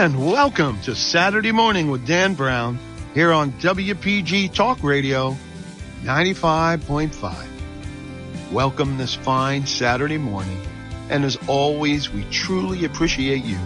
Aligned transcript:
And 0.00 0.16
welcome 0.18 0.80
to 0.84 0.94
Saturday 0.94 1.52
Morning 1.52 1.90
with 1.90 2.06
Dan 2.06 2.32
Brown 2.32 2.78
here 3.12 3.32
on 3.32 3.52
WPG 3.52 4.50
Talk 4.50 4.82
Radio 4.82 5.36
95.5. 6.04 8.50
Welcome 8.50 8.96
this 8.96 9.14
fine 9.14 9.66
Saturday 9.66 10.16
morning. 10.16 10.58
And 11.10 11.22
as 11.22 11.36
always, 11.46 12.10
we 12.10 12.24
truly 12.30 12.86
appreciate 12.86 13.44
you 13.44 13.58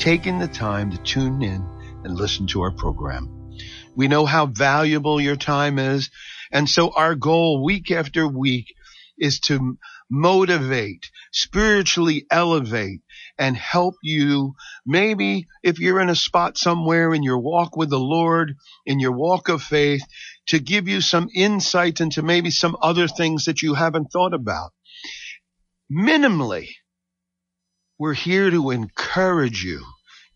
taking 0.00 0.40
the 0.40 0.48
time 0.48 0.90
to 0.90 0.98
tune 0.98 1.40
in 1.40 1.64
and 2.02 2.16
listen 2.16 2.48
to 2.48 2.62
our 2.62 2.72
program. 2.72 3.54
We 3.94 4.08
know 4.08 4.26
how 4.26 4.46
valuable 4.46 5.20
your 5.20 5.36
time 5.36 5.78
is. 5.78 6.10
And 6.50 6.68
so 6.68 6.90
our 6.90 7.14
goal 7.14 7.62
week 7.62 7.92
after 7.92 8.26
week 8.26 8.74
is 9.16 9.38
to 9.42 9.78
motivate, 10.10 11.12
spiritually 11.30 12.26
elevate, 12.28 13.02
and 13.40 13.56
help 13.56 13.94
you. 14.02 14.54
Maybe 14.84 15.46
if 15.62 15.80
you're 15.80 16.00
in 16.00 16.10
a 16.10 16.14
spot 16.14 16.58
somewhere 16.58 17.14
in 17.14 17.22
your 17.22 17.38
walk 17.38 17.74
with 17.74 17.88
the 17.88 17.98
Lord, 17.98 18.54
in 18.84 19.00
your 19.00 19.12
walk 19.12 19.48
of 19.48 19.62
faith, 19.62 20.02
to 20.48 20.58
give 20.58 20.86
you 20.86 21.00
some 21.00 21.28
insight 21.34 22.02
into 22.02 22.22
maybe 22.22 22.50
some 22.50 22.76
other 22.82 23.08
things 23.08 23.46
that 23.46 23.62
you 23.62 23.72
haven't 23.74 24.08
thought 24.12 24.34
about. 24.34 24.72
Minimally, 25.90 26.68
we're 27.98 28.14
here 28.14 28.50
to 28.50 28.70
encourage 28.70 29.64
you 29.64 29.84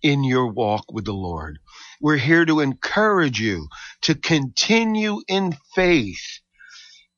in 0.02 0.24
your 0.24 0.50
walk 0.50 0.86
with 0.90 1.04
the 1.04 1.12
Lord. 1.12 1.58
We're 2.00 2.16
here 2.16 2.46
to 2.46 2.60
encourage 2.60 3.38
you 3.38 3.68
to 4.02 4.14
continue 4.14 5.20
in 5.28 5.54
faith 5.74 6.40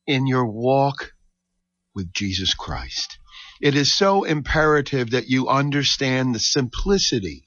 in 0.06 0.26
your 0.26 0.46
walk 0.46 1.12
with 1.94 2.12
Jesus 2.12 2.54
Christ. 2.54 3.18
It 3.60 3.74
is 3.74 3.92
so 3.92 4.24
imperative 4.24 5.10
that 5.10 5.28
you 5.28 5.48
understand 5.48 6.34
the 6.34 6.40
simplicity 6.40 7.44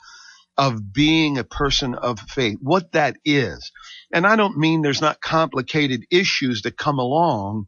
of 0.58 0.92
being 0.92 1.38
a 1.38 1.44
person 1.44 1.96
of 1.96 2.20
faith, 2.20 2.58
what 2.62 2.92
that 2.92 3.16
is. 3.24 3.72
And 4.12 4.28
I 4.28 4.36
don't 4.36 4.58
mean 4.58 4.82
there's 4.82 5.02
not 5.02 5.22
complicated 5.22 6.06
issues 6.12 6.64
that 6.64 6.78
come 6.78 7.00
along, 7.00 7.68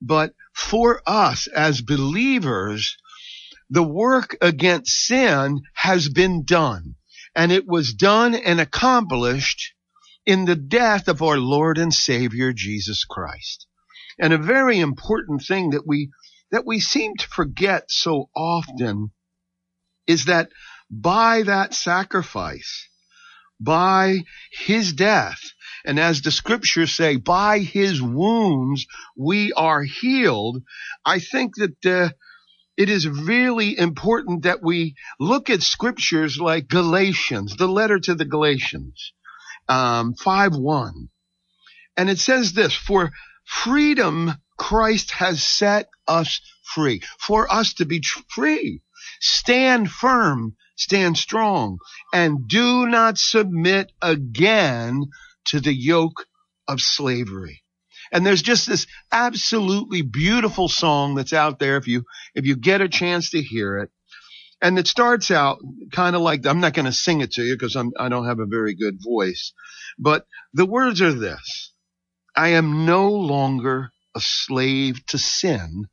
but 0.00 0.34
for 0.52 1.00
us 1.06 1.46
as 1.46 1.80
believers, 1.80 2.96
the 3.70 3.82
work 3.82 4.36
against 4.42 5.06
sin 5.06 5.62
has 5.74 6.08
been 6.08 6.44
done. 6.44 6.96
And 7.34 7.50
it 7.50 7.66
was 7.66 7.94
done 7.94 8.34
and 8.34 8.60
accomplished 8.60 9.72
in 10.26 10.44
the 10.44 10.56
death 10.56 11.08
of 11.08 11.22
our 11.22 11.38
Lord 11.38 11.78
and 11.78 11.94
Savior 11.94 12.52
Jesus 12.52 13.04
Christ. 13.04 13.66
And 14.18 14.34
a 14.34 14.38
very 14.38 14.78
important 14.78 15.42
thing 15.42 15.70
that 15.70 15.86
we 15.86 16.10
that 16.52 16.66
we 16.66 16.78
seem 16.78 17.16
to 17.16 17.28
forget 17.28 17.90
so 17.90 18.28
often 18.36 19.10
is 20.06 20.26
that 20.26 20.50
by 20.90 21.42
that 21.42 21.74
sacrifice, 21.74 22.88
by 23.58 24.18
his 24.50 24.92
death, 24.92 25.40
and 25.84 25.98
as 25.98 26.20
the 26.20 26.30
scriptures 26.30 26.94
say, 26.94 27.16
by 27.16 27.58
his 27.58 28.00
wounds 28.00 28.86
we 29.16 29.52
are 29.52 29.82
healed. 29.82 30.62
I 31.04 31.18
think 31.18 31.54
that 31.56 31.86
uh, 31.86 32.10
it 32.76 32.88
is 32.88 33.08
really 33.08 33.76
important 33.78 34.42
that 34.42 34.62
we 34.62 34.94
look 35.18 35.50
at 35.50 35.62
scriptures 35.62 36.38
like 36.38 36.68
Galatians, 36.68 37.56
the 37.56 37.66
letter 37.66 37.98
to 37.98 38.14
the 38.14 38.24
Galatians, 38.24 39.12
um, 39.68 40.14
5 40.14 40.56
1. 40.56 41.08
And 41.96 42.10
it 42.10 42.18
says 42.18 42.52
this, 42.52 42.74
for 42.74 43.10
freedom 43.44 44.34
Christ 44.62 45.10
has 45.10 45.42
set 45.42 45.88
us 46.06 46.40
free. 46.62 47.02
For 47.18 47.52
us 47.52 47.74
to 47.74 47.84
be 47.84 48.00
free, 48.28 48.80
stand 49.20 49.90
firm, 49.90 50.54
stand 50.76 51.18
strong, 51.18 51.78
and 52.14 52.46
do 52.46 52.86
not 52.86 53.18
submit 53.18 53.90
again 54.00 55.06
to 55.46 55.58
the 55.58 55.74
yoke 55.74 56.26
of 56.68 56.80
slavery. 56.80 57.64
And 58.12 58.24
there's 58.24 58.40
just 58.40 58.68
this 58.68 58.86
absolutely 59.10 60.02
beautiful 60.02 60.68
song 60.68 61.16
that's 61.16 61.32
out 61.32 61.58
there 61.58 61.76
if 61.76 61.88
you 61.88 62.04
if 62.36 62.46
you 62.46 62.54
get 62.54 62.80
a 62.80 62.88
chance 62.88 63.30
to 63.30 63.42
hear 63.42 63.78
it. 63.78 63.90
And 64.62 64.78
it 64.78 64.86
starts 64.86 65.32
out 65.32 65.58
kind 65.90 66.14
of 66.14 66.22
like 66.22 66.46
I'm 66.46 66.60
not 66.60 66.74
going 66.74 66.86
to 66.86 66.92
sing 66.92 67.20
it 67.20 67.32
to 67.32 67.42
you 67.42 67.56
because 67.56 67.74
I'm 67.74 67.90
I 67.98 68.08
don't 68.08 68.28
have 68.28 68.38
a 68.38 68.46
very 68.46 68.76
good 68.76 68.98
voice. 69.02 69.52
But 69.98 70.24
the 70.54 70.66
words 70.66 71.02
are 71.02 71.12
this. 71.12 71.72
I 72.36 72.50
am 72.50 72.86
no 72.86 73.10
longer 73.10 73.90
a 74.14 74.20
slave 74.20 75.04
to 75.06 75.18
sin. 75.18 75.86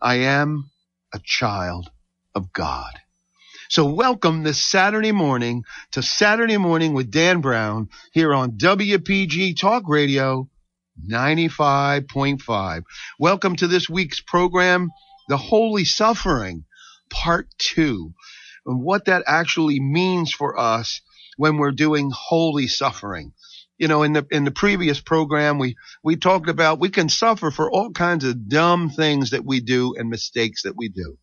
I 0.00 0.16
am 0.16 0.70
a 1.12 1.20
child 1.22 1.90
of 2.34 2.52
God. 2.52 2.92
So 3.68 3.84
welcome 3.86 4.42
this 4.42 4.62
Saturday 4.62 5.12
morning 5.12 5.64
to 5.92 6.02
Saturday 6.02 6.56
morning 6.56 6.94
with 6.94 7.10
Dan 7.10 7.42
Brown 7.42 7.90
here 8.12 8.32
on 8.32 8.52
WPG 8.52 9.58
Talk 9.58 9.84
Radio 9.86 10.48
95.5. 11.06 12.82
Welcome 13.18 13.56
to 13.56 13.66
this 13.66 13.88
week's 13.88 14.20
program, 14.20 14.88
The 15.28 15.36
Holy 15.36 15.84
Suffering, 15.84 16.64
part 17.10 17.48
two, 17.58 18.14
and 18.64 18.82
what 18.82 19.06
that 19.06 19.24
actually 19.26 19.78
means 19.78 20.32
for 20.32 20.58
us 20.58 21.02
when 21.36 21.58
we're 21.58 21.72
doing 21.72 22.10
holy 22.14 22.66
suffering 22.66 23.32
you 23.82 23.88
know, 23.88 24.04
in 24.04 24.12
the 24.12 24.24
in 24.30 24.44
the 24.44 24.52
previous 24.52 25.00
program, 25.00 25.58
we 25.58 25.74
we 26.04 26.14
talked 26.14 26.48
about 26.48 26.78
we 26.78 26.88
can 26.88 27.08
suffer 27.08 27.50
for 27.50 27.68
all 27.68 27.90
kinds 27.90 28.22
of 28.22 28.48
dumb 28.48 28.90
things 28.90 29.30
that 29.30 29.44
we 29.44 29.58
do 29.58 29.96
and 29.98 30.08
mistakes 30.08 30.62
that 30.62 30.76
we 30.76 30.88
do. 30.88 31.18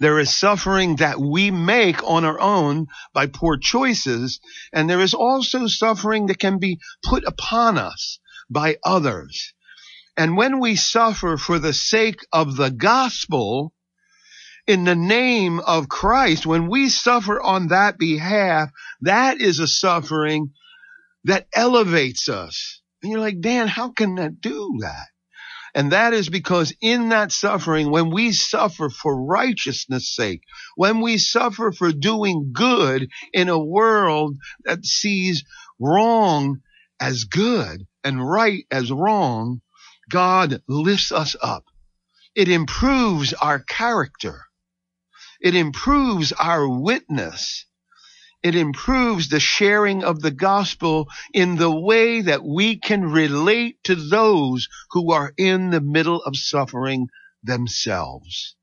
There 0.00 0.18
is 0.18 0.34
suffering 0.34 0.96
that 0.96 1.20
we 1.20 1.50
make 1.50 2.02
on 2.02 2.24
our 2.24 2.40
own 2.40 2.86
by 3.12 3.26
poor 3.26 3.58
choices, 3.58 4.40
and 4.72 4.88
there 4.88 5.02
is 5.02 5.12
also 5.12 5.66
suffering 5.66 6.28
that 6.28 6.38
can 6.38 6.58
be 6.58 6.78
put 7.02 7.24
upon 7.26 7.76
us 7.76 8.20
by 8.48 8.78
others. 8.82 9.52
And 10.16 10.38
when 10.38 10.60
we 10.60 10.76
suffer 10.76 11.36
for 11.36 11.58
the 11.58 11.74
sake 11.74 12.20
of 12.32 12.56
the 12.56 12.70
gospel, 12.70 13.74
in 14.66 14.84
the 14.84 14.96
name 14.96 15.60
of 15.60 15.90
Christ, 15.90 16.46
when 16.46 16.68
we 16.68 16.88
suffer 16.88 17.38
on 17.38 17.68
that 17.68 17.98
behalf, 17.98 18.70
that 19.02 19.42
is 19.42 19.58
a 19.58 19.68
suffering 19.68 20.54
that 21.24 21.46
elevates 21.54 22.28
us. 22.28 22.80
And 23.02 23.12
you're 23.12 23.20
like, 23.20 23.40
Dan, 23.40 23.68
how 23.68 23.90
can 23.90 24.16
that 24.16 24.40
do 24.40 24.78
that? 24.80 25.06
And 25.74 25.90
that 25.90 26.14
is 26.14 26.28
because 26.28 26.72
in 26.80 27.08
that 27.08 27.32
suffering, 27.32 27.90
when 27.90 28.10
we 28.10 28.32
suffer 28.32 28.88
for 28.88 29.24
righteousness 29.24 30.14
sake, 30.14 30.42
when 30.76 31.00
we 31.00 31.18
suffer 31.18 31.72
for 31.72 31.90
doing 31.90 32.50
good 32.52 33.10
in 33.32 33.48
a 33.48 33.58
world 33.58 34.36
that 34.64 34.86
sees 34.86 35.42
wrong 35.80 36.60
as 37.00 37.24
good 37.24 37.86
and 38.04 38.24
right 38.24 38.64
as 38.70 38.92
wrong, 38.92 39.60
God 40.08 40.62
lifts 40.68 41.10
us 41.10 41.34
up. 41.42 41.64
It 42.36 42.48
improves 42.48 43.32
our 43.32 43.58
character. 43.58 44.42
It 45.40 45.56
improves 45.56 46.32
our 46.32 46.68
witness 46.68 47.66
it 48.44 48.54
improves 48.54 49.30
the 49.30 49.40
sharing 49.40 50.04
of 50.04 50.20
the 50.20 50.30
gospel 50.30 51.08
in 51.32 51.56
the 51.56 51.70
way 51.70 52.20
that 52.20 52.44
we 52.44 52.78
can 52.78 53.10
relate 53.10 53.82
to 53.84 53.94
those 53.94 54.68
who 54.90 55.12
are 55.12 55.32
in 55.38 55.70
the 55.70 55.80
middle 55.80 56.22
of 56.22 56.36
suffering 56.36 57.08
themselves. 57.42 58.54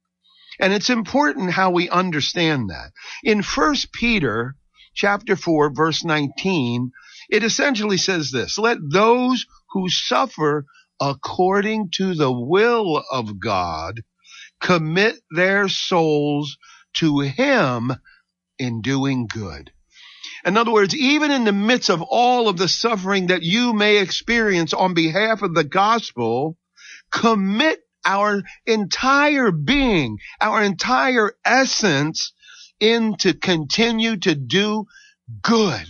And 0.59 0.71
it's 0.71 0.91
important 0.91 1.49
how 1.51 1.71
we 1.71 1.89
understand 1.89 2.69
that. 2.69 2.91
In 3.23 3.41
1 3.41 3.75
Peter 3.91 4.55
chapter 4.93 5.35
4 5.35 5.73
verse 5.73 6.03
19, 6.03 6.91
it 7.31 7.43
essentially 7.43 7.97
says 7.97 8.29
this, 8.29 8.59
let 8.59 8.77
those 8.91 9.47
who 9.71 9.89
suffer 9.89 10.65
according 10.99 11.89
to 11.95 12.13
the 12.13 12.31
will 12.31 13.03
of 13.11 13.39
God 13.39 14.01
commit 14.61 15.15
their 15.31 15.67
souls 15.67 16.55
to 16.93 17.21
him 17.21 17.93
in 18.61 18.81
doing 18.81 19.27
good. 19.27 19.71
In 20.45 20.55
other 20.55 20.71
words, 20.71 20.95
even 20.95 21.31
in 21.31 21.43
the 21.43 21.51
midst 21.51 21.89
of 21.89 22.01
all 22.01 22.47
of 22.47 22.57
the 22.57 22.67
suffering 22.67 23.27
that 23.27 23.43
you 23.43 23.73
may 23.73 23.97
experience 23.97 24.73
on 24.73 24.93
behalf 24.93 25.41
of 25.41 25.53
the 25.53 25.63
gospel, 25.63 26.57
commit 27.11 27.79
our 28.05 28.43
entire 28.65 29.51
being, 29.51 30.17
our 30.39 30.63
entire 30.63 31.33
essence 31.43 32.33
in 32.79 33.15
to 33.17 33.33
continue 33.33 34.17
to 34.17 34.33
do 34.33 34.85
good, 35.43 35.85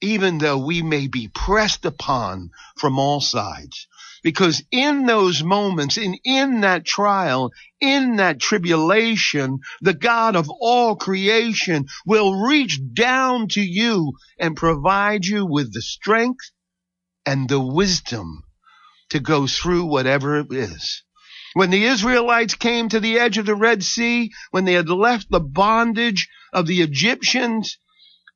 even 0.00 0.38
though 0.38 0.58
we 0.58 0.82
may 0.82 1.06
be 1.06 1.28
pressed 1.28 1.84
upon 1.84 2.50
from 2.76 2.98
all 2.98 3.20
sides. 3.20 3.86
Because 4.22 4.62
in 4.70 5.06
those 5.06 5.42
moments, 5.42 5.98
in, 5.98 6.16
in 6.24 6.60
that 6.60 6.84
trial, 6.84 7.50
in 7.80 8.16
that 8.16 8.38
tribulation, 8.38 9.58
the 9.80 9.94
God 9.94 10.36
of 10.36 10.48
all 10.48 10.94
creation 10.96 11.86
will 12.06 12.40
reach 12.40 12.80
down 12.92 13.48
to 13.48 13.60
you 13.60 14.12
and 14.38 14.56
provide 14.56 15.26
you 15.26 15.44
with 15.44 15.72
the 15.72 15.82
strength 15.82 16.50
and 17.26 17.48
the 17.48 17.60
wisdom 17.60 18.44
to 19.10 19.20
go 19.20 19.46
through 19.46 19.84
whatever 19.84 20.38
it 20.38 20.52
is. 20.52 21.02
When 21.54 21.70
the 21.70 21.84
Israelites 21.84 22.54
came 22.54 22.88
to 22.88 23.00
the 23.00 23.18
edge 23.18 23.38
of 23.38 23.46
the 23.46 23.54
Red 23.54 23.84
Sea, 23.84 24.30
when 24.52 24.64
they 24.64 24.72
had 24.72 24.88
left 24.88 25.30
the 25.30 25.40
bondage 25.40 26.28
of 26.52 26.66
the 26.66 26.80
Egyptians, 26.80 27.76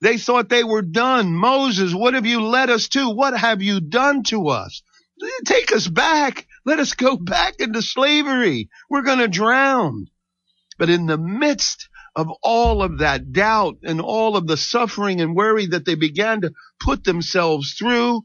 they 0.02 0.18
thought 0.18 0.50
they 0.50 0.64
were 0.64 0.82
done. 0.82 1.34
Moses, 1.34 1.94
what 1.94 2.12
have 2.14 2.26
you 2.26 2.42
led 2.42 2.68
us 2.68 2.88
to? 2.88 3.08
What 3.08 3.38
have 3.38 3.62
you 3.62 3.80
done 3.80 4.22
to 4.24 4.48
us? 4.48 4.82
Take 5.46 5.72
us 5.72 5.86
back. 5.86 6.46
Let 6.64 6.78
us 6.78 6.94
go 6.94 7.16
back 7.16 7.54
into 7.60 7.82
slavery. 7.82 8.68
We're 8.90 9.02
going 9.02 9.18
to 9.18 9.28
drown. 9.28 10.08
But 10.78 10.90
in 10.90 11.06
the 11.06 11.18
midst 11.18 11.88
of 12.14 12.30
all 12.42 12.82
of 12.82 12.98
that 12.98 13.32
doubt 13.32 13.78
and 13.82 14.00
all 14.00 14.36
of 14.36 14.46
the 14.46 14.56
suffering 14.56 15.20
and 15.20 15.34
worry 15.34 15.66
that 15.66 15.84
they 15.84 15.94
began 15.94 16.42
to 16.42 16.52
put 16.80 17.04
themselves 17.04 17.74
through, 17.74 18.22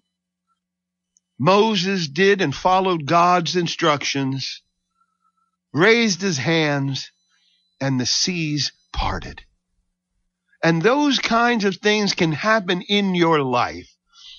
Moses 1.39 2.07
did 2.07 2.41
and 2.41 2.53
followed 2.53 3.05
God's 3.05 3.55
instructions, 3.55 4.61
raised 5.73 6.21
his 6.21 6.37
hands, 6.37 7.11
and 7.79 7.99
the 7.99 8.05
seas 8.05 8.71
parted. 8.93 9.41
And 10.63 10.81
those 10.81 11.17
kinds 11.19 11.65
of 11.65 11.77
things 11.77 12.13
can 12.13 12.31
happen 12.31 12.81
in 12.81 13.15
your 13.15 13.41
life. 13.41 13.90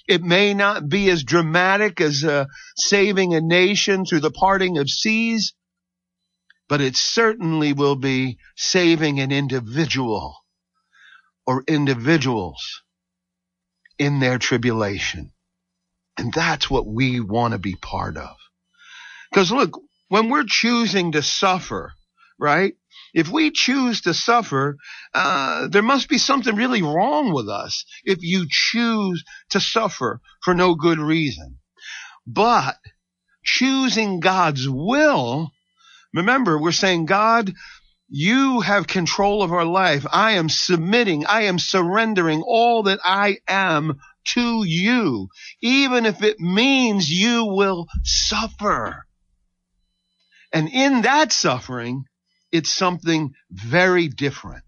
It 0.09 0.23
may 0.23 0.55
not 0.55 0.89
be 0.89 1.11
as 1.11 1.23
dramatic 1.25 2.01
as 2.01 2.25
uh, 2.25 2.47
saving 2.77 3.35
a 3.35 3.41
nation 3.41 4.05
through 4.05 4.21
the 4.21 4.31
parting 4.31 4.79
of 4.79 4.91
seas, 4.91 5.55
but 6.69 6.81
it 6.81 6.97
certainly 6.97 7.73
will 7.73 7.97
be 7.97 8.39
saving 8.57 9.21
an 9.21 9.31
individual 9.31 10.37
or 11.47 11.65
individuals 11.69 12.83
in 13.99 14.21
their 14.21 14.39
tribulation. 14.39 15.33
And 16.17 16.33
that's 16.33 16.71
what 16.71 16.87
we 16.87 17.21
want 17.21 17.53
to 17.53 17.59
be 17.59 17.77
part 17.77 18.17
of. 18.17 18.37
Because 19.31 19.51
look, 19.51 19.81
when 20.09 20.29
we're 20.29 20.45
choosing 20.47 21.13
to 21.13 21.23
suffer, 21.23 21.93
right? 22.39 22.75
If 23.15 23.29
we 23.29 23.51
choose 23.51 24.03
to 24.03 24.15
suffer, 24.15 24.77
uh, 25.13 25.69
there 25.69 25.83
must 25.83 26.09
be 26.09 26.19
something 26.19 26.55
really 26.57 26.83
wrong 26.83 27.33
with 27.33 27.49
us 27.49 27.85
if 28.05 28.19
you 28.23 28.47
choose 28.49 29.23
to 29.51 29.61
suffer 29.61 30.21
for 30.43 30.55
no 30.55 30.75
good 30.75 30.99
reason. 30.99 31.59
But 32.27 32.79
choosing 33.45 34.21
God's 34.21 34.69
will, 34.69 35.53
remember, 36.15 36.59
we're 36.59 36.73
saying, 36.73 37.07
God, 37.07 37.53
you 38.09 38.61
have 38.61 38.87
control 38.87 39.43
of 39.43 39.53
our 39.53 39.65
life. 39.65 40.07
I 40.11 40.33
am 40.33 40.49
submitting. 40.49 41.27
I 41.27 41.43
am 41.43 41.59
surrendering 41.59 42.43
all 42.47 42.85
that 42.85 43.01
I 43.05 43.39
am 43.49 43.99
to 44.35 44.65
you, 44.65 45.29
even 45.61 46.07
if 46.07 46.23
it 46.23 46.39
means 46.39 47.11
you 47.11 47.45
will 47.45 47.87
suffer. 48.05 49.07
And 50.53 50.69
in 50.69 51.03
that 51.03 51.33
suffering, 51.33 52.05
it's 52.53 52.73
something 52.73 53.35
very 53.51 54.09
different. 54.09 54.65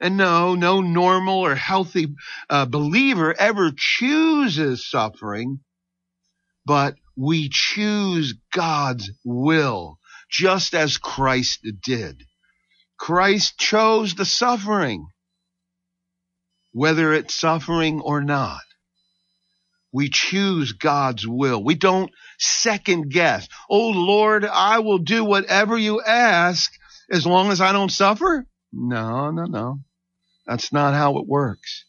And 0.00 0.16
no, 0.16 0.54
no 0.54 0.80
normal 0.80 1.38
or 1.38 1.54
healthy 1.54 2.14
uh, 2.48 2.66
believer 2.66 3.34
ever 3.38 3.70
chooses 3.76 4.88
suffering, 4.88 5.60
but 6.64 6.94
we 7.16 7.50
choose 7.50 8.34
God's 8.52 9.10
will, 9.24 9.98
just 10.30 10.74
as 10.74 10.96
Christ 10.96 11.66
did. 11.82 12.24
Christ 12.98 13.58
chose 13.58 14.14
the 14.14 14.24
suffering, 14.24 15.06
whether 16.72 17.12
it's 17.12 17.34
suffering 17.34 18.00
or 18.00 18.22
not. 18.22 18.60
We 19.92 20.08
choose 20.08 20.72
God's 20.72 21.26
will. 21.26 21.62
We 21.62 21.74
don't 21.74 22.12
second 22.38 23.10
guess. 23.10 23.48
Oh 23.68 23.88
Lord, 23.88 24.44
I 24.44 24.78
will 24.78 24.98
do 24.98 25.24
whatever 25.24 25.76
you 25.76 26.00
ask 26.00 26.72
as 27.10 27.26
long 27.26 27.50
as 27.50 27.60
I 27.60 27.72
don't 27.72 27.90
suffer? 27.90 28.46
No, 28.72 29.30
no, 29.30 29.44
no. 29.44 29.80
That's 30.46 30.72
not 30.72 30.94
how 30.94 31.18
it 31.18 31.26
works. 31.26 31.84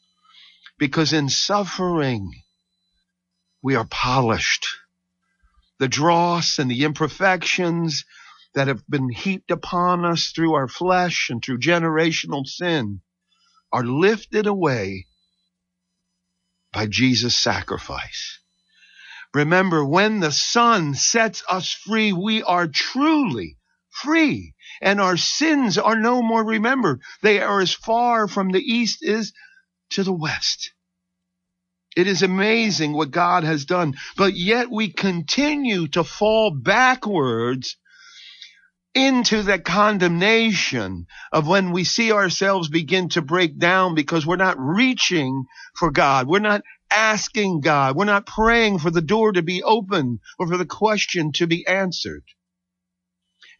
Because 0.77 1.13
in 1.13 1.29
suffering, 1.29 2.31
we 3.61 3.75
are 3.75 3.85
polished. 3.85 4.67
The 5.79 5.87
dross 5.87 6.59
and 6.59 6.69
the 6.69 6.83
imperfections 6.83 8.05
that 8.53 8.67
have 8.67 8.85
been 8.87 9.09
heaped 9.09 9.51
upon 9.51 10.05
us 10.05 10.31
through 10.31 10.53
our 10.53 10.67
flesh 10.67 11.29
and 11.29 11.43
through 11.43 11.59
generational 11.59 12.45
sin 12.45 13.01
are 13.71 13.83
lifted 13.83 14.47
away 14.47 15.07
by 16.73 16.87
Jesus' 16.87 17.39
sacrifice. 17.39 18.39
Remember, 19.33 19.85
when 19.85 20.19
the 20.19 20.31
Son 20.31 20.93
sets 20.93 21.43
us 21.49 21.71
free, 21.71 22.11
we 22.11 22.43
are 22.43 22.67
truly 22.67 23.57
free 23.91 24.53
and 24.81 24.99
our 24.99 25.17
sins 25.17 25.77
are 25.77 25.95
no 25.95 26.21
more 26.21 26.43
remembered. 26.43 27.01
They 27.21 27.41
are 27.41 27.61
as 27.61 27.73
far 27.73 28.27
from 28.27 28.51
the 28.51 28.61
east 28.61 28.99
is 29.01 29.33
to 29.91 30.03
the 30.03 30.13
west. 30.13 30.71
It 31.95 32.07
is 32.07 32.23
amazing 32.23 32.93
what 32.93 33.11
God 33.11 33.43
has 33.43 33.65
done, 33.65 33.95
but 34.15 34.33
yet 34.33 34.71
we 34.71 34.89
continue 34.89 35.87
to 35.89 36.03
fall 36.05 36.51
backwards 36.51 37.75
into 38.93 39.41
the 39.43 39.59
condemnation 39.59 41.05
of 41.31 41.47
when 41.47 41.71
we 41.71 41.83
see 41.83 42.11
ourselves 42.11 42.69
begin 42.69 43.09
to 43.09 43.21
break 43.21 43.57
down 43.57 43.95
because 43.95 44.25
we're 44.25 44.35
not 44.35 44.59
reaching 44.59 45.45
for 45.75 45.91
God. 45.91 46.27
We're 46.27 46.39
not 46.39 46.61
asking 46.89 47.61
God. 47.61 47.95
We're 47.95 48.05
not 48.05 48.25
praying 48.25 48.79
for 48.79 48.91
the 48.91 49.01
door 49.01 49.31
to 49.31 49.41
be 49.41 49.63
open 49.63 50.19
or 50.37 50.47
for 50.47 50.57
the 50.57 50.65
question 50.65 51.31
to 51.33 51.47
be 51.47 51.65
answered. 51.65 52.23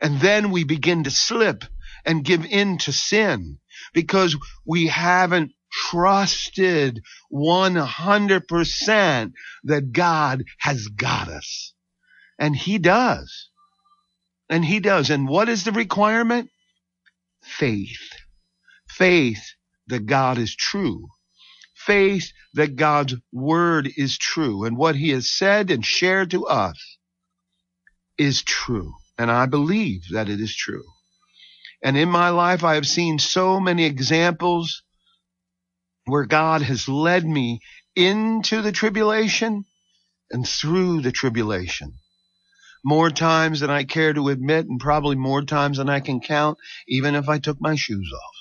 And 0.01 0.19
then 0.19 0.51
we 0.51 0.63
begin 0.63 1.03
to 1.03 1.11
slip 1.11 1.63
and 2.05 2.25
give 2.25 2.45
in 2.45 2.79
to 2.79 2.91
sin 2.91 3.59
because 3.93 4.35
we 4.65 4.87
haven't 4.87 5.51
trusted 5.71 7.03
100% 7.31 9.33
that 9.63 9.91
God 9.91 10.43
has 10.57 10.87
got 10.87 11.27
us. 11.27 11.73
And 12.39 12.55
He 12.55 12.79
does. 12.79 13.49
And 14.49 14.65
He 14.65 14.79
does. 14.79 15.11
And 15.11 15.27
what 15.27 15.49
is 15.49 15.63
the 15.63 15.71
requirement? 15.71 16.49
Faith. 17.43 18.09
Faith 18.89 19.53
that 19.87 20.07
God 20.07 20.39
is 20.39 20.55
true. 20.55 21.07
Faith 21.75 22.31
that 22.53 22.75
God's 22.75 23.15
word 23.31 23.89
is 23.95 24.17
true 24.17 24.65
and 24.65 24.77
what 24.77 24.95
He 24.95 25.09
has 25.09 25.31
said 25.31 25.71
and 25.71 25.85
shared 25.85 26.31
to 26.31 26.47
us 26.47 26.97
is 28.17 28.43
true. 28.43 28.93
And 29.21 29.29
I 29.29 29.45
believe 29.45 30.09
that 30.13 30.29
it 30.29 30.41
is 30.41 30.55
true. 30.55 30.83
And 31.83 31.95
in 31.95 32.09
my 32.09 32.29
life, 32.29 32.63
I 32.63 32.73
have 32.73 32.87
seen 32.87 33.19
so 33.19 33.59
many 33.59 33.85
examples 33.85 34.81
where 36.05 36.25
God 36.25 36.63
has 36.63 36.89
led 36.89 37.23
me 37.23 37.59
into 37.95 38.63
the 38.63 38.71
tribulation 38.71 39.65
and 40.31 40.47
through 40.47 41.01
the 41.01 41.11
tribulation. 41.11 41.99
More 42.83 43.11
times 43.11 43.59
than 43.59 43.69
I 43.69 43.83
care 43.83 44.11
to 44.11 44.29
admit, 44.29 44.65
and 44.65 44.79
probably 44.79 45.15
more 45.15 45.43
times 45.43 45.77
than 45.77 45.87
I 45.87 45.99
can 45.99 46.19
count, 46.19 46.57
even 46.87 47.13
if 47.13 47.29
I 47.29 47.37
took 47.37 47.61
my 47.61 47.75
shoes 47.75 48.11
off. 48.11 48.35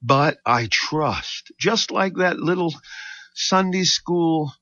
But 0.00 0.38
I 0.46 0.68
trust, 0.70 1.50
just 1.58 1.90
like 1.90 2.14
that 2.18 2.38
little 2.38 2.72
Sunday 3.34 3.82
school 3.82 4.52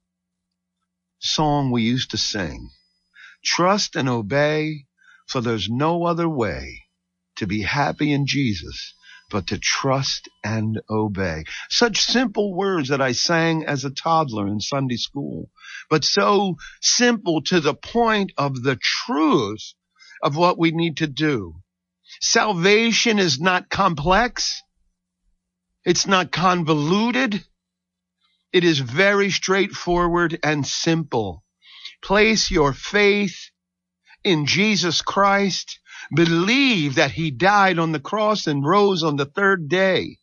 song 1.18 1.70
we 1.70 1.82
used 1.82 2.12
to 2.12 2.16
sing. 2.16 2.70
Trust 3.44 3.96
and 3.96 4.08
obey, 4.08 4.86
for 5.26 5.40
there's 5.40 5.68
no 5.68 6.04
other 6.04 6.28
way 6.28 6.82
to 7.36 7.46
be 7.46 7.62
happy 7.62 8.12
in 8.12 8.26
Jesus 8.26 8.94
but 9.32 9.46
to 9.46 9.58
trust 9.58 10.28
and 10.44 10.80
obey. 10.90 11.44
Such 11.70 12.02
simple 12.02 12.54
words 12.54 12.90
that 12.90 13.00
I 13.00 13.12
sang 13.12 13.64
as 13.64 13.84
a 13.84 13.90
toddler 13.90 14.46
in 14.46 14.60
Sunday 14.60 14.98
school, 14.98 15.50
but 15.88 16.04
so 16.04 16.56
simple 16.82 17.40
to 17.44 17.60
the 17.60 17.74
point 17.74 18.32
of 18.36 18.62
the 18.62 18.76
truth 18.76 19.72
of 20.22 20.36
what 20.36 20.58
we 20.58 20.70
need 20.70 20.98
to 20.98 21.06
do. 21.06 21.54
Salvation 22.20 23.18
is 23.18 23.40
not 23.40 23.70
complex. 23.70 24.62
It's 25.84 26.06
not 26.06 26.30
convoluted. 26.30 27.42
It 28.52 28.64
is 28.64 28.78
very 28.78 29.30
straightforward 29.30 30.38
and 30.42 30.66
simple. 30.66 31.42
Place 32.02 32.50
your 32.50 32.72
faith 32.72 33.50
in 34.24 34.46
Jesus 34.46 35.02
Christ. 35.02 35.78
believe 36.14 36.96
that 36.96 37.12
he 37.12 37.30
died 37.30 37.78
on 37.78 37.92
the 37.92 38.00
cross 38.00 38.46
and 38.46 38.66
rose 38.66 39.02
on 39.04 39.16
the 39.16 39.24
third 39.24 39.68
day. 39.68 40.18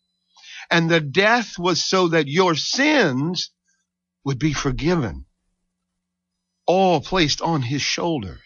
And 0.69 0.89
the 0.89 0.99
death 0.99 1.57
was 1.57 1.83
so 1.83 2.09
that 2.09 2.27
your 2.27 2.53
sins 2.53 3.51
would 4.25 4.37
be 4.37 4.53
forgiven. 4.53 5.25
All 6.67 7.01
placed 7.01 7.41
on 7.41 7.61
his 7.61 7.81
shoulders. 7.81 8.41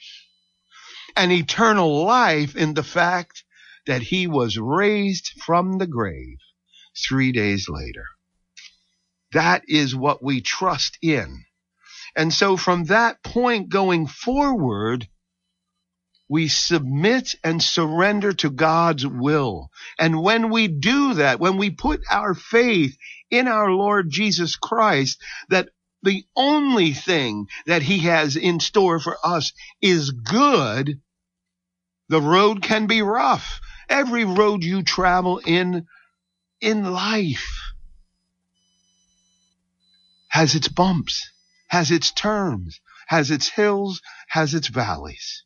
And 1.15 1.31
eternal 1.31 2.05
life 2.05 2.55
in 2.55 2.75
the 2.75 2.83
fact 2.83 3.43
that 3.87 4.03
he 4.03 4.27
was 4.27 4.57
raised 4.57 5.31
from 5.45 5.77
the 5.77 5.87
grave 5.87 6.37
three 7.07 7.31
days 7.31 7.67
later. 7.67 8.05
That 9.33 9.63
is 9.67 9.95
what 9.95 10.23
we 10.23 10.41
trust 10.41 10.97
in. 11.01 11.45
And 12.15 12.33
so 12.33 12.57
from 12.57 12.85
that 12.85 13.23
point 13.23 13.69
going 13.69 14.07
forward, 14.07 15.07
we 16.29 16.47
submit 16.47 17.35
and 17.43 17.61
surrender 17.61 18.33
to 18.33 18.49
God's 18.49 19.05
will. 19.05 19.69
And 19.99 20.21
when 20.21 20.49
we 20.49 20.67
do 20.67 21.15
that, 21.15 21.39
when 21.39 21.57
we 21.57 21.69
put 21.69 22.01
our 22.09 22.33
faith 22.33 22.97
in 23.29 23.47
our 23.47 23.71
Lord 23.71 24.09
Jesus 24.09 24.55
Christ, 24.55 25.21
that 25.49 25.69
the 26.01 26.25
only 26.35 26.93
thing 26.93 27.47
that 27.65 27.81
he 27.81 27.99
has 27.99 28.35
in 28.35 28.59
store 28.59 28.99
for 28.99 29.17
us 29.23 29.53
is 29.81 30.11
good, 30.11 31.01
the 32.09 32.21
road 32.21 32.61
can 32.61 32.87
be 32.87 33.01
rough. 33.01 33.59
Every 33.89 34.25
road 34.25 34.63
you 34.63 34.83
travel 34.83 35.39
in, 35.39 35.87
in 36.61 36.91
life 36.91 37.73
has 40.27 40.55
its 40.55 40.67
bumps, 40.67 41.29
has 41.67 41.91
its 41.91 42.11
turns, 42.11 42.79
has 43.07 43.31
its 43.31 43.49
hills, 43.49 44.01
has 44.29 44.53
its 44.53 44.67
valleys. 44.67 45.43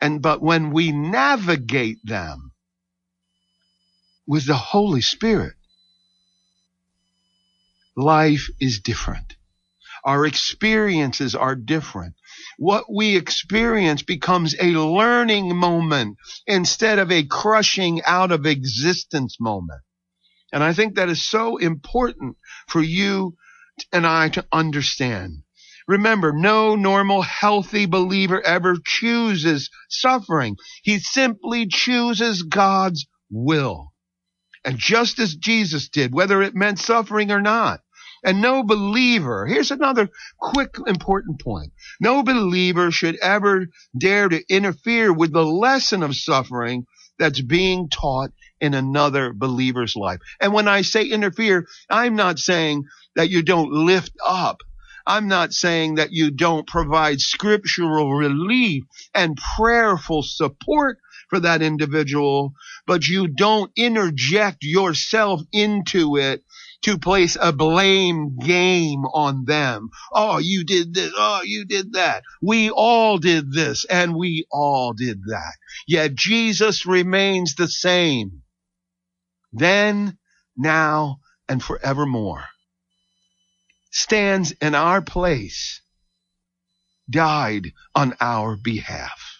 And 0.00 0.20
but 0.20 0.42
when 0.42 0.70
we 0.70 0.92
navigate 0.92 1.98
them 2.04 2.52
with 4.26 4.46
the 4.46 4.54
Holy 4.54 5.00
Spirit, 5.00 5.54
life 7.96 8.48
is 8.60 8.80
different. 8.80 9.34
Our 10.04 10.26
experiences 10.26 11.34
are 11.34 11.56
different. 11.56 12.14
What 12.58 12.84
we 12.92 13.16
experience 13.16 14.02
becomes 14.02 14.54
a 14.60 14.66
learning 14.66 15.56
moment 15.56 16.18
instead 16.46 16.98
of 16.98 17.10
a 17.10 17.24
crushing 17.24 18.02
out 18.04 18.30
of 18.30 18.46
existence 18.46 19.38
moment. 19.40 19.82
And 20.52 20.62
I 20.62 20.72
think 20.74 20.94
that 20.94 21.08
is 21.08 21.28
so 21.28 21.56
important 21.56 22.36
for 22.68 22.80
you 22.80 23.36
and 23.92 24.06
I 24.06 24.28
to 24.30 24.46
understand. 24.52 25.42
Remember, 25.88 26.32
no 26.32 26.74
normal, 26.74 27.22
healthy 27.22 27.86
believer 27.86 28.40
ever 28.44 28.76
chooses 28.84 29.70
suffering. 29.88 30.56
He 30.82 30.98
simply 30.98 31.66
chooses 31.68 32.42
God's 32.42 33.06
will. 33.30 33.92
And 34.64 34.78
just 34.78 35.20
as 35.20 35.36
Jesus 35.36 35.88
did, 35.88 36.12
whether 36.12 36.42
it 36.42 36.56
meant 36.56 36.80
suffering 36.80 37.30
or 37.30 37.40
not. 37.40 37.80
And 38.24 38.42
no 38.42 38.64
believer, 38.64 39.46
here's 39.46 39.70
another 39.70 40.08
quick 40.40 40.76
important 40.88 41.40
point. 41.40 41.72
No 42.00 42.24
believer 42.24 42.90
should 42.90 43.16
ever 43.18 43.66
dare 43.96 44.28
to 44.28 44.42
interfere 44.48 45.12
with 45.12 45.32
the 45.32 45.44
lesson 45.44 46.02
of 46.02 46.16
suffering 46.16 46.86
that's 47.18 47.40
being 47.40 47.88
taught 47.88 48.32
in 48.60 48.74
another 48.74 49.32
believer's 49.32 49.96
life. 49.96 50.18
And 50.40 50.52
when 50.52 50.68
I 50.68 50.82
say 50.82 51.04
interfere, 51.04 51.66
I'm 51.90 52.16
not 52.16 52.38
saying 52.38 52.84
that 53.14 53.30
you 53.30 53.42
don't 53.42 53.70
lift 53.70 54.12
up. 54.26 54.62
I'm 55.06 55.28
not 55.28 55.52
saying 55.52 55.96
that 55.96 56.12
you 56.12 56.30
don't 56.32 56.66
provide 56.66 57.20
scriptural 57.20 58.14
relief 58.14 58.82
and 59.14 59.38
prayerful 59.56 60.22
support 60.22 60.98
for 61.28 61.40
that 61.40 61.62
individual, 61.62 62.54
but 62.86 63.06
you 63.06 63.28
don't 63.28 63.70
interject 63.76 64.58
yourself 64.62 65.42
into 65.52 66.16
it 66.16 66.42
to 66.82 66.98
place 66.98 67.36
a 67.40 67.52
blame 67.52 68.36
game 68.38 69.04
on 69.12 69.44
them. 69.44 69.88
Oh, 70.12 70.38
you 70.38 70.64
did 70.64 70.94
this. 70.94 71.12
Oh, 71.16 71.42
you 71.44 71.64
did 71.64 71.94
that. 71.94 72.22
We 72.42 72.70
all 72.70 73.18
did 73.18 73.52
this 73.52 73.84
and 73.88 74.14
we 74.14 74.46
all 74.50 74.92
did 74.92 75.20
that. 75.26 75.54
Yet 75.86 76.14
Jesus 76.14 76.86
remains 76.86 77.54
the 77.54 77.68
same. 77.68 78.42
Then, 79.56 80.18
now, 80.54 81.20
and 81.48 81.62
forevermore 81.62 82.44
stands 83.90 84.52
in 84.52 84.74
our 84.74 85.00
place, 85.00 85.80
died 87.08 87.72
on 87.94 88.14
our 88.20 88.58
behalf. 88.62 89.38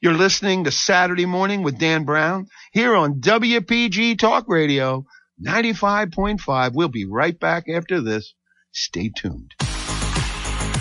You're 0.00 0.14
listening 0.14 0.62
to 0.64 0.70
Saturday 0.70 1.26
Morning 1.26 1.64
with 1.64 1.78
Dan 1.78 2.04
Brown 2.04 2.46
here 2.72 2.94
on 2.94 3.20
WPG 3.20 4.16
Talk 4.16 4.44
Radio 4.46 5.06
95.5. 5.44 6.74
We'll 6.74 6.86
be 6.86 7.04
right 7.04 7.38
back 7.38 7.68
after 7.68 8.00
this. 8.00 8.34
Stay 8.70 9.10
tuned. 9.16 9.54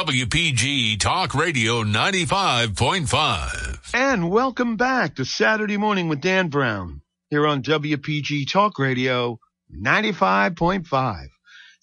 WPG 0.00 0.98
Talk 0.98 1.34
Radio 1.34 1.82
95.5. 1.82 3.90
And 3.92 4.30
welcome 4.30 4.78
back 4.78 5.16
to 5.16 5.26
Saturday 5.26 5.76
Morning 5.76 6.08
with 6.08 6.22
Dan 6.22 6.48
Brown 6.48 7.02
here 7.28 7.46
on 7.46 7.62
WPG 7.62 8.50
Talk 8.50 8.78
Radio 8.78 9.38
95.5. 9.70 11.26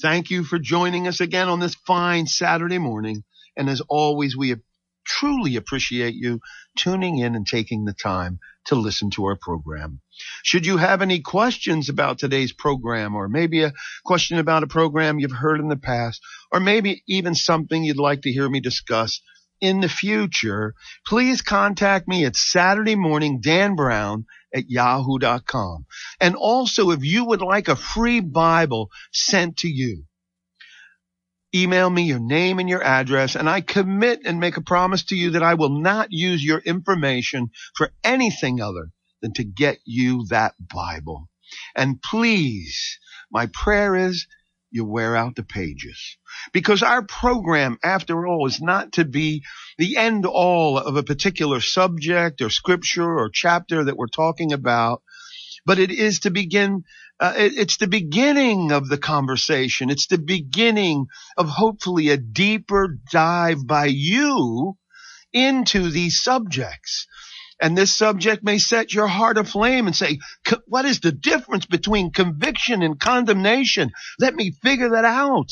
Thank 0.01 0.31
you 0.31 0.43
for 0.43 0.57
joining 0.57 1.07
us 1.07 1.21
again 1.21 1.47
on 1.47 1.59
this 1.59 1.75
fine 1.75 2.25
Saturday 2.25 2.79
morning. 2.79 3.23
And 3.55 3.69
as 3.69 3.83
always, 3.87 4.35
we 4.35 4.55
truly 5.05 5.55
appreciate 5.55 6.15
you 6.15 6.39
tuning 6.75 7.19
in 7.19 7.35
and 7.35 7.45
taking 7.45 7.85
the 7.85 7.93
time 7.93 8.39
to 8.67 8.75
listen 8.75 9.09
to 9.11 9.25
our 9.25 9.35
program. 9.35 10.01
Should 10.43 10.65
you 10.65 10.77
have 10.77 11.01
any 11.01 11.19
questions 11.19 11.89
about 11.89 12.19
today's 12.19 12.53
program, 12.53 13.15
or 13.15 13.27
maybe 13.27 13.63
a 13.63 13.73
question 14.05 14.37
about 14.39 14.63
a 14.63 14.67
program 14.67 15.19
you've 15.19 15.31
heard 15.31 15.59
in 15.59 15.67
the 15.67 15.77
past, 15.77 16.21
or 16.51 16.59
maybe 16.59 17.03
even 17.07 17.35
something 17.35 17.83
you'd 17.83 17.97
like 17.97 18.21
to 18.21 18.31
hear 18.31 18.49
me 18.49 18.59
discuss 18.59 19.21
in 19.59 19.81
the 19.81 19.89
future, 19.89 20.75
please 21.05 21.41
contact 21.41 22.07
me 22.07 22.25
at 22.25 22.35
Saturday 22.35 22.95
morning, 22.95 23.41
Dan 23.41 23.75
Brown 23.75 24.25
at 24.53 24.69
yahoo.com. 24.69 25.85
And 26.21 26.35
also, 26.35 26.91
if 26.91 27.03
you 27.03 27.25
would 27.25 27.41
like 27.41 27.67
a 27.67 27.75
free 27.75 28.19
Bible 28.19 28.89
sent 29.11 29.57
to 29.57 29.67
you, 29.67 30.03
email 31.61 31.89
me 31.89 32.03
your 32.03 32.19
name 32.19 32.59
and 32.59 32.69
your 32.69 32.83
address, 32.83 33.35
and 33.35 33.49
I 33.49 33.61
commit 33.61 34.21
and 34.25 34.39
make 34.39 34.57
a 34.57 34.61
promise 34.61 35.03
to 35.05 35.15
you 35.15 35.31
that 35.31 35.43
I 35.43 35.55
will 35.55 35.69
not 35.69 36.07
use 36.11 36.43
your 36.43 36.59
information 36.59 37.51
for 37.75 37.91
anything 38.03 38.61
other 38.61 38.91
than 39.21 39.33
to 39.33 39.43
get 39.43 39.79
you 39.85 40.25
that 40.29 40.53
Bible. 40.59 41.29
And 41.75 42.01
please, 42.01 42.99
my 43.31 43.47
prayer 43.47 43.95
is 43.95 44.27
you 44.69 44.85
wear 44.85 45.15
out 45.15 45.35
the 45.35 45.43
pages. 45.43 46.17
Because 46.51 46.83
our 46.83 47.01
program, 47.01 47.77
after 47.83 48.27
all, 48.27 48.47
is 48.47 48.61
not 48.61 48.93
to 48.93 49.05
be 49.05 49.43
the 49.77 49.97
end 49.97 50.25
all 50.25 50.77
of 50.77 50.95
a 50.95 51.03
particular 51.03 51.61
subject 51.61 52.41
or 52.41 52.49
scripture 52.49 53.17
or 53.17 53.29
chapter 53.29 53.85
that 53.85 53.97
we're 53.97 54.07
talking 54.07 54.51
about, 54.53 55.01
but 55.65 55.79
it 55.79 55.91
is 55.91 56.19
to 56.21 56.31
begin 56.31 56.83
uh, 57.19 57.33
it, 57.37 57.57
it's 57.57 57.77
the 57.77 57.87
beginning 57.87 58.71
of 58.71 58.87
the 58.89 58.97
conversation. 58.97 59.89
It's 59.89 60.07
the 60.07 60.17
beginning 60.17 61.07
of 61.35 61.49
hopefully 61.49 62.09
a 62.09 62.17
deeper 62.17 62.97
dive 63.11 63.65
by 63.65 63.85
you 63.85 64.77
into 65.33 65.89
these 65.89 66.21
subjects. 66.21 67.07
And 67.59 67.75
this 67.75 67.95
subject 67.95 68.43
may 68.43 68.59
set 68.59 68.93
your 68.93 69.07
heart 69.07 69.37
aflame 69.37 69.87
and 69.87 69.95
say, 69.95 70.19
what 70.67 70.85
is 70.85 70.99
the 70.99 71.11
difference 71.11 71.65
between 71.65 72.11
conviction 72.11 72.83
and 72.83 72.99
condemnation? 72.99 73.91
Let 74.19 74.35
me 74.35 74.51
figure 74.51 74.89
that 74.91 75.05
out. 75.05 75.49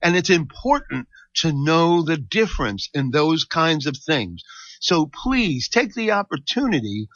And 0.00 0.16
it's 0.16 0.30
important 0.30 1.08
to 1.38 1.52
know 1.52 2.02
the 2.02 2.16
difference 2.16 2.88
in 2.94 3.10
those 3.10 3.44
kinds 3.44 3.86
of 3.86 3.96
things. 3.96 4.42
So 4.80 5.06
please 5.06 5.68
take 5.68 5.94
the 5.94 6.12
opportunity 6.12 7.08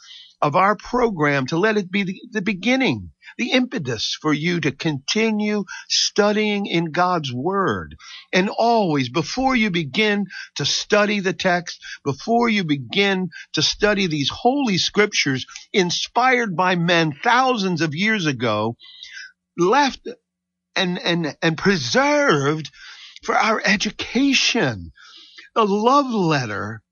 of 0.45 0.55
our 0.55 0.75
program 0.75 1.47
to 1.47 1.57
let 1.57 1.75
it 1.75 1.89
be 1.89 2.03
the, 2.03 2.21
the 2.29 2.41
beginning 2.43 3.09
the 3.35 3.49
impetus 3.51 4.15
for 4.21 4.31
you 4.31 4.59
to 4.59 4.71
continue 4.71 5.63
studying 5.89 6.67
in 6.67 6.91
God's 6.91 7.33
Word. 7.33 7.95
And 8.31 8.49
always, 8.49 9.09
before 9.09 9.55
you 9.55 9.71
begin 9.71 10.27
to 10.57 10.63
study 10.63 11.19
the 11.19 11.33
text, 11.33 11.83
before 12.03 12.47
you 12.47 12.63
begin 12.63 13.29
to 13.53 13.63
study 13.63 14.05
these 14.05 14.29
holy 14.29 14.77
scriptures 14.77 15.47
inspired 15.73 16.55
by 16.55 16.75
men 16.75 17.11
thousands 17.23 17.81
of 17.81 17.95
years 17.95 18.27
ago, 18.27 18.77
left 19.57 20.07
and, 20.75 20.99
and, 20.99 21.35
and 21.41 21.57
preserved 21.57 22.69
for 23.23 23.35
our 23.35 23.59
education, 23.65 24.91
the 25.55 25.65
love 25.65 26.11
letter 26.11 26.83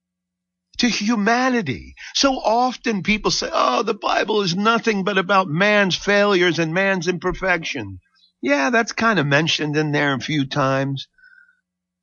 to 0.84 0.90
humanity. 0.90 1.96
So 2.14 2.34
often 2.34 3.04
people 3.04 3.32
say, 3.32 3.50
oh, 3.50 3.84
the 3.84 3.94
Bible 3.94 4.42
is 4.42 4.54
nothing 4.54 5.06
but 5.06 5.18
about 5.18 5.48
man's 5.48 5.96
failures 5.96 6.60
and 6.60 6.74
man's 6.74 7.08
imperfection. 7.08 8.02
Yeah, 8.42 8.70
that's 8.70 8.92
kind 8.92 9.18
of 9.18 9.26
mentioned 9.26 9.78
in 9.78 9.94
there 9.94 10.14
a 10.14 10.20
few 10.20 10.46
times. 10.46 11.08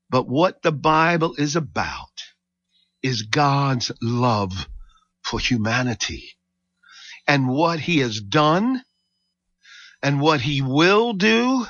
But 0.08 0.26
what 0.26 0.62
the 0.62 0.72
Bible 0.72 1.34
is 1.36 1.56
about 1.56 2.22
is 3.02 3.24
God's 3.24 3.92
love 4.00 4.66
for 5.22 5.38
humanity 5.38 6.30
and 7.28 7.48
what 7.48 7.80
he 7.80 7.98
has 7.98 8.18
done 8.18 8.82
and 10.02 10.22
what 10.22 10.40
he 10.40 10.62
will 10.62 11.12
do 11.12 11.66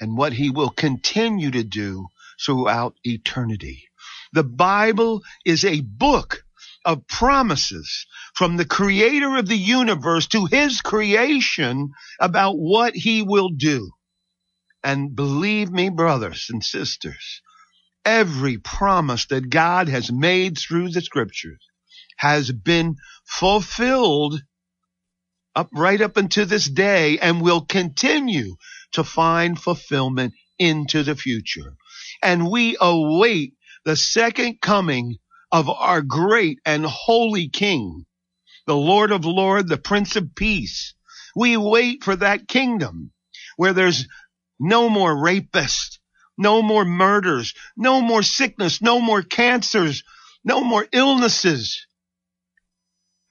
and 0.00 0.16
what 0.16 0.32
he 0.32 0.48
will 0.48 0.70
continue 0.70 1.50
to 1.50 1.64
do 1.64 2.06
throughout 2.42 2.94
eternity. 3.04 3.88
The 4.36 4.44
Bible 4.44 5.22
is 5.46 5.64
a 5.64 5.80
book 5.80 6.44
of 6.84 7.08
promises 7.08 8.04
from 8.34 8.58
the 8.58 8.66
creator 8.66 9.34
of 9.38 9.48
the 9.48 9.56
universe 9.56 10.26
to 10.26 10.44
his 10.44 10.82
creation 10.82 11.92
about 12.20 12.58
what 12.58 12.94
he 12.94 13.22
will 13.22 13.48
do. 13.48 13.92
And 14.84 15.16
believe 15.16 15.70
me, 15.70 15.88
brothers 15.88 16.48
and 16.50 16.62
sisters, 16.62 17.40
every 18.04 18.58
promise 18.58 19.24
that 19.28 19.48
God 19.48 19.88
has 19.88 20.12
made 20.12 20.58
through 20.58 20.90
the 20.90 21.00
scriptures 21.00 21.62
has 22.18 22.52
been 22.52 22.96
fulfilled 23.24 24.42
up 25.54 25.70
right 25.72 26.02
up 26.02 26.18
until 26.18 26.44
this 26.44 26.66
day 26.66 27.18
and 27.20 27.40
will 27.40 27.62
continue 27.62 28.56
to 28.92 29.02
find 29.02 29.58
fulfillment 29.58 30.34
into 30.58 31.02
the 31.02 31.16
future. 31.16 31.72
And 32.22 32.50
we 32.50 32.76
await 32.78 33.55
the 33.86 33.96
second 33.96 34.60
coming 34.60 35.16
of 35.52 35.70
our 35.70 36.02
great 36.02 36.58
and 36.66 36.84
holy 36.84 37.48
King, 37.48 38.04
the 38.66 38.74
Lord 38.74 39.12
of 39.12 39.24
Lords, 39.24 39.68
the 39.68 39.78
Prince 39.78 40.16
of 40.16 40.34
Peace. 40.34 40.94
We 41.36 41.56
wait 41.56 42.02
for 42.02 42.16
that 42.16 42.48
kingdom 42.48 43.12
where 43.56 43.72
there's 43.72 44.08
no 44.58 44.88
more 44.88 45.14
rapists, 45.14 45.98
no 46.36 46.62
more 46.62 46.84
murders, 46.84 47.54
no 47.76 48.00
more 48.00 48.24
sickness, 48.24 48.82
no 48.82 49.00
more 49.00 49.22
cancers, 49.22 50.02
no 50.44 50.64
more 50.64 50.88
illnesses, 50.90 51.86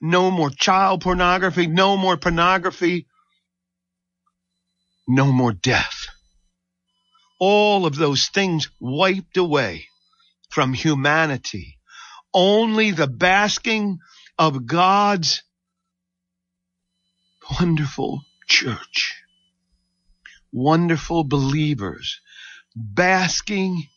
no 0.00 0.30
more 0.30 0.48
child 0.50 1.02
pornography, 1.02 1.66
no 1.66 1.98
more 1.98 2.16
pornography, 2.16 3.06
no 5.06 5.30
more 5.30 5.52
death. 5.52 6.06
All 7.38 7.84
of 7.84 7.94
those 7.94 8.28
things 8.28 8.70
wiped 8.80 9.36
away 9.36 9.88
from 10.48 10.72
humanity. 10.72 11.78
Only 12.32 12.90
the 12.90 13.06
basking 13.06 13.98
of 14.38 14.66
God's 14.66 15.42
wonderful 17.60 18.22
church, 18.46 19.22
wonderful 20.52 21.24
believers, 21.24 22.20
basking 22.74 23.88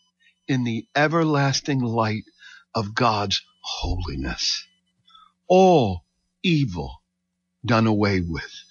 in 0.48 0.64
the 0.64 0.88
everlasting 0.96 1.82
light 1.82 2.24
of 2.74 2.96
God's 2.96 3.42
holiness. 3.62 4.66
All 5.48 6.06
evil 6.44 7.02
done 7.66 7.88
away 7.88 8.22
with. 8.22 8.69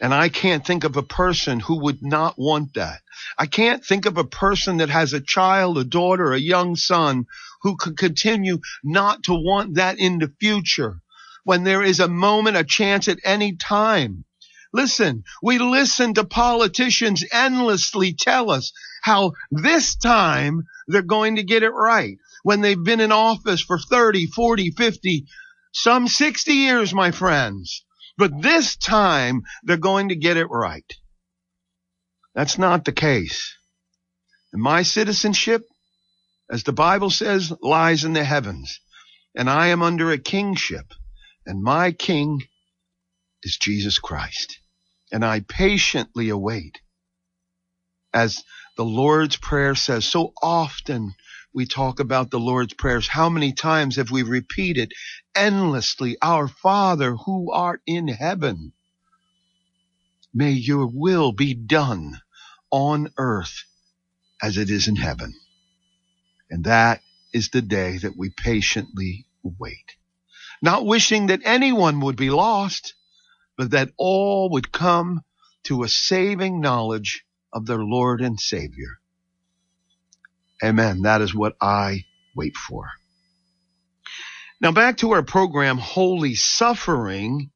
And 0.00 0.14
I 0.14 0.28
can't 0.28 0.64
think 0.64 0.84
of 0.84 0.96
a 0.96 1.02
person 1.02 1.60
who 1.60 1.80
would 1.82 2.02
not 2.02 2.38
want 2.38 2.74
that. 2.74 3.00
I 3.36 3.46
can't 3.46 3.84
think 3.84 4.06
of 4.06 4.16
a 4.16 4.24
person 4.24 4.76
that 4.76 4.90
has 4.90 5.12
a 5.12 5.20
child, 5.20 5.76
a 5.76 5.84
daughter, 5.84 6.32
a 6.32 6.38
young 6.38 6.76
son 6.76 7.26
who 7.62 7.76
could 7.76 7.96
continue 7.96 8.60
not 8.84 9.24
to 9.24 9.34
want 9.34 9.74
that 9.74 9.98
in 9.98 10.18
the 10.18 10.32
future 10.40 11.00
when 11.44 11.64
there 11.64 11.82
is 11.82 11.98
a 11.98 12.08
moment, 12.08 12.56
a 12.56 12.64
chance 12.64 13.08
at 13.08 13.18
any 13.24 13.56
time. 13.56 14.24
Listen, 14.72 15.24
we 15.42 15.58
listen 15.58 16.14
to 16.14 16.24
politicians 16.24 17.24
endlessly 17.32 18.12
tell 18.12 18.50
us 18.50 18.72
how 19.02 19.32
this 19.50 19.96
time 19.96 20.64
they're 20.86 21.02
going 21.02 21.36
to 21.36 21.42
get 21.42 21.62
it 21.62 21.70
right 21.70 22.18
when 22.42 22.60
they've 22.60 22.84
been 22.84 23.00
in 23.00 23.12
office 23.12 23.62
for 23.62 23.78
30, 23.78 24.26
40, 24.26 24.70
50, 24.72 25.26
some 25.72 26.06
60 26.06 26.52
years, 26.52 26.94
my 26.94 27.10
friends. 27.10 27.84
But 28.18 28.42
this 28.42 28.76
time 28.76 29.42
they're 29.62 29.76
going 29.76 30.08
to 30.08 30.16
get 30.16 30.36
it 30.36 30.50
right. 30.50 30.92
That's 32.34 32.58
not 32.58 32.84
the 32.84 32.92
case. 32.92 33.56
And 34.52 34.60
my 34.60 34.82
citizenship, 34.82 35.64
as 36.50 36.64
the 36.64 36.72
Bible 36.72 37.10
says, 37.10 37.52
lies 37.62 38.04
in 38.04 38.12
the 38.14 38.24
heavens. 38.24 38.80
And 39.36 39.48
I 39.48 39.68
am 39.68 39.82
under 39.82 40.10
a 40.10 40.18
kingship. 40.18 40.86
And 41.46 41.62
my 41.62 41.92
king 41.92 42.42
is 43.44 43.56
Jesus 43.56 43.98
Christ. 43.98 44.58
And 45.12 45.24
I 45.24 45.40
patiently 45.40 46.28
await. 46.28 46.80
As 48.12 48.42
the 48.76 48.84
Lord's 48.84 49.36
Prayer 49.36 49.74
says, 49.74 50.04
so 50.04 50.32
often 50.42 51.14
we 51.52 51.66
talk 51.66 52.00
about 52.00 52.30
the 52.30 52.40
Lord's 52.40 52.74
prayers. 52.74 53.08
How 53.08 53.28
many 53.28 53.52
times 53.52 53.96
have 53.96 54.10
we 54.10 54.22
repeated 54.22 54.92
endlessly, 55.34 56.16
Our 56.20 56.48
Father 56.48 57.16
who 57.16 57.52
art 57.52 57.82
in 57.86 58.08
heaven? 58.08 58.72
May 60.34 60.52
your 60.52 60.86
will 60.86 61.32
be 61.32 61.54
done 61.54 62.20
on 62.70 63.12
earth 63.16 63.64
as 64.42 64.56
it 64.56 64.70
is 64.70 64.88
in 64.88 64.96
heaven. 64.96 65.34
And 66.50 66.64
that 66.64 67.02
is 67.32 67.50
the 67.50 67.62
day 67.62 67.98
that 67.98 68.16
we 68.16 68.30
patiently 68.30 69.26
wait. 69.42 69.96
Not 70.62 70.86
wishing 70.86 71.26
that 71.26 71.42
anyone 71.44 72.00
would 72.00 72.16
be 72.16 72.30
lost, 72.30 72.94
but 73.56 73.70
that 73.70 73.90
all 73.96 74.50
would 74.50 74.72
come 74.72 75.22
to 75.64 75.82
a 75.82 75.88
saving 75.88 76.60
knowledge 76.60 77.24
of 77.52 77.66
their 77.66 77.82
Lord 77.82 78.20
and 78.20 78.38
Savior. 78.38 79.00
Amen. 80.62 81.02
That 81.02 81.20
is 81.20 81.34
what 81.34 81.56
I 81.60 82.04
wait 82.34 82.56
for. 82.56 82.88
Now 84.60 84.72
back 84.72 84.98
to 84.98 85.12
our 85.12 85.22
program, 85.22 85.78
Holy 85.78 86.34
Suffering. 86.34 87.50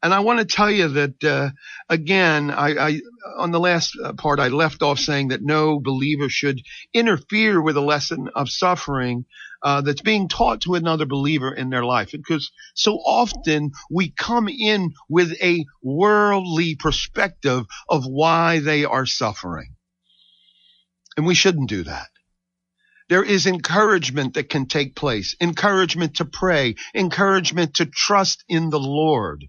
And 0.00 0.14
I 0.14 0.20
want 0.20 0.38
to 0.38 0.44
tell 0.44 0.70
you 0.70 0.88
that, 0.88 1.24
uh, 1.24 1.50
again, 1.88 2.52
I, 2.52 2.88
I, 2.88 3.00
on 3.36 3.50
the 3.50 3.58
last 3.58 3.96
uh, 4.02 4.12
part, 4.12 4.38
I 4.38 4.46
left 4.48 4.80
off 4.80 5.00
saying 5.00 5.28
that 5.28 5.42
no 5.42 5.80
believer 5.80 6.28
should 6.28 6.60
interfere 6.94 7.60
with 7.60 7.76
a 7.76 7.80
lesson 7.80 8.28
of 8.34 8.48
suffering 8.48 9.24
uh, 9.60 9.80
that's 9.80 10.02
being 10.02 10.28
taught 10.28 10.60
to 10.62 10.74
another 10.74 11.04
believer 11.04 11.52
in 11.52 11.70
their 11.70 11.84
life. 11.84 12.10
Because 12.12 12.52
so 12.74 12.94
often 12.94 13.72
we 13.90 14.10
come 14.10 14.48
in 14.48 14.92
with 15.08 15.32
a 15.42 15.64
worldly 15.82 16.76
perspective 16.76 17.66
of 17.88 18.04
why 18.04 18.60
they 18.60 18.84
are 18.84 19.06
suffering. 19.06 19.74
And 21.16 21.26
we 21.26 21.34
shouldn't 21.34 21.68
do 21.68 21.82
that. 21.84 22.08
There 23.08 23.24
is 23.24 23.46
encouragement 23.46 24.34
that 24.34 24.50
can 24.50 24.66
take 24.66 24.94
place, 24.94 25.34
encouragement 25.40 26.16
to 26.16 26.26
pray, 26.26 26.74
encouragement 26.94 27.72
to 27.76 27.86
trust 27.86 28.44
in 28.50 28.68
the 28.68 28.78
Lord. 28.78 29.46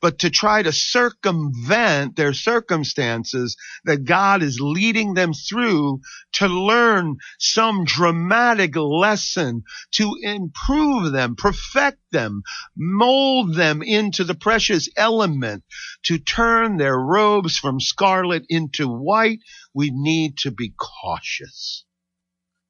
But 0.00 0.20
to 0.20 0.30
try 0.30 0.62
to 0.62 0.72
circumvent 0.72 2.16
their 2.16 2.32
circumstances 2.32 3.58
that 3.84 4.04
God 4.04 4.42
is 4.42 4.58
leading 4.58 5.12
them 5.12 5.34
through 5.34 6.00
to 6.32 6.48
learn 6.48 7.18
some 7.38 7.84
dramatic 7.84 8.74
lesson 8.74 9.64
to 9.92 10.16
improve 10.22 11.12
them, 11.12 11.36
perfect 11.36 12.00
them, 12.10 12.42
mold 12.74 13.54
them 13.54 13.82
into 13.82 14.24
the 14.24 14.34
precious 14.34 14.88
element, 14.96 15.62
to 16.04 16.16
turn 16.18 16.78
their 16.78 16.98
robes 16.98 17.58
from 17.58 17.80
scarlet 17.80 18.46
into 18.48 18.88
white, 18.88 19.40
we 19.74 19.90
need 19.92 20.38
to 20.38 20.50
be 20.50 20.72
cautious 20.78 21.84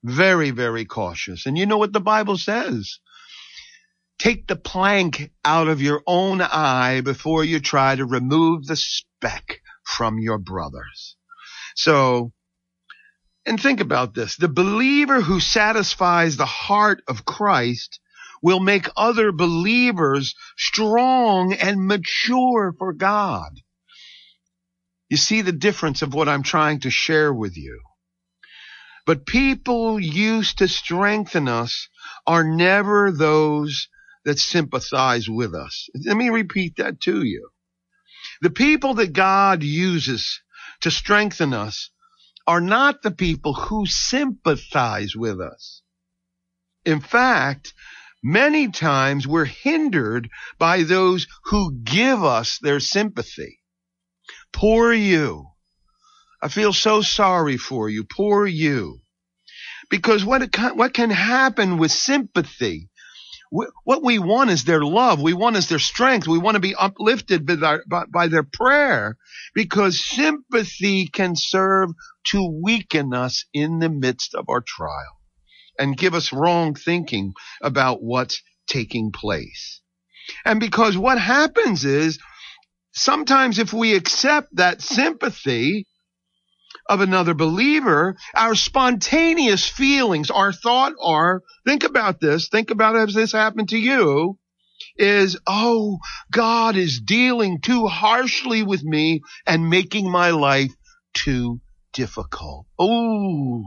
very, 0.05 0.51
very 0.51 0.85
cautious. 0.85 1.47
And 1.47 1.59
you 1.59 1.67
know 1.67 1.79
what 1.79 1.93
the 1.93 2.01
Bible 2.01 2.39
says? 2.39 3.01
take 4.19 4.47
the 4.47 4.57
plank 4.57 5.31
out 5.45 5.69
of 5.69 5.83
your 5.83 6.03
own 6.07 6.41
eye 6.41 7.01
before 7.03 7.45
you 7.45 7.61
try 7.61 7.95
to 7.95 8.05
remove 8.07 8.67
the 8.67 8.77
speck 8.77 9.61
from 9.85 10.19
your 10.19 10.39
brothers. 10.39 11.17
So, 11.77 12.33
and 13.47 13.61
think 13.61 13.81
about 13.81 14.15
this. 14.15 14.37
The 14.37 14.49
believer 14.49 15.21
who 15.21 15.41
satisfies 15.41 16.37
the 16.37 16.47
heart 16.47 17.03
of 17.09 17.27
Christ 17.27 18.01
will 18.43 18.61
make 18.61 18.89
other 18.97 19.33
believers 19.33 20.35
strong 20.57 21.53
and 21.53 21.87
mature 21.87 22.75
for 22.79 22.93
God. 22.93 23.51
You 25.11 25.17
see 25.17 25.43
the 25.43 25.53
difference 25.53 26.03
of 26.03 26.15
what 26.15 26.29
I'm 26.29 26.43
trying 26.43 26.81
to 26.81 26.91
share 26.91 27.33
with 27.33 27.57
you. 27.57 27.81
But 29.07 29.27
people 29.27 30.01
used 30.01 30.59
to 30.59 30.69
strengthen 30.69 31.49
us 31.49 31.89
are 32.27 32.45
never 32.45 33.13
those 33.13 33.89
that 34.25 34.39
sympathize 34.39 35.29
with 35.29 35.55
us. 35.55 35.89
Let 36.07 36.17
me 36.17 36.31
repeat 36.31 36.77
that 36.77 37.01
to 37.03 37.23
you. 37.23 37.51
The 38.41 38.51
people 38.51 38.95
that 38.95 39.13
God 39.13 39.63
uses 39.63 40.41
to 40.81 40.91
strengthen 40.91 41.53
us 41.53 41.91
are 42.47 42.61
not 42.61 43.03
the 43.03 43.11
people 43.11 43.55
who 43.55 43.87
sympathize 43.87 45.15
with 45.15 45.41
us. 45.41 45.83
In 46.85 47.01
fact, 47.01 47.75
many 48.23 48.71
times 48.71 49.27
we're 49.27 49.45
hindered 49.45 50.31
by 50.59 50.83
those 50.83 51.27
who 51.45 51.73
give 51.83 52.23
us 52.23 52.59
their 52.59 52.81
sympathy. 52.81 53.61
Poor 54.53 54.93
you. 54.93 55.54
I 56.45 56.49
feel 56.49 56.75
so 56.75 57.01
sorry 57.01 57.57
for 57.57 57.89
you. 57.89 58.05
Poor 58.05 58.47
you. 58.47 59.01
Because 59.89 60.27
what, 60.27 60.43
it, 60.43 60.55
what 60.77 60.93
can 60.93 61.09
happen 61.09 61.79
with 61.79 61.91
sympathy? 61.91 62.91
What 63.85 64.03
we 64.03 64.19
want 64.19 64.51
is 64.51 64.65
their 64.65 64.85
love. 64.85 65.23
We 65.23 65.33
want 65.33 65.57
is 65.57 65.69
their 65.71 65.79
strength. 65.79 66.29
We 66.29 66.37
want 66.37 66.57
to 66.57 66.61
be 66.61 66.75
uplifted 66.75 67.47
by 67.47 67.79
by, 67.89 68.05
by 68.13 68.27
their 68.29 68.43
prayer 68.43 69.17
because 69.55 70.05
sympathy 70.05 71.07
can 71.07 71.35
serve 71.35 71.91
to 72.25 72.61
weaken 72.63 73.15
us 73.15 73.47
in 73.55 73.79
the 73.79 73.89
midst 73.89 74.35
of 74.35 74.47
our 74.49 74.61
trial 74.61 75.21
and 75.79 75.97
give 75.97 76.13
us 76.13 76.33
wrong 76.33 76.75
thinking 76.75 77.33
about 77.63 78.03
what's 78.03 78.43
taking 78.67 79.13
place. 79.13 79.81
And 80.45 80.61
because 80.61 80.99
what 80.99 81.19
happens 81.19 81.87
is 81.87 82.19
sometimes 82.93 83.59
if 83.59 83.73
we 83.73 83.95
accept 83.95 84.49
that 84.57 84.83
sympathy 84.83 85.87
of 86.89 87.01
another 87.01 87.35
believer, 87.35 88.17
our 88.35 88.55
spontaneous 88.55 89.69
feelings, 89.69 90.31
our 90.31 90.53
thought 90.53 90.95
are, 91.03 91.43
think 91.67 91.85
about 91.85 92.21
this, 92.21 92.49
think 92.49 92.71
about 92.71 92.97
as 92.97 93.15
this 93.15 93.33
happened 93.33 93.71
to 93.71 93.79
you, 93.79 94.39
is, 94.97 95.39
oh, 95.47 95.99
God 96.33 96.77
is 96.77 97.01
dealing 97.01 97.61
too 97.61 97.87
harshly 97.87 98.63
with 98.63 98.85
me 98.85 99.23
and 99.47 99.71
making 99.71 100.11
my 100.11 100.31
life 100.31 100.73
too 101.15 101.61
difficult. 101.93 102.67
Oh, 102.79 103.65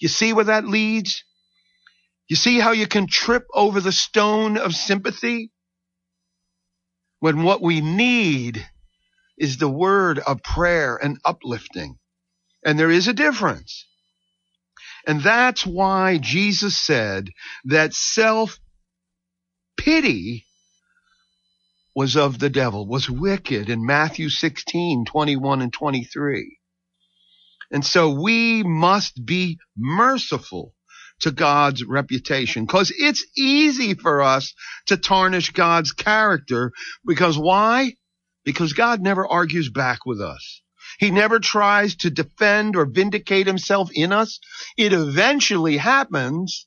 you 0.00 0.08
see 0.08 0.32
where 0.32 0.46
that 0.46 0.66
leads? 0.66 1.24
You 2.28 2.36
see 2.36 2.60
how 2.60 2.72
you 2.72 2.86
can 2.86 3.06
trip 3.08 3.44
over 3.54 3.80
the 3.80 3.92
stone 3.92 4.58
of 4.58 4.74
sympathy? 4.74 5.50
when 7.20 7.42
what 7.42 7.62
we 7.62 7.80
need 7.82 8.66
is 9.38 9.58
the 9.58 9.68
word 9.68 10.18
of 10.20 10.42
prayer 10.42 10.96
and 10.96 11.18
uplifting. 11.24 11.98
And 12.66 12.76
there 12.76 12.90
is 12.90 13.06
a 13.06 13.14
difference. 13.14 13.86
And 15.06 15.22
that's 15.22 15.64
why 15.64 16.18
Jesus 16.18 16.76
said 16.76 17.30
that 17.66 17.94
self 17.94 18.58
pity 19.76 20.44
was 21.94 22.16
of 22.16 22.40
the 22.40 22.50
devil, 22.50 22.88
was 22.88 23.08
wicked 23.08 23.70
in 23.70 23.86
Matthew 23.86 24.28
16, 24.28 25.04
21 25.04 25.62
and 25.62 25.72
23. 25.72 26.58
And 27.70 27.86
so 27.86 28.10
we 28.10 28.64
must 28.64 29.24
be 29.24 29.58
merciful 29.76 30.74
to 31.20 31.30
God's 31.30 31.84
reputation. 31.84 32.66
Cause 32.66 32.92
it's 32.98 33.24
easy 33.38 33.94
for 33.94 34.22
us 34.22 34.52
to 34.86 34.96
tarnish 34.96 35.52
God's 35.52 35.92
character 35.92 36.72
because 37.06 37.38
why? 37.38 37.94
Because 38.44 38.72
God 38.72 39.00
never 39.00 39.24
argues 39.24 39.70
back 39.70 40.04
with 40.04 40.20
us. 40.20 40.62
He 40.98 41.10
never 41.10 41.38
tries 41.38 41.96
to 41.96 42.10
defend 42.10 42.76
or 42.76 42.86
vindicate 42.86 43.46
himself 43.46 43.90
in 43.92 44.12
us. 44.12 44.40
It 44.76 44.92
eventually 44.92 45.76
happens 45.76 46.66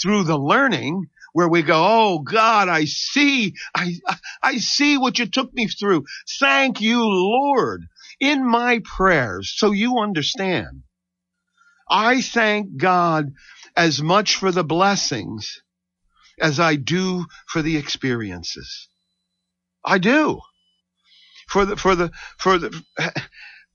through 0.00 0.24
the 0.24 0.38
learning 0.38 1.06
where 1.32 1.48
we 1.48 1.62
go, 1.62 1.74
Oh 1.76 2.18
God, 2.20 2.68
I 2.68 2.84
see, 2.84 3.54
I, 3.74 3.94
I 4.42 4.58
see 4.58 4.98
what 4.98 5.18
you 5.18 5.26
took 5.26 5.52
me 5.54 5.68
through. 5.68 6.04
Thank 6.38 6.80
you, 6.80 7.02
Lord, 7.04 7.86
in 8.20 8.46
my 8.46 8.80
prayers. 8.84 9.52
So 9.56 9.72
you 9.72 9.98
understand. 9.98 10.82
I 11.88 12.20
thank 12.20 12.76
God 12.76 13.32
as 13.76 14.02
much 14.02 14.36
for 14.36 14.52
the 14.52 14.64
blessings 14.64 15.62
as 16.40 16.60
I 16.60 16.76
do 16.76 17.26
for 17.46 17.62
the 17.62 17.76
experiences. 17.76 18.88
I 19.84 19.98
do. 19.98 20.40
For 21.48 21.66
the, 21.66 21.76
for 21.76 21.94
the, 21.94 22.12
for 22.38 22.58
the, 22.58 22.82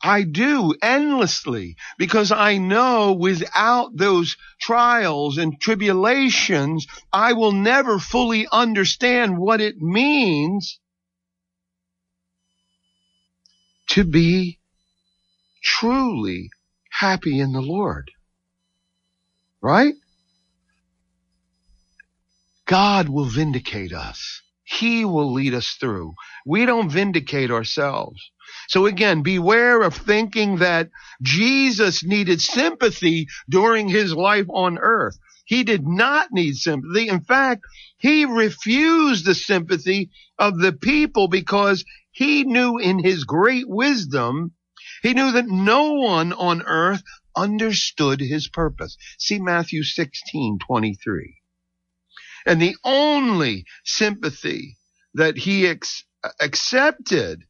I 0.02 0.24
do 0.24 0.76
endlessly 0.82 1.76
because 1.98 2.32
I 2.32 2.58
know 2.58 3.14
without 3.14 3.98
those 3.98 4.38
trials 4.62 5.38
and 5.38 5.60
tribulations, 5.60 6.86
I 7.12 7.34
will 7.34 7.52
never 7.52 7.98
fully 7.98 8.48
understand 8.52 9.38
what 9.38 9.60
it 9.60 9.78
means 9.78 10.80
to 13.90 14.04
be 14.04 14.60
truly 15.64 16.50
happy 16.92 17.40
in 17.40 17.52
the 17.54 17.62
Lord. 17.62 18.12
Right? 19.62 19.96
God 22.66 23.10
will 23.10 23.26
vindicate 23.26 23.94
us. 23.94 24.42
He 24.64 25.06
will 25.06 25.34
lead 25.34 25.54
us 25.54 25.78
through. 25.80 26.14
We 26.46 26.66
don't 26.66 26.90
vindicate 26.90 27.50
ourselves. 27.50 28.22
So 28.68 28.86
again, 28.86 29.22
beware 29.22 29.82
of 29.82 29.96
thinking 29.96 30.58
that 30.58 30.90
Jesus 31.22 32.04
needed 32.04 32.42
sympathy 32.42 33.28
during 33.50 33.88
his 33.88 34.14
life 34.14 34.48
on 34.50 34.78
earth. 34.78 35.18
He 35.46 35.64
did 35.64 35.88
not 35.88 36.32
need 36.32 36.58
sympathy. 36.58 37.08
In 37.08 37.22
fact, 37.22 37.64
he 37.98 38.26
refused 38.26 39.26
the 39.26 39.36
sympathy 39.36 40.10
of 40.38 40.60
the 40.60 40.74
people 40.74 41.30
because 41.30 41.86
he 42.12 42.44
knew 42.44 42.78
in 42.78 43.00
his 43.00 43.24
great 43.24 43.68
wisdom, 43.68 44.52
he 45.02 45.14
knew 45.14 45.32
that 45.32 45.48
no 45.48 45.94
one 45.94 46.34
on 46.34 46.64
earth 46.64 47.02
understood 47.36 48.20
his 48.20 48.50
purpose. 48.50 48.98
See 49.20 49.40
Matthew 49.40 49.84
16, 49.84 50.60
23. 50.68 51.38
And 52.46 52.62
the 52.62 52.76
only 52.84 53.66
sympathy 53.86 54.78
that 55.14 55.38
he 55.38 55.68
ex- 55.68 56.04
accepted 56.42 57.44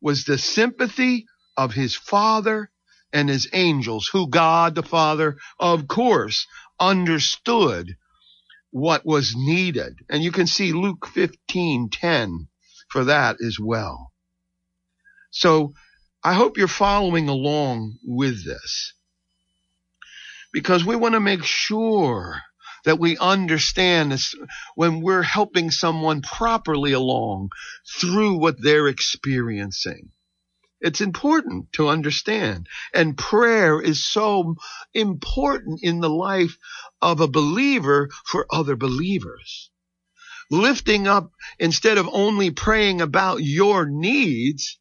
was 0.00 0.24
the 0.24 0.38
sympathy 0.38 1.26
of 1.56 1.72
his 1.72 1.96
father 1.96 2.70
and 3.12 3.28
his 3.28 3.48
angels, 3.52 4.08
who 4.12 4.28
God 4.28 4.74
the 4.74 4.82
Father, 4.82 5.38
of 5.58 5.88
course, 5.88 6.46
understood 6.78 7.96
what 8.70 9.06
was 9.06 9.34
needed. 9.36 10.00
And 10.10 10.22
you 10.22 10.32
can 10.32 10.46
see 10.46 10.72
Luke 10.72 11.06
15, 11.06 11.88
10 11.90 12.48
for 12.90 13.04
that 13.04 13.36
as 13.44 13.58
well. 13.58 14.12
So 15.30 15.72
I 16.22 16.34
hope 16.34 16.58
you're 16.58 16.68
following 16.68 17.28
along 17.28 17.98
with 18.04 18.44
this 18.44 18.94
because 20.52 20.84
we 20.84 20.96
want 20.96 21.14
to 21.14 21.20
make 21.20 21.44
sure 21.44 22.42
that 22.86 23.00
we 23.00 23.18
understand 23.18 24.12
this 24.12 24.34
when 24.76 25.02
we're 25.02 25.22
helping 25.22 25.70
someone 25.70 26.22
properly 26.22 26.92
along 26.92 27.50
through 28.00 28.38
what 28.38 28.62
they're 28.62 28.86
experiencing. 28.86 30.10
It's 30.80 31.00
important 31.00 31.72
to 31.72 31.88
understand. 31.88 32.68
And 32.94 33.18
prayer 33.18 33.80
is 33.80 34.06
so 34.06 34.54
important 34.94 35.80
in 35.82 36.00
the 36.00 36.08
life 36.08 36.56
of 37.02 37.20
a 37.20 37.28
believer 37.28 38.08
for 38.24 38.46
other 38.50 38.76
believers. 38.76 39.70
Lifting 40.48 41.08
up 41.08 41.32
instead 41.58 41.98
of 41.98 42.08
only 42.12 42.52
praying 42.52 43.00
about 43.00 43.42
your 43.42 43.86
needs, 43.86 44.78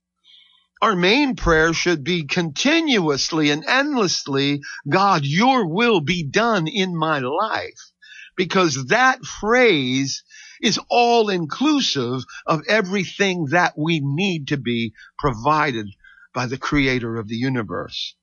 our 0.80 0.96
main 0.96 1.36
prayer 1.36 1.74
should 1.74 2.04
be 2.04 2.26
continuously 2.26 3.50
and 3.50 3.66
endlessly, 3.66 4.62
God, 4.88 5.26
your 5.26 5.68
will 5.68 6.02
be 6.02 6.22
done 6.22 6.68
in 6.68 6.96
my 6.96 7.18
life. 7.18 7.95
Because 8.36 8.88
that 8.88 9.24
phrase 9.24 10.24
is 10.62 10.80
all 10.90 11.30
inclusive 11.30 12.24
of 12.46 12.62
everything 12.68 13.48
that 13.52 13.74
we 13.78 14.02
need 14.04 14.50
to 14.50 14.58
be 14.58 14.94
provided 15.18 15.88
by 16.34 16.46
the 16.46 16.58
creator 16.58 17.18
of 17.18 17.28
the 17.28 17.36
universe. 17.36 18.16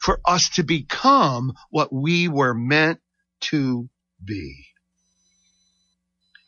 For 0.00 0.20
us 0.24 0.50
to 0.50 0.62
become 0.62 1.52
what 1.70 1.92
we 1.92 2.28
were 2.28 2.54
meant 2.54 3.00
to 3.40 3.88
be. 4.22 4.66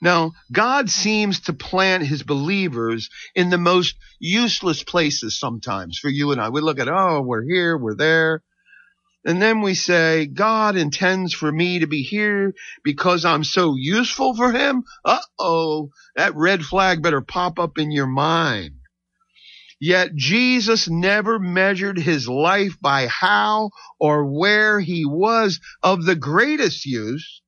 Now, 0.00 0.32
God 0.52 0.90
seems 0.90 1.40
to 1.40 1.52
plant 1.54 2.06
his 2.06 2.22
believers 2.22 3.08
in 3.34 3.48
the 3.48 3.58
most 3.58 3.96
useless 4.18 4.82
places 4.82 5.38
sometimes 5.38 5.98
for 5.98 6.10
you 6.10 6.32
and 6.32 6.40
I. 6.40 6.50
We 6.50 6.60
look 6.60 6.78
at, 6.78 6.88
oh, 6.88 7.22
we're 7.22 7.44
here, 7.44 7.78
we're 7.78 7.96
there. 7.96 8.42
And 9.26 9.42
then 9.42 9.60
we 9.60 9.74
say, 9.74 10.26
God 10.26 10.76
intends 10.76 11.34
for 11.34 11.50
me 11.50 11.80
to 11.80 11.88
be 11.88 12.02
here 12.02 12.54
because 12.84 13.24
I'm 13.24 13.42
so 13.42 13.74
useful 13.74 14.36
for 14.36 14.52
him. 14.52 14.84
Uh 15.04 15.18
oh, 15.36 15.90
that 16.14 16.36
red 16.36 16.64
flag 16.64 17.02
better 17.02 17.20
pop 17.20 17.58
up 17.58 17.76
in 17.76 17.90
your 17.90 18.06
mind. 18.06 18.76
Yet 19.80 20.14
Jesus 20.14 20.88
never 20.88 21.40
measured 21.40 21.98
his 21.98 22.28
life 22.28 22.80
by 22.80 23.08
how 23.08 23.70
or 23.98 24.24
where 24.24 24.78
he 24.78 25.04
was 25.04 25.58
of 25.82 26.04
the 26.04 26.14
greatest 26.14 26.86
use. 26.86 27.42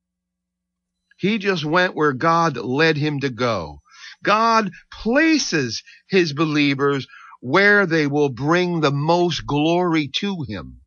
He 1.17 1.38
just 1.38 1.64
went 1.64 1.95
where 1.95 2.12
God 2.12 2.57
led 2.57 2.97
him 2.97 3.21
to 3.21 3.31
go. 3.31 3.83
God 4.25 4.73
places 4.93 5.85
his 6.09 6.33
believers 6.33 7.07
where 7.41 7.87
they 7.87 8.09
will 8.09 8.31
bring 8.31 8.81
the 8.81 8.91
most 8.91 9.47
glory 9.47 10.11
to 10.17 10.45
him. 10.49 10.81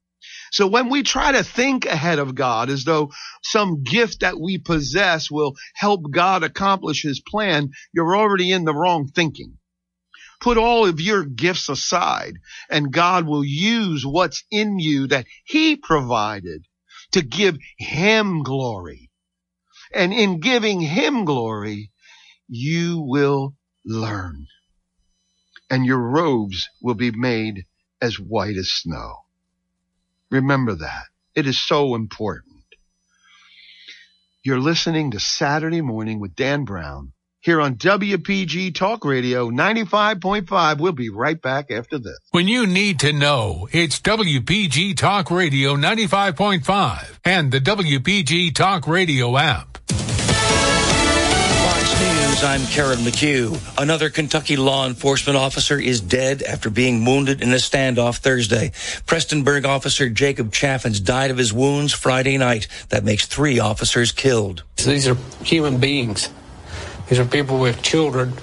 So 0.52 0.68
when 0.68 0.90
we 0.90 1.02
try 1.04 1.32
to 1.32 1.44
think 1.44 1.86
ahead 1.86 2.20
of 2.20 2.36
God 2.36 2.70
as 2.70 2.84
though 2.84 3.12
some 3.42 3.84
gift 3.84 4.20
that 4.20 4.40
we 4.40 4.58
possess 4.58 5.32
will 5.32 5.56
help 5.74 6.12
God 6.12 6.44
accomplish 6.44 7.04
his 7.04 7.22
plan, 7.22 7.72
you're 7.94 8.18
already 8.18 8.52
in 8.52 8.66
the 8.66 8.76
wrong 8.76 9.08
thinking. 9.08 9.58
Put 10.42 10.58
all 10.58 10.86
of 10.86 11.00
your 11.00 11.24
gifts 11.24 11.70
aside 11.70 12.34
and 12.70 12.92
God 12.92 13.28
will 13.28 13.46
use 13.46 14.06
what's 14.06 14.44
in 14.52 14.78
you 14.78 15.08
that 15.08 15.26
he 15.46 15.78
provided 15.78 16.66
to 17.14 17.22
give 17.22 17.58
him 17.78 18.44
glory. 18.44 19.10
And 19.94 20.12
in 20.12 20.42
giving 20.42 20.82
him 20.82 21.24
glory, 21.24 21.92
you 22.50 23.00
will 23.00 23.56
learn 23.86 24.48
and 25.70 25.86
your 25.86 26.00
robes 26.00 26.68
will 26.82 26.96
be 26.96 27.12
made 27.12 27.66
as 28.02 28.20
white 28.20 28.58
as 28.58 28.70
snow. 28.70 29.14
Remember 30.32 30.76
that. 30.76 31.04
It 31.36 31.46
is 31.46 31.62
so 31.62 31.94
important. 31.94 32.56
You're 34.44 34.60
listening 34.60 35.12
to 35.12 35.20
Saturday 35.20 35.82
Morning 35.82 36.20
with 36.20 36.36
Dan 36.36 36.64
Brown 36.64 37.12
here 37.42 37.60
on 37.60 37.76
WPG 37.76 38.74
Talk 38.74 39.04
Radio 39.04 39.50
95.5. 39.50 40.80
We'll 40.80 40.94
be 40.94 41.10
right 41.10 41.40
back 41.40 41.70
after 41.70 42.00
this. 42.00 42.18
When 42.32 42.48
you 42.48 42.66
need 42.66 43.00
to 43.02 43.12
know, 43.12 43.68
it's 43.72 44.00
WPG 44.00 44.96
Talk 44.96 45.30
Radio 45.30 45.76
95.5 45.76 47.20
and 47.26 47.52
the 47.52 47.60
WPG 47.60 48.56
Talk 48.56 48.88
Radio 48.88 49.38
app. 49.38 49.78
News, 52.32 52.44
I'm 52.46 52.66
Karen 52.68 53.00
McHugh. 53.00 53.60
Another 53.78 54.10
Kentucky 54.10 54.56
law 54.56 54.88
enforcement 54.88 55.36
officer 55.36 55.78
is 55.78 56.00
dead 56.00 56.42
after 56.42 56.70
being 56.70 57.04
wounded 57.04 57.42
in 57.42 57.52
a 57.52 57.58
standoff 57.58 58.20
Thursday. 58.20 58.70
Prestonsburg 59.06 59.66
officer 59.66 60.08
Jacob 60.08 60.54
Chaffins 60.54 61.02
died 61.02 61.30
of 61.30 61.38
his 61.38 61.52
wounds 61.52 61.92
Friday 61.92 62.38
night. 62.38 62.68
That 62.88 63.04
makes 63.04 63.26
three 63.26 63.60
officers 63.60 64.14
killed. 64.14 64.64
These 64.78 65.10
are 65.10 65.18
human 65.44 65.80
beings. 65.80 66.30
These 67.10 67.20
are 67.20 67.26
people 67.26 67.60
with 67.60 67.82
children, 67.82 68.34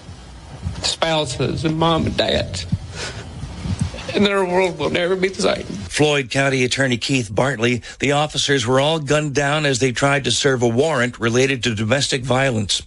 spouses, 0.83 1.65
and 1.65 1.79
mom 1.79 2.05
and 2.05 2.17
dads 2.17 2.67
and 4.15 4.25
their 4.25 4.45
world 4.45 4.79
will 4.79 4.91
never 4.91 5.17
be 5.17 5.29
the 5.29 5.43
same. 5.43 5.65
Floyd 5.65 6.31
County 6.31 6.65
Attorney 6.65 6.97
Keith 6.97 7.35
Bartley, 7.35 7.83
the 8.01 8.13
officers 8.13 8.67
were 8.67 8.81
all 8.81 8.99
gunned 8.99 9.35
down 9.35 9.67
as 9.67 9.79
they 9.79 9.93
tried 9.93 10.25
to 10.25 10.31
serve 10.31 10.63
a 10.63 10.69
warrant 10.69 11.19
related 11.19 11.63
to 11.65 11.75
domestic 11.75 12.23
violence. 12.23 12.83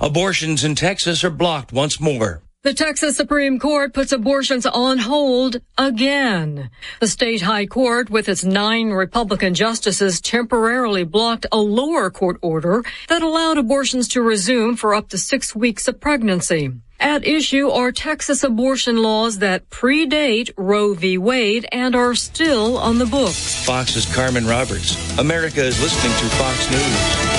Abortions 0.00 0.64
in 0.64 0.74
Texas 0.74 1.24
are 1.24 1.30
blocked 1.30 1.72
once 1.72 2.00
more. 2.00 2.42
The 2.64 2.72
Texas 2.72 3.18
Supreme 3.18 3.58
Court 3.58 3.92
puts 3.92 4.10
abortions 4.10 4.64
on 4.64 4.96
hold 4.96 5.58
again. 5.76 6.70
The 6.98 7.08
state 7.08 7.42
high 7.42 7.66
court, 7.66 8.08
with 8.08 8.26
its 8.26 8.42
nine 8.42 8.88
Republican 8.88 9.52
justices, 9.52 10.18
temporarily 10.18 11.04
blocked 11.04 11.44
a 11.52 11.58
lower 11.58 12.10
court 12.10 12.38
order 12.40 12.82
that 13.08 13.20
allowed 13.20 13.58
abortions 13.58 14.08
to 14.08 14.22
resume 14.22 14.76
for 14.76 14.94
up 14.94 15.10
to 15.10 15.18
six 15.18 15.54
weeks 15.54 15.88
of 15.88 16.00
pregnancy. 16.00 16.70
At 17.00 17.26
issue 17.26 17.68
are 17.70 17.92
Texas 17.92 18.44
abortion 18.44 19.02
laws 19.02 19.38
that 19.38 19.68
predate 19.68 20.50
Roe 20.56 20.94
v. 20.94 21.18
Wade 21.18 21.66
and 21.72 21.94
are 21.94 22.14
still 22.14 22.78
on 22.78 22.98
the 22.98 23.06
books. 23.06 23.64
Fox's 23.64 24.12
Carmen 24.14 24.46
Roberts. 24.46 24.96
America 25.18 25.62
is 25.62 25.80
listening 25.82 26.12
to 26.18 26.36
Fox 26.36 26.70
News. 26.70 27.34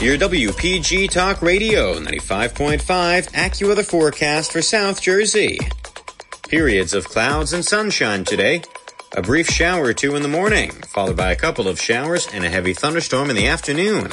Your 0.00 0.16
WPG 0.18 1.10
Talk 1.10 1.42
Radio 1.42 1.94
95.5 1.94 3.30
AccuWeather 3.32 3.84
forecast 3.84 4.52
for 4.52 4.62
South 4.62 5.00
Jersey. 5.00 5.58
Periods 6.48 6.94
of 6.94 7.08
clouds 7.08 7.52
and 7.52 7.64
sunshine 7.64 8.24
today. 8.24 8.62
A 9.16 9.22
brief 9.22 9.48
shower 9.48 9.84
or 9.84 9.92
two 9.92 10.16
in 10.16 10.22
the 10.22 10.28
morning, 10.28 10.70
followed 10.70 11.16
by 11.16 11.30
a 11.30 11.36
couple 11.36 11.68
of 11.68 11.80
showers 11.80 12.28
and 12.32 12.44
a 12.44 12.50
heavy 12.50 12.74
thunderstorm 12.74 13.30
in 13.30 13.36
the 13.36 13.46
afternoon. 13.46 14.12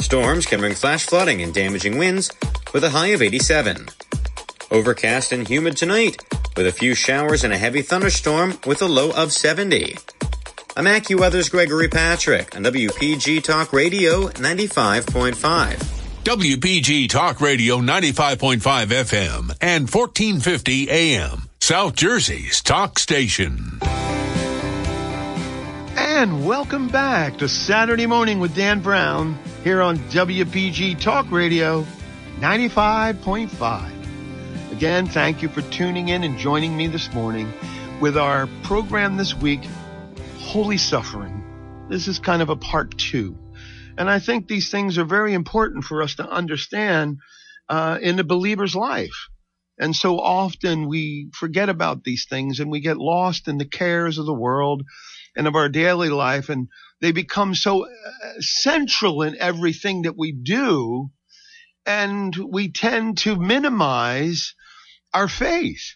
Storms 0.00 0.46
can 0.46 0.60
bring 0.60 0.74
flash 0.74 1.06
flooding 1.06 1.42
and 1.42 1.52
damaging 1.52 1.98
winds 1.98 2.30
with 2.72 2.84
a 2.84 2.90
high 2.90 3.08
of 3.08 3.20
87. 3.20 3.88
Overcast 4.70 5.32
and 5.32 5.46
humid 5.46 5.76
tonight 5.76 6.22
with 6.56 6.66
a 6.66 6.72
few 6.72 6.94
showers 6.94 7.42
and 7.44 7.52
a 7.52 7.58
heavy 7.58 7.82
thunderstorm 7.82 8.58
with 8.64 8.80
a 8.80 8.86
low 8.86 9.10
of 9.10 9.32
70. 9.32 9.96
I'm 10.76 10.84
AccuWeather's 10.84 11.48
Gregory 11.48 11.88
Patrick 11.88 12.54
on 12.54 12.62
WPG 12.62 13.42
Talk 13.42 13.72
Radio 13.72 14.28
95.5. 14.28 15.74
WPG 16.22 17.08
Talk 17.08 17.40
Radio 17.40 17.78
95.5 17.78 18.60
FM 18.60 19.56
and 19.60 19.92
1450 19.92 20.90
AM, 20.90 21.48
South 21.60 21.96
Jersey's 21.96 22.62
talk 22.62 22.98
station. 22.98 23.80
And 25.96 26.46
welcome 26.46 26.88
back 26.88 27.38
to 27.38 27.48
Saturday 27.48 28.06
Morning 28.06 28.38
with 28.38 28.54
Dan 28.54 28.80
Brown 28.80 29.38
here 29.64 29.82
on 29.82 29.98
WPG 30.10 31.00
Talk 31.00 31.30
Radio 31.30 31.84
95.5. 32.38 34.72
Again, 34.72 35.06
thank 35.06 35.42
you 35.42 35.48
for 35.48 35.62
tuning 35.62 36.08
in 36.08 36.22
and 36.22 36.38
joining 36.38 36.76
me 36.76 36.86
this 36.86 37.12
morning 37.12 37.52
with 38.00 38.16
our 38.16 38.46
program 38.62 39.16
this 39.16 39.34
week 39.34 39.64
holy 40.38 40.78
suffering. 40.78 41.86
This 41.90 42.08
is 42.08 42.18
kind 42.18 42.40
of 42.40 42.48
a 42.48 42.56
part 42.56 42.96
two. 42.96 43.36
And 43.96 44.08
I 44.08 44.20
think 44.20 44.46
these 44.46 44.70
things 44.70 44.96
are 44.96 45.04
very 45.04 45.34
important 45.34 45.84
for 45.84 46.02
us 46.02 46.14
to 46.16 46.28
understand 46.28 47.18
uh, 47.68 47.98
in 48.00 48.16
the 48.16 48.24
believer's 48.24 48.76
life. 48.76 49.28
And 49.78 49.94
so 49.94 50.18
often 50.18 50.88
we 50.88 51.30
forget 51.32 51.68
about 51.68 52.04
these 52.04 52.26
things 52.28 52.60
and 52.60 52.70
we 52.70 52.80
get 52.80 52.96
lost 52.96 53.48
in 53.48 53.58
the 53.58 53.68
cares 53.68 54.18
of 54.18 54.26
the 54.26 54.34
world 54.34 54.82
and 55.36 55.46
of 55.46 55.54
our 55.54 55.68
daily 55.68 56.08
life. 56.08 56.48
And 56.48 56.68
they 57.00 57.12
become 57.12 57.54
so 57.54 57.86
uh, 57.86 57.88
central 58.40 59.22
in 59.22 59.36
everything 59.38 60.02
that 60.02 60.16
we 60.16 60.32
do. 60.32 61.10
And 61.86 62.34
we 62.36 62.70
tend 62.70 63.18
to 63.18 63.36
minimize 63.36 64.54
our 65.14 65.28
faith 65.28 65.94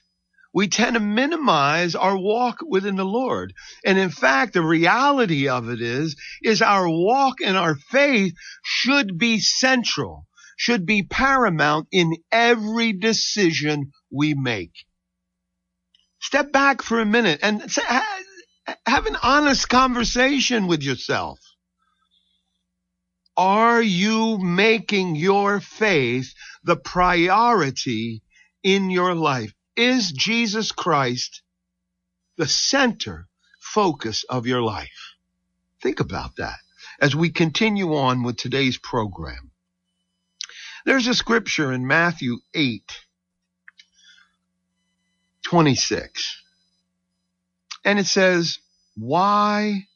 we 0.52 0.68
tend 0.68 0.94
to 0.94 1.00
minimize 1.00 1.94
our 1.94 2.16
walk 2.16 2.58
within 2.66 2.96
the 2.96 3.04
Lord. 3.04 3.54
And 3.84 3.98
in 3.98 4.10
fact, 4.10 4.52
the 4.52 4.62
reality 4.62 5.48
of 5.48 5.68
it 5.68 5.80
is, 5.80 6.16
is 6.42 6.60
our 6.60 6.88
walk 6.88 7.36
and 7.44 7.56
our 7.56 7.74
faith 7.74 8.34
should 8.62 9.18
be 9.18 9.40
central, 9.40 10.26
should 10.56 10.86
be 10.86 11.02
paramount 11.02 11.88
in 11.90 12.16
every 12.30 12.92
decision 12.92 13.92
we 14.10 14.34
make. 14.34 14.72
Step 16.20 16.52
back 16.52 16.82
for 16.82 17.00
a 17.00 17.06
minute 17.06 17.40
and 17.42 17.62
have 18.86 19.06
an 19.06 19.16
honest 19.22 19.68
conversation 19.68 20.66
with 20.66 20.82
yourself. 20.82 21.40
Are 23.36 23.82
you 23.82 24.38
making 24.38 25.16
your 25.16 25.58
faith 25.58 26.34
the 26.62 26.76
priority 26.76 28.22
in 28.62 28.90
your 28.90 29.14
life? 29.14 29.54
Is 29.74 30.12
Jesus 30.12 30.70
Christ 30.70 31.42
the 32.36 32.46
center 32.46 33.26
focus 33.58 34.24
of 34.28 34.46
your 34.46 34.62
life? 34.62 35.16
Think 35.80 36.00
about 36.00 36.36
that 36.36 36.58
as 37.00 37.16
we 37.16 37.30
continue 37.30 37.96
on 37.96 38.22
with 38.22 38.36
today's 38.36 38.76
program. 38.76 39.51
There's 40.84 41.06
a 41.06 41.14
scripture 41.14 41.72
in 41.72 41.86
Matthew 41.86 42.38
8, 42.54 42.82
26. 45.44 46.42
And 47.84 47.98
it 47.98 48.06
says, 48.06 48.58
Why 48.96 49.86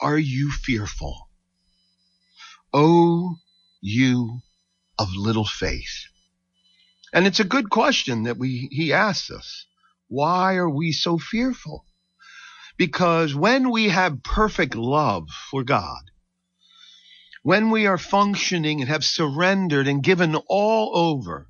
are 0.00 0.18
you 0.18 0.50
fearful? 0.50 1.28
O 2.72 3.36
you 3.82 4.40
of 4.98 5.08
little 5.14 5.44
faith. 5.44 6.06
And 7.12 7.26
it's 7.26 7.40
a 7.40 7.44
good 7.44 7.70
question 7.70 8.24
that 8.24 8.38
we, 8.38 8.68
he 8.70 8.92
asks 8.92 9.30
us. 9.30 9.66
Why 10.08 10.54
are 10.56 10.70
we 10.70 10.92
so 10.92 11.18
fearful? 11.18 11.84
Because 12.76 13.34
when 13.34 13.70
we 13.70 13.90
have 13.90 14.22
perfect 14.22 14.74
love 14.74 15.28
for 15.50 15.62
God, 15.62 16.10
when 17.44 17.70
we 17.70 17.86
are 17.86 17.98
functioning 17.98 18.80
and 18.80 18.88
have 18.88 19.04
surrendered 19.04 19.86
and 19.86 20.02
given 20.02 20.34
all 20.48 20.96
over, 20.96 21.46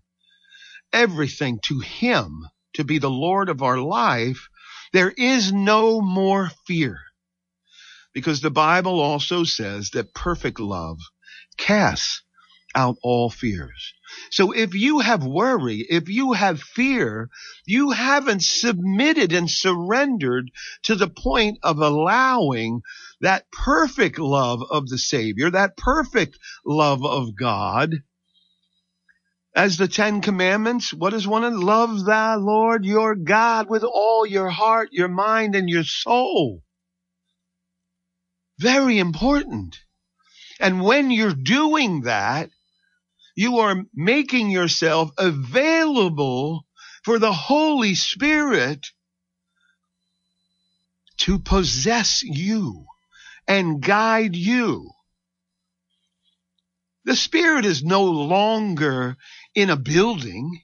everything 0.93 1.61
to 1.63 1.79
Him 1.79 2.45
to 2.73 2.83
be 2.83 2.99
the 2.99 3.09
Lord 3.09 3.49
of 3.49 3.63
our 3.63 3.79
life, 3.79 4.49
there 4.93 5.13
is 5.17 5.53
no 5.53 6.01
more 6.01 6.51
fear. 6.67 6.99
Because 8.13 8.41
the 8.41 8.51
Bible 8.51 8.99
also 8.99 9.45
says 9.45 9.91
that 9.91 10.13
perfect 10.13 10.59
love 10.59 10.99
casts 11.57 12.24
out 12.75 12.97
all 13.03 13.31
fears. 13.31 13.95
So 14.31 14.53
if 14.53 14.75
you 14.75 15.01
have 15.01 15.25
worry, 15.25 15.87
if 15.89 16.09
you 16.09 16.33
have 16.33 16.61
fear, 16.61 17.31
you 17.67 17.91
haven't 17.91 18.43
submitted 18.43 19.33
and 19.33 19.51
surrendered 19.51 20.51
to 20.85 20.95
the 20.95 21.09
point 21.09 21.59
of 21.63 21.79
allowing 21.79 22.83
that 23.21 23.51
perfect 23.51 24.19
love 24.19 24.63
of 24.71 24.89
the 24.89 24.99
Savior, 24.99 25.51
that 25.51 25.77
perfect 25.77 26.39
love 26.65 27.05
of 27.05 27.35
God. 27.37 28.03
As 29.57 29.77
the 29.77 29.89
Ten 29.89 30.21
Commandments, 30.21 30.93
what 30.93 31.15
is 31.15 31.29
one 31.29 31.45
of 31.45 31.55
love 31.55 32.05
thy 32.05 32.35
Lord 32.35 32.85
your 32.85 33.15
God 33.15 33.69
with 33.69 33.85
all 33.85 34.27
your 34.27 34.51
heart, 34.51 34.89
your 34.93 35.09
mind, 35.09 35.55
and 35.55 35.71
your 35.71 35.85
soul. 35.85 36.63
Very 38.59 38.99
important. 38.99 39.79
And 40.61 40.83
when 40.83 41.11
you're 41.11 41.35
doing 41.35 42.03
that, 42.03 42.51
you 43.35 43.59
are 43.59 43.85
making 43.95 44.51
yourself 44.51 45.11
available 45.19 46.65
for 47.05 47.19
the 47.19 47.33
Holy 47.33 47.95
Spirit 47.95 48.87
to 51.19 51.39
possess 51.39 52.23
you 52.23 52.87
and 53.47 53.83
guide 53.83 54.37
you. 54.37 54.91
The 57.05 57.17
Spirit 57.17 57.67
is 57.67 57.83
no 57.83 58.05
longer 58.05 59.17
in 59.55 59.69
a 59.71 59.77
building. 59.77 60.63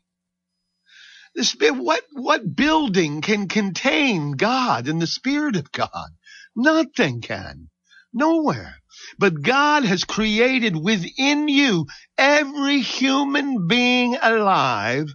The 1.35 1.45
Spirit, 1.45 1.77
what, 1.77 2.03
what 2.13 2.57
building 2.57 3.21
can 3.21 3.47
contain 3.49 4.33
God 4.33 4.89
and 4.89 5.01
the 5.01 5.07
Spirit 5.07 5.57
of 5.57 5.71
God? 5.71 6.11
Nothing 6.57 7.21
can. 7.21 7.69
Nowhere. 8.13 8.77
But 9.19 9.43
God 9.43 9.85
has 9.85 10.05
created 10.05 10.77
within 10.77 11.49
you, 11.49 11.87
every 12.19 12.81
human 12.81 13.67
being 13.67 14.17
alive, 14.21 15.15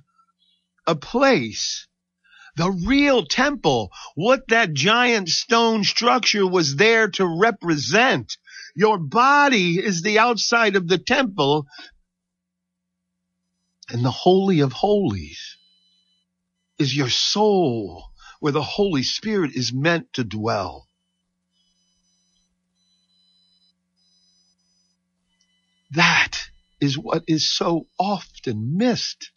a 0.87 0.95
place, 0.95 1.87
the 2.55 2.71
real 2.71 3.25
temple, 3.25 3.91
what 4.15 4.47
that 4.47 4.73
giant 4.73 5.29
stone 5.29 5.83
structure 5.83 6.47
was 6.47 6.77
there 6.77 7.09
to 7.09 7.25
represent. 7.25 8.37
Your 8.75 8.97
body 8.97 9.77
is 9.77 10.01
the 10.01 10.19
outside 10.19 10.75
of 10.75 10.87
the 10.87 10.97
temple 10.97 11.67
and 13.89 14.03
the 14.03 14.11
Holy 14.11 14.61
of 14.61 14.73
Holies 14.73 15.57
is 16.77 16.95
your 16.95 17.09
soul 17.09 18.05
where 18.39 18.51
the 18.51 18.63
Holy 18.63 19.03
Spirit 19.03 19.51
is 19.55 19.73
meant 19.73 20.11
to 20.13 20.23
dwell. 20.23 20.84
That 25.91 26.49
is 26.81 26.97
what 26.97 27.23
is 27.27 27.49
so 27.51 27.87
often 27.99 28.77
missed. 28.77 29.31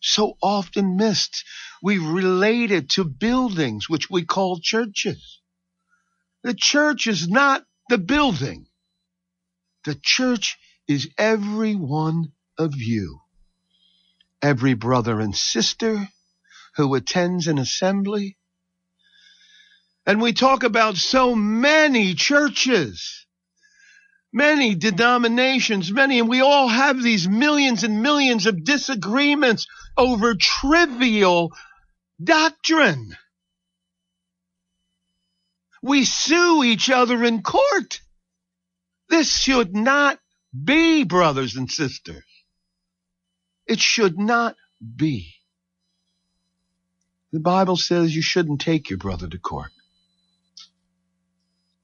So 0.00 0.36
often 0.42 0.96
missed. 0.96 1.44
We 1.82 1.98
relate 1.98 2.70
it 2.70 2.90
to 2.90 3.04
buildings, 3.04 3.88
which 3.88 4.10
we 4.10 4.24
call 4.24 4.60
churches. 4.60 5.40
The 6.42 6.54
church 6.54 7.06
is 7.06 7.28
not 7.28 7.64
the 7.88 7.98
building. 7.98 8.66
The 9.84 9.98
church 10.02 10.58
is 10.88 11.08
every 11.18 11.74
one 11.74 12.32
of 12.58 12.76
you. 12.76 13.20
Every 14.42 14.74
brother 14.74 15.20
and 15.20 15.36
sister 15.36 16.08
who 16.76 16.94
attends 16.94 17.46
an 17.46 17.58
assembly. 17.58 18.36
And 20.06 20.20
we 20.20 20.32
talk 20.32 20.62
about 20.62 20.96
so 20.96 21.34
many 21.34 22.14
churches 22.14 23.26
many 24.32 24.74
denominations, 24.74 25.90
many, 25.92 26.18
and 26.18 26.28
we 26.28 26.40
all 26.40 26.68
have 26.68 27.02
these 27.02 27.28
millions 27.28 27.84
and 27.84 28.02
millions 28.02 28.46
of 28.46 28.64
disagreements 28.64 29.66
over 29.96 30.34
trivial 30.34 31.52
doctrine. 32.22 33.16
We 35.82 36.04
sue 36.04 36.62
each 36.62 36.90
other 36.90 37.24
in 37.24 37.42
court. 37.42 38.00
This 39.08 39.36
should 39.36 39.74
not 39.74 40.18
be, 40.52 41.04
brothers 41.04 41.56
and 41.56 41.70
sisters. 41.70 42.22
It 43.66 43.80
should 43.80 44.18
not 44.18 44.56
be. 44.96 45.34
The 47.32 47.40
Bible 47.40 47.76
says 47.76 48.14
you 48.14 48.22
shouldn't 48.22 48.60
take 48.60 48.90
your 48.90 48.98
brother 48.98 49.28
to 49.28 49.38
court. 49.38 49.70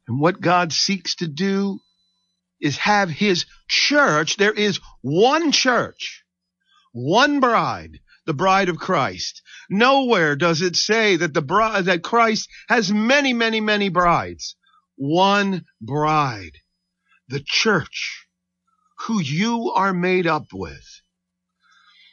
And 0.09 0.20
what 0.20 0.40
God 0.40 0.72
seeks 0.72 1.16
to 1.16 1.28
do 1.28 1.80
is 2.66 2.76
have 2.79 3.09
his 3.09 3.46
church. 3.68 4.37
There 4.37 4.52
is 4.52 4.81
one 5.00 5.52
church, 5.52 6.24
one 6.92 7.40
bride, 7.40 8.00
the 8.26 8.35
bride 8.35 8.68
of 8.68 8.76
Christ. 8.76 9.42
Nowhere 9.70 10.37
does 10.37 10.61
it 10.61 10.76
say 10.76 11.16
that 11.16 11.33
the 11.33 11.42
bride, 11.42 11.87
that 11.87 12.02
Christ 12.02 12.48
has 12.68 12.92
many, 12.92 13.33
many, 13.33 13.61
many 13.61 13.88
brides. 13.88 14.57
One 14.96 15.64
bride, 15.81 16.59
the 17.29 17.42
church, 17.44 18.26
who 19.07 19.20
you 19.20 19.72
are 19.74 19.92
made 19.92 20.26
up 20.26 20.46
with. 20.52 21.02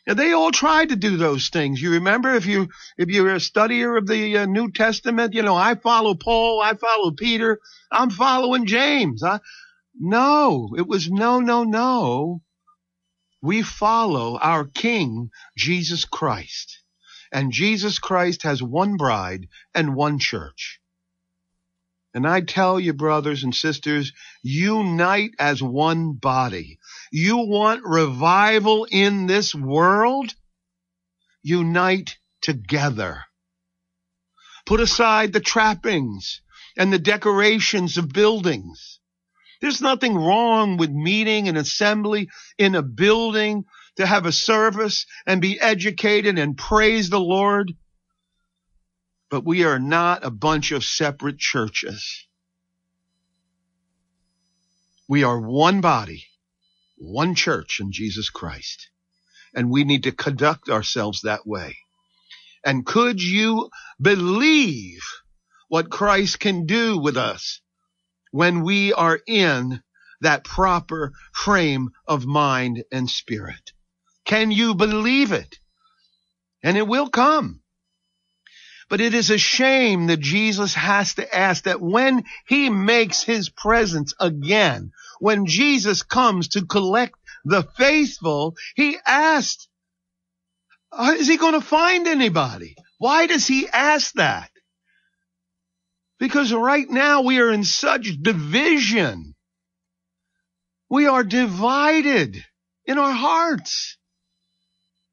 And 0.05 0.19
they 0.19 0.33
all 0.33 0.51
tried 0.51 0.89
to 0.89 0.97
do 0.97 1.15
those 1.15 1.47
things. 1.47 1.81
You 1.81 1.91
remember 1.91 2.33
if 2.33 2.45
you 2.45 2.67
if 2.97 3.07
you're 3.07 3.33
a 3.33 3.37
studier 3.37 3.97
of 3.97 4.05
the 4.05 4.39
uh, 4.39 4.45
New 4.45 4.69
Testament, 4.71 5.33
you 5.33 5.43
know 5.43 5.55
I 5.55 5.75
follow 5.75 6.13
Paul, 6.13 6.61
I 6.61 6.73
follow 6.73 7.11
Peter, 7.11 7.59
I'm 7.89 8.09
following 8.09 8.65
James. 8.65 9.23
I, 9.23 9.39
no, 9.95 10.73
it 10.77 10.87
was 10.87 11.09
no, 11.09 11.39
no, 11.39 11.63
no. 11.63 12.41
We 13.41 13.61
follow 13.61 14.37
our 14.39 14.65
King, 14.65 15.29
Jesus 15.57 16.05
Christ. 16.05 16.79
And 17.31 17.51
Jesus 17.51 17.99
Christ 17.99 18.43
has 18.43 18.63
one 18.63 18.95
bride 18.95 19.47
and 19.73 19.95
one 19.95 20.19
church. 20.19 20.79
And 22.13 22.27
I 22.27 22.41
tell 22.41 22.79
you, 22.79 22.93
brothers 22.93 23.43
and 23.43 23.55
sisters, 23.55 24.13
unite 24.43 25.31
as 25.39 25.63
one 25.63 26.13
body. 26.13 26.79
You 27.11 27.37
want 27.37 27.83
revival 27.83 28.85
in 28.89 29.25
this 29.25 29.53
world? 29.55 30.33
Unite 31.41 32.17
together. 32.41 33.25
Put 34.65 34.79
aside 34.79 35.33
the 35.33 35.39
trappings 35.39 36.41
and 36.77 36.93
the 36.93 36.99
decorations 36.99 37.97
of 37.97 38.13
buildings 38.13 38.99
there's 39.63 39.81
nothing 39.81 40.13
wrong 40.13 40.75
with 40.75 40.89
meeting 40.89 41.47
an 41.47 41.55
assembly 41.55 42.27
in 42.57 42.75
a 42.75 42.81
building 42.81 43.63
to 43.95 44.05
have 44.05 44.25
a 44.25 44.31
service 44.33 45.05
and 45.25 45.39
be 45.39 45.57
educated 45.57 46.37
and 46.37 46.57
praise 46.57 47.09
the 47.09 47.19
Lord. 47.21 47.71
But 49.31 49.45
we 49.45 49.63
are 49.63 49.79
not 49.79 50.25
a 50.25 50.29
bunch 50.29 50.73
of 50.73 50.83
separate 50.83 51.37
churches. 51.37 52.27
We 55.07 55.23
are 55.23 55.39
one 55.39 55.79
body, 55.79 56.25
one 56.97 57.33
church 57.33 57.79
in 57.79 57.93
Jesus 57.93 58.29
Christ. 58.29 58.89
And 59.55 59.71
we 59.71 59.85
need 59.85 60.03
to 60.03 60.11
conduct 60.11 60.67
ourselves 60.67 61.21
that 61.21 61.47
way. 61.47 61.77
And 62.65 62.85
could 62.85 63.23
you 63.23 63.69
believe 64.01 65.03
what 65.69 65.89
Christ 65.89 66.41
can 66.41 66.65
do 66.65 66.97
with 66.97 67.15
us 67.15 67.61
when 68.33 68.63
we 68.63 68.91
are 68.91 69.19
in 69.27 69.79
that 70.21 70.43
proper 70.43 71.13
frame 71.31 71.89
of 72.07 72.25
mind 72.25 72.83
and 72.91 73.07
spirit. 73.07 73.73
Can 74.25 74.49
you 74.49 74.73
believe 74.73 75.31
it? 75.31 75.59
And 76.63 76.75
it 76.75 76.87
will 76.87 77.09
come. 77.09 77.61
But 78.89 79.01
it 79.01 79.13
is 79.13 79.29
a 79.29 79.37
shame 79.37 80.07
that 80.07 80.19
Jesus 80.19 80.73
has 80.73 81.13
to 81.15 81.35
ask 81.35 81.65
that 81.65 81.79
when 81.79 82.23
he 82.47 82.71
makes 82.71 83.21
his 83.21 83.49
presence 83.49 84.15
again, 84.19 84.93
when 85.19 85.45
Jesus 85.45 86.01
comes 86.01 86.47
to 86.49 86.65
collect 86.65 87.13
the 87.45 87.61
faithful, 87.77 88.55
he 88.75 88.97
asked, 89.05 89.67
uh, 90.91 91.13
is 91.19 91.27
he 91.27 91.37
going 91.37 91.53
to 91.53 91.61
find 91.61 92.07
anybody? 92.07 92.75
Why 92.97 93.27
does 93.27 93.45
he 93.45 93.69
ask 93.69 94.13
that? 94.13 94.49
Because 96.23 96.53
right 96.53 96.89
now 96.89 97.23
we 97.23 97.41
are 97.41 97.51
in 97.51 97.65
such 97.65 98.07
division. 98.21 99.35
We 100.89 101.05
are 101.05 101.21
divided 101.21 102.41
in 102.85 102.97
our 102.97 103.11
hearts. 103.11 103.97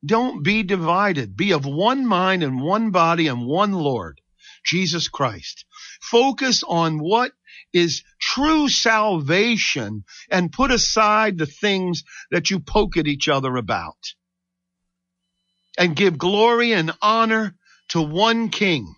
Don't 0.07 0.45
be 0.45 0.63
divided. 0.63 1.37
Be 1.37 1.53
of 1.53 1.67
one 1.67 2.07
mind 2.07 2.45
and 2.45 2.61
one 2.61 2.93
body 2.93 3.27
and 3.27 3.45
one 3.45 3.73
Lord, 3.73 4.21
Jesus 4.65 5.09
Christ. 5.09 5.65
Focus 6.01 6.63
on 6.63 7.01
what 7.01 7.33
is 7.73 8.05
true 8.21 8.69
salvation 8.69 10.05
and 10.31 10.53
put 10.53 10.71
aside 10.71 11.39
the 11.39 11.47
things 11.47 12.05
that 12.31 12.51
you 12.53 12.61
poke 12.61 12.97
at 12.97 13.09
each 13.09 13.29
other 13.29 13.57
about 13.57 14.15
and 15.77 15.97
give 15.97 16.19
glory 16.19 16.73
and 16.73 16.93
honor 17.03 17.57
to 17.89 18.01
one 18.01 18.49
King, 18.49 18.95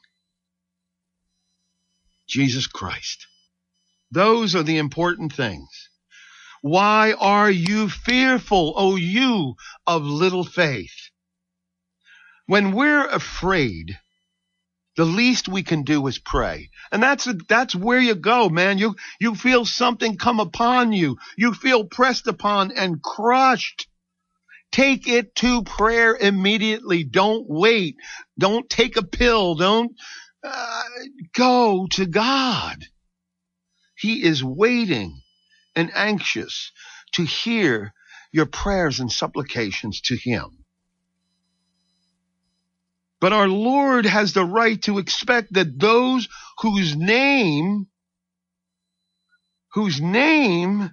Jesus 2.33 2.67
Christ. 2.67 3.27
Those 4.11 4.55
are 4.57 4.63
the 4.63 4.79
important 4.79 5.35
things. 5.35 5.69
Why 6.63 7.13
are 7.19 7.51
you 7.51 7.91
fearful, 7.91 8.73
O 8.75 8.97
you 8.97 9.57
of 9.87 10.03
little 10.03 10.45
faith? 10.45 11.11
When 12.47 12.73
we're 12.73 13.07
afraid, 13.07 13.99
the 14.97 15.05
least 15.05 15.47
we 15.47 15.63
can 15.63 15.83
do 15.83 16.07
is 16.07 16.19
pray. 16.19 16.71
And 16.91 17.03
that's, 17.03 17.29
that's 17.49 17.75
where 17.75 18.01
you 18.01 18.15
go, 18.15 18.49
man. 18.49 18.79
You, 18.79 18.95
you 19.21 19.35
feel 19.35 19.67
something 19.67 20.17
come 20.17 20.41
upon 20.41 20.93
you. 20.93 21.19
You 21.37 21.53
feel 21.53 21.85
pressed 21.85 22.29
upon 22.29 22.73
and 22.73 23.03
crushed. 23.03 23.89
Take 24.71 25.07
it 25.07 25.35
to 25.37 25.65
prayer 25.65 26.17
immediately. 26.17 27.05
Don't 27.05 27.45
wait. 27.47 27.97
Don't 28.39 28.71
take 28.71 28.97
a 28.97 29.03
pill. 29.03 29.55
Don't 29.55 29.93
go 31.35 31.87
to 31.93 32.07
God. 32.07 32.85
He 33.97 34.23
is 34.23 34.43
waiting 34.43 35.21
and 35.77 35.91
anxious 35.95 36.73
to 37.13 37.25
hear 37.25 37.93
your 38.33 38.47
prayers 38.47 39.01
and 39.01 39.13
supplications 39.13 40.01
to 40.03 40.17
Him. 40.17 40.65
But 43.21 43.33
our 43.33 43.47
Lord 43.47 44.05
has 44.05 44.33
the 44.33 44.45
right 44.45 44.83
to 44.83 44.99
expect 44.99 45.53
that 45.53 45.79
those 45.79 46.29
whose 46.59 46.97
name, 46.97 47.87
whose 49.75 50.01
name 50.01 50.93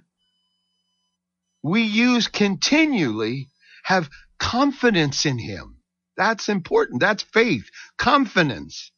we 1.62 1.82
use 1.82 2.28
continually 2.28 3.50
have 3.82 4.08
confidence 4.38 5.26
in 5.26 5.38
him. 5.38 5.78
That's 6.16 6.48
important. 6.48 7.00
That's 7.00 7.22
faith, 7.22 7.68
confidence, 7.98 8.92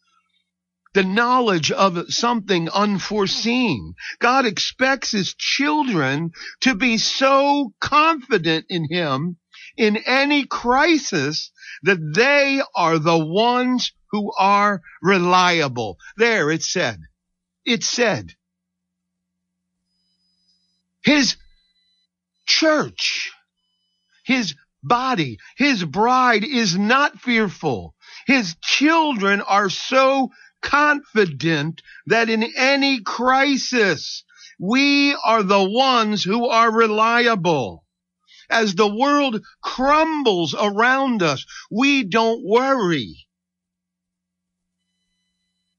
the 0.95 1.05
knowledge 1.05 1.71
of 1.71 2.13
something 2.13 2.69
unforeseen. 2.71 3.95
God 4.19 4.47
expects 4.47 5.11
his 5.11 5.35
children 5.35 6.33
to 6.61 6.75
be 6.75 6.99
so 6.99 7.73
confident 7.81 8.67
in 8.69 8.87
him 8.91 9.37
in 9.77 9.97
any 9.97 10.47
crisis 10.47 11.51
that 11.83 11.99
they 12.15 12.61
are 12.77 12.99
the 12.99 13.19
ones 13.19 13.93
who 14.11 14.33
are 14.39 14.83
reliable. 15.01 15.99
There 16.17 16.51
it 16.51 16.63
said. 16.63 17.01
It 17.65 17.83
said. 17.83 18.35
His 21.03 21.37
church, 22.47 23.33
his 24.25 24.55
body, 24.83 25.39
his 25.57 25.85
bride 25.85 26.45
is 26.45 26.77
not 26.77 27.19
fearful. 27.21 27.95
His 28.27 28.55
children 28.63 29.41
are 29.41 29.71
so 29.71 30.31
confident 30.63 31.83
that 32.07 32.31
in 32.31 32.43
any 32.57 33.03
crisis, 33.03 34.25
we 34.59 35.15
are 35.25 35.43
the 35.43 35.63
ones 35.63 36.25
who 36.25 36.49
are 36.49 36.73
reliable 36.73 37.83
as 38.53 38.75
the 38.75 38.95
world 38.95 39.43
crumbles 39.63 40.55
around 40.55 41.23
us, 41.23 41.45
we 41.71 42.05
don't 42.05 42.45
worry. 42.45 43.27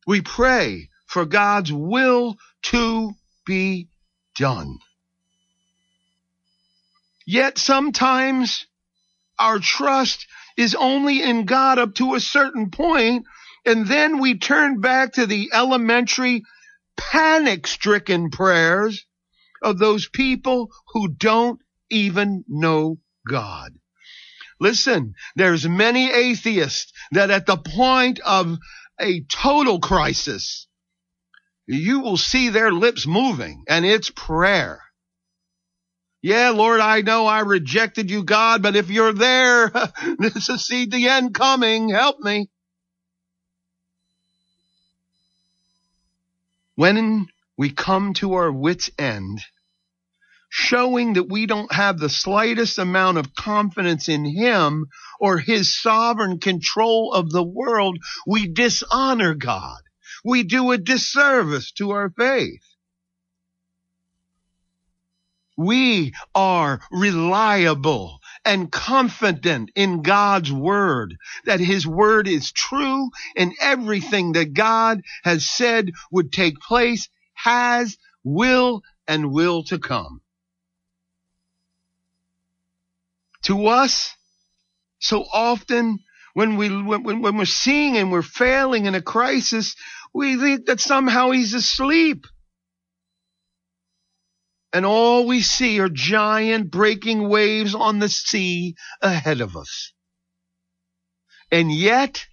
We 0.08 0.22
pray 0.22 0.90
for 1.06 1.26
God's 1.26 1.72
will 1.72 2.36
to 2.64 3.14
be 3.46 3.90
done. 4.36 4.80
Yet 7.26 7.58
sometimes 7.58 8.66
our 9.40 9.60
trust 9.60 10.26
is 10.58 10.76
only 10.76 11.22
in 11.22 11.46
God 11.46 11.80
up 11.80 11.96
to 11.96 12.16
a 12.16 12.20
certain 12.20 12.72
point, 12.72 13.26
and 13.66 13.88
then 13.88 14.20
we 14.20 14.38
turn 14.38 14.80
back 14.82 15.14
to 15.14 15.26
the 15.26 15.50
elementary 15.54 16.44
panic 16.98 17.68
stricken 17.68 18.30
prayers 18.30 19.06
of 19.62 19.80
those 19.80 20.08
people 20.08 20.70
who 20.90 21.08
don't 21.08 21.60
even 21.90 22.44
know 22.48 22.98
God. 23.28 23.74
Listen, 24.60 25.14
there's 25.36 25.68
many 25.68 26.12
atheists 26.12 26.92
that 27.12 27.32
at 27.32 27.46
the 27.46 27.58
point 27.58 28.20
of 28.20 28.58
a 29.00 29.24
total 29.24 29.80
crisis, 29.80 30.68
you 31.66 32.02
will 32.02 32.18
see 32.18 32.50
their 32.50 32.72
lips 32.72 33.08
moving 33.08 33.64
and 33.68 33.86
it's 33.86 34.10
prayer. 34.10 34.82
Yeah, 36.22 36.52
Lord, 36.52 36.80
I 36.80 37.02
know 37.02 37.26
I 37.26 37.40
rejected 37.42 38.10
you, 38.10 38.24
God, 38.24 38.62
but 38.62 38.78
if 38.78 38.90
you're 38.90 39.12
there, 39.12 39.70
this 40.20 40.50
is 40.50 40.66
see 40.66 40.86
the 40.86 41.10
end 41.10 41.34
coming. 41.34 41.90
Help 41.90 42.20
me. 42.20 42.50
When 46.76 47.28
we 47.58 47.70
come 47.70 48.14
to 48.16 48.34
our 48.34 48.52
wits 48.52 48.90
end, 48.98 49.40
showing 50.50 51.14
that 51.14 51.30
we 51.30 51.46
don't 51.46 51.72
have 51.74 52.00
the 52.00 52.10
slightest 52.10 52.78
amount 52.78 53.18
of 53.18 53.36
confidence 53.36 54.08
in 54.08 54.26
him 54.26 54.86
or 55.20 55.40
his 55.40 55.80
sovereign 55.80 56.40
control 56.40 57.14
of 57.14 57.32
the 57.32 57.44
world, 57.44 57.98
we 58.28 58.48
dishonor 58.48 59.34
God. 59.34 59.82
We 60.24 60.44
do 60.44 60.72
a 60.72 60.78
disservice 60.78 61.72
to 61.74 61.92
our 61.92 62.10
faith. 62.10 62.64
We 65.58 66.14
are 66.34 66.82
reliable 66.92 68.20
and 68.46 68.72
confident 68.72 69.72
in 69.76 70.02
God's 70.02 70.52
word, 70.52 71.18
that 71.46 71.60
his 71.60 71.88
word 71.88 72.28
is 72.28 72.52
true 72.52 73.10
and 73.38 73.54
everything 73.62 74.34
that 74.34 74.54
God 74.54 75.02
has 75.24 75.46
said 75.50 75.92
would 76.12 76.32
take 76.32 76.60
place 76.60 77.10
has, 77.34 77.98
will, 78.24 78.84
and 79.08 79.32
will 79.32 79.64
to 79.66 79.80
come. 79.80 80.22
to 83.44 83.68
us 83.68 84.16
so 85.00 85.24
often 85.34 86.00
when 86.34 86.58
we 86.58 86.70
when, 86.70 87.04
when 87.22 87.38
we're 87.38 87.46
seeing 87.46 87.98
and 87.98 88.12
we're 88.12 88.22
failing 88.22 88.86
in 88.86 88.96
a 88.96 89.02
crisis 89.02 89.76
we 90.14 90.38
think 90.38 90.66
that 90.66 90.80
somehow 90.82 91.32
he's 91.32 91.54
asleep 91.54 92.26
and 94.74 94.86
all 94.86 95.28
we 95.28 95.42
see 95.42 95.80
are 95.80 95.90
giant 95.90 96.72
breaking 96.72 97.30
waves 97.30 97.76
on 97.76 98.00
the 98.00 98.10
sea 98.10 98.76
ahead 99.02 99.40
of 99.40 99.56
us 99.56 99.94
and 101.54 101.72
yet 101.72 102.26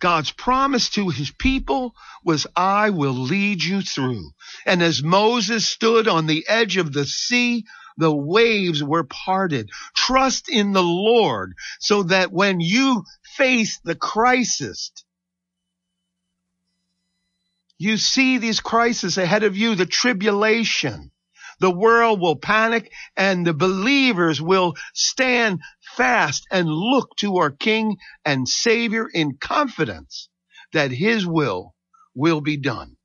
God's 0.00 0.30
promise 0.30 0.88
to 0.90 1.10
his 1.10 1.30
people 1.30 1.94
was, 2.24 2.46
I 2.56 2.90
will 2.90 3.12
lead 3.12 3.62
you 3.62 3.82
through. 3.82 4.30
And 4.64 4.82
as 4.82 5.02
Moses 5.02 5.66
stood 5.66 6.08
on 6.08 6.26
the 6.26 6.46
edge 6.48 6.78
of 6.78 6.92
the 6.92 7.04
sea, 7.04 7.66
the 7.98 8.14
waves 8.14 8.82
were 8.82 9.04
parted. 9.04 9.68
Trust 9.94 10.48
in 10.48 10.72
the 10.72 10.82
Lord 10.82 11.54
so 11.80 12.04
that 12.04 12.32
when 12.32 12.60
you 12.60 13.04
face 13.36 13.80
the 13.84 13.96
crisis, 13.96 14.90
you 17.76 17.98
see 17.98 18.38
these 18.38 18.60
crises 18.60 19.18
ahead 19.18 19.42
of 19.42 19.56
you, 19.56 19.74
the 19.74 19.86
tribulation. 19.86 21.10
The 21.60 21.70
world 21.70 22.20
will 22.20 22.36
panic 22.36 22.92
and 23.16 23.46
the 23.46 23.54
believers 23.54 24.40
will 24.40 24.76
stand 24.94 25.60
fast 25.96 26.46
and 26.50 26.68
look 26.68 27.16
to 27.16 27.38
our 27.38 27.50
King 27.50 27.96
and 28.24 28.48
Savior 28.48 29.08
in 29.12 29.36
confidence 29.38 30.28
that 30.72 30.90
His 30.92 31.26
will 31.26 31.74
will 32.14 32.40
be 32.40 32.56
done. 32.56 32.96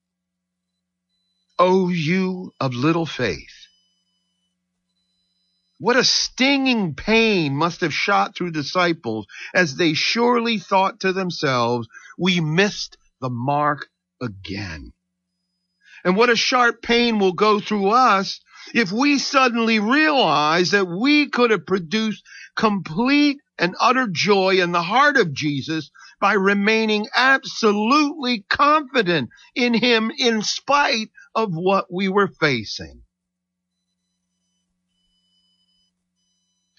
O 1.58 1.90
you 1.90 2.52
of 2.60 2.74
little 2.74 3.06
faith, 3.06 3.68
what 5.80 5.96
a 5.96 6.04
stinging 6.04 6.96
pain 6.96 7.56
must 7.56 7.82
have 7.82 7.94
shot 7.94 8.36
through 8.36 8.52
disciples 8.52 9.26
as 9.54 9.76
they 9.76 9.94
surely 9.94 10.60
thought 10.60 11.02
to 11.02 11.12
themselves, 11.14 11.88
we 12.18 12.40
missed 12.40 12.98
the 13.20 13.30
mark 13.30 13.90
again. 14.22 14.94
And 16.04 16.18
what 16.18 16.30
a 16.30 16.36
sharp 16.36 16.82
pain 16.82 17.20
will 17.20 17.34
go 17.34 17.60
through 17.60 17.90
us 17.90 18.42
if 18.74 18.92
we 18.92 19.18
suddenly 19.18 19.80
realize 19.80 20.72
that 20.72 20.86
we 20.86 21.30
could 21.30 21.52
have 21.52 21.66
produced 21.66 22.24
complete 22.56 23.38
and 23.58 23.76
utter 23.80 24.08
joy 24.12 24.62
in 24.62 24.72
the 24.72 24.82
heart 24.82 25.18
of 25.18 25.34
Jesus 25.34 25.92
by 26.20 26.34
remaining 26.34 27.08
absolutely 27.16 28.46
confident 28.50 29.30
in 29.56 29.74
him 29.74 30.12
in 30.18 30.42
spite 30.42 31.10
of 31.36 31.52
what 31.54 31.92
we 31.92 32.10
were 32.10 32.30
facing. 32.40 33.04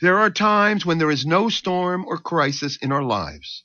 There 0.01 0.18
are 0.18 0.31
times 0.31 0.85
when 0.85 0.99
there 0.99 1.11
is 1.11 1.25
no 1.25 1.49
storm 1.49 2.05
or 2.07 2.18
crisis 2.18 2.77
in 2.77 2.93
our 2.93 3.03
lives. 3.03 3.64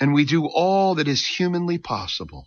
And 0.00 0.14
we 0.14 0.24
do 0.24 0.46
all 0.46 0.94
that 0.96 1.08
is 1.08 1.26
humanly 1.26 1.78
possible 1.78 2.46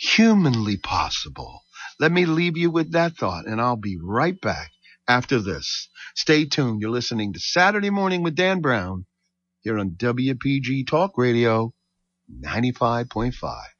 humanly 0.00 0.76
possible. 0.78 1.62
Let 1.98 2.12
me 2.12 2.24
leave 2.24 2.56
you 2.56 2.70
with 2.70 2.92
that 2.92 3.16
thought, 3.16 3.46
and 3.46 3.60
I'll 3.60 3.76
be 3.76 3.98
right 4.02 4.40
back 4.40 4.70
after 5.06 5.38
this. 5.38 5.88
Stay 6.14 6.46
tuned. 6.46 6.80
You're 6.80 6.90
listening 6.90 7.34
to 7.34 7.40
Saturday 7.40 7.90
Morning 7.90 8.22
with 8.22 8.34
Dan 8.34 8.60
Brown 8.60 9.04
here 9.60 9.78
on 9.78 9.90
WPG 9.90 10.86
Talk 10.86 11.12
Radio 11.18 11.74
95.5. 12.42 13.79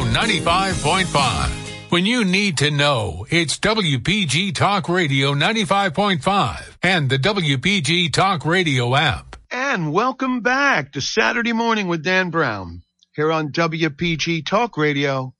95.5. 0.00 1.64
When 1.90 2.06
you 2.06 2.24
need 2.24 2.58
to 2.58 2.70
know, 2.70 3.26
it's 3.30 3.58
WPG 3.58 4.54
Talk 4.54 4.88
Radio 4.88 5.32
95.5 5.34 6.76
and 6.82 7.08
the 7.08 7.18
WPG 7.18 8.12
Talk 8.12 8.44
Radio 8.44 8.96
app. 8.96 9.36
And 9.50 9.92
welcome 9.92 10.40
back 10.40 10.92
to 10.92 11.00
Saturday 11.00 11.52
Morning 11.52 11.86
with 11.86 12.02
Dan 12.02 12.30
Brown 12.30 12.82
here 13.14 13.30
on 13.30 13.52
WPG 13.52 14.44
Talk 14.44 14.76
Radio 14.76 15.34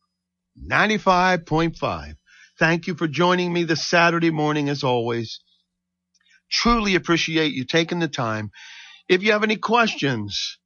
95.5. 0.71 2.15
Thank 2.59 2.87
you 2.87 2.95
for 2.95 3.09
joining 3.09 3.53
me 3.53 3.65
this 3.65 3.85
Saturday 3.85 4.31
morning 4.31 4.69
as 4.69 4.85
always. 4.85 5.41
Truly 6.51 6.95
appreciate 6.95 7.53
you 7.53 7.65
taking 7.65 7.99
the 7.99 8.07
time. 8.07 8.53
If 9.09 9.25
you 9.25 9.33
have 9.33 9.43
any 9.43 9.57
questions, 9.57 10.59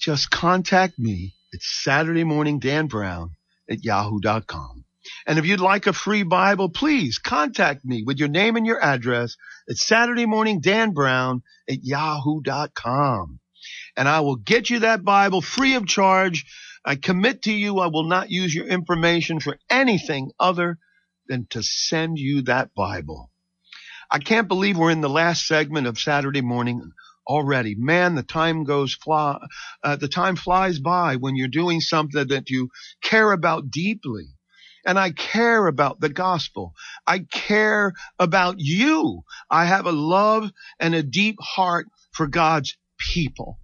just 0.00 0.30
contact 0.30 0.98
me 0.98 1.34
it's 1.52 1.82
Saturday 1.84 2.24
morning 2.24 2.58
Dan 2.58 2.86
Brown 2.86 3.36
at 3.70 3.84
yahoo.com. 3.84 4.84
And 5.26 5.38
if 5.38 5.46
you'd 5.46 5.60
like 5.60 5.86
a 5.86 5.92
free 5.92 6.22
Bible, 6.22 6.68
please 6.68 7.18
contact 7.18 7.84
me 7.84 8.04
with 8.04 8.18
your 8.18 8.28
name 8.28 8.56
and 8.56 8.66
your 8.66 8.82
address. 8.82 9.36
It's 9.66 9.86
Saturday 9.86 10.26
morning 10.26 10.60
Dan 10.60 10.92
Brown 10.92 11.42
at 11.68 11.82
yahoo.com. 11.82 13.40
And 13.96 14.08
I 14.08 14.20
will 14.20 14.36
get 14.36 14.70
you 14.70 14.80
that 14.80 15.04
Bible 15.04 15.42
free 15.42 15.74
of 15.74 15.86
charge. 15.86 16.46
I 16.84 16.96
commit 16.96 17.42
to 17.42 17.52
you 17.52 17.78
I 17.78 17.88
will 17.88 18.04
not 18.04 18.30
use 18.30 18.54
your 18.54 18.66
information 18.66 19.38
for 19.40 19.58
anything 19.68 20.32
other 20.40 20.78
than 21.28 21.46
to 21.50 21.62
send 21.62 22.18
you 22.18 22.42
that 22.42 22.74
Bible. 22.74 23.30
I 24.10 24.18
can't 24.18 24.48
believe 24.48 24.78
we're 24.78 24.90
in 24.90 25.00
the 25.00 25.08
last 25.08 25.46
segment 25.46 25.86
of 25.86 25.98
Saturday 25.98 26.42
morning 26.42 26.92
already. 27.32 27.74
Man, 27.74 28.14
the 28.14 28.22
time 28.22 28.64
goes 28.64 28.94
fly, 28.94 29.38
uh, 29.82 29.96
the 29.96 30.08
time 30.08 30.36
flies 30.36 30.78
by 30.78 31.16
when 31.16 31.34
you're 31.34 31.48
doing 31.48 31.80
something 31.80 32.28
that 32.28 32.50
you 32.50 32.68
care 33.02 33.32
about 33.32 33.70
deeply. 33.70 34.26
And 34.84 34.98
I 34.98 35.12
care 35.12 35.66
about 35.66 36.00
the 36.00 36.08
gospel. 36.08 36.74
I 37.06 37.20
care 37.20 37.92
about 38.18 38.56
you. 38.58 39.22
I 39.48 39.64
have 39.64 39.86
a 39.86 39.92
love 39.92 40.50
and 40.78 40.94
a 40.94 41.02
deep 41.02 41.36
heart 41.40 41.86
for 42.12 42.26
God's 42.26 42.76
people. 42.98 43.58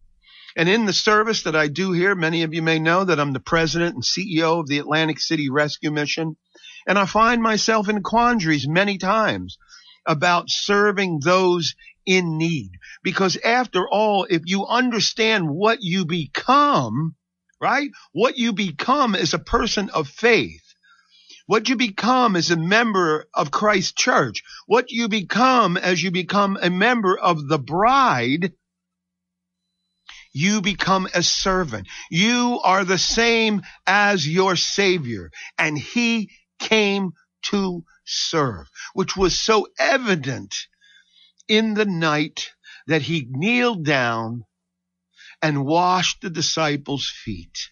And 0.56 0.68
in 0.68 0.86
the 0.86 0.92
service 0.92 1.42
that 1.42 1.54
I 1.54 1.68
do 1.68 1.92
here, 1.92 2.14
many 2.14 2.42
of 2.44 2.54
you 2.54 2.62
may 2.62 2.78
know 2.78 3.04
that 3.04 3.20
I'm 3.20 3.32
the 3.32 3.40
president 3.40 3.94
and 3.94 4.02
CEO 4.02 4.60
of 4.60 4.68
the 4.68 4.78
Atlantic 4.78 5.20
City 5.20 5.50
Rescue 5.50 5.90
Mission. 5.90 6.36
And 6.86 6.98
I 6.98 7.04
find 7.04 7.42
myself 7.42 7.88
in 7.88 8.02
quandaries 8.02 8.66
many 8.66 8.96
times 8.96 9.58
about 10.06 10.46
serving 10.48 11.20
those 11.22 11.74
in 12.08 12.38
need. 12.38 12.70
Because 13.02 13.36
after 13.44 13.86
all, 13.86 14.26
if 14.30 14.42
you 14.46 14.66
understand 14.66 15.46
what 15.46 15.82
you 15.82 16.06
become, 16.06 17.14
right? 17.60 17.90
What 18.12 18.38
you 18.38 18.54
become 18.54 19.14
is 19.14 19.34
a 19.34 19.38
person 19.38 19.90
of 19.90 20.08
faith. 20.08 20.62
What 21.46 21.68
you 21.68 21.76
become 21.76 22.34
as 22.34 22.50
a 22.50 22.56
member 22.56 23.26
of 23.34 23.50
Christ 23.50 23.96
church. 23.96 24.42
What 24.66 24.90
you 24.90 25.08
become 25.08 25.76
as 25.76 26.02
you 26.02 26.10
become 26.10 26.58
a 26.60 26.70
member 26.70 27.16
of 27.18 27.46
the 27.46 27.58
bride. 27.58 28.54
You 30.32 30.62
become 30.62 31.08
a 31.12 31.22
servant. 31.22 31.88
You 32.10 32.60
are 32.64 32.86
the 32.86 32.98
same 32.98 33.62
as 33.86 34.26
your 34.26 34.56
savior 34.56 35.30
and 35.58 35.76
he 35.76 36.30
came 36.58 37.12
to 37.50 37.84
serve, 38.04 38.66
which 38.94 39.14
was 39.14 39.38
so 39.38 39.66
evident 39.78 40.54
in 41.48 41.74
the 41.74 41.86
night 41.86 42.50
that 42.86 43.02
he 43.02 43.26
kneeled 43.28 43.84
down 43.84 44.44
and 45.42 45.64
washed 45.64 46.20
the 46.20 46.30
disciples' 46.30 47.10
feet. 47.10 47.70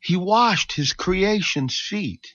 He 0.00 0.16
washed 0.16 0.72
his 0.72 0.92
creation's 0.92 1.78
feet, 1.78 2.34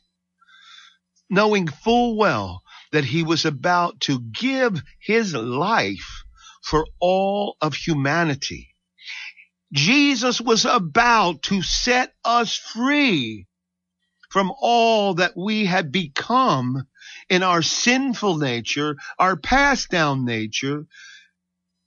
knowing 1.29 1.67
full 1.67 2.17
well 2.17 2.63
that 2.91 3.05
he 3.05 3.23
was 3.23 3.45
about 3.45 3.99
to 4.01 4.19
give 4.19 4.81
his 4.99 5.33
life 5.33 6.23
for 6.61 6.85
all 6.99 7.57
of 7.61 7.75
humanity. 7.75 8.75
Jesus 9.73 10.39
was 10.39 10.65
about 10.65 11.41
to 11.43 11.61
set 11.61 12.13
us 12.23 12.55
free 12.55 13.47
from 14.29 14.51
all 14.59 15.15
that 15.15 15.33
we 15.35 15.65
had 15.65 15.91
become 15.91 16.87
in 17.29 17.43
our 17.43 17.61
sinful 17.61 18.37
nature, 18.37 18.95
our 19.17 19.35
passed 19.35 19.89
down 19.89 20.25
nature, 20.25 20.85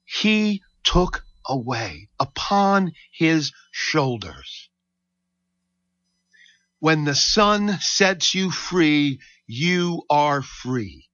he 0.04 0.62
took 0.84 1.24
away 1.46 2.08
upon 2.18 2.92
his 3.12 3.52
shoulders. 3.70 4.68
When 6.80 7.04
the 7.04 7.14
sun 7.14 7.78
sets 7.80 8.34
you 8.34 8.50
free, 8.50 9.20
you 9.46 10.02
are 10.10 10.42
free. 10.42 11.08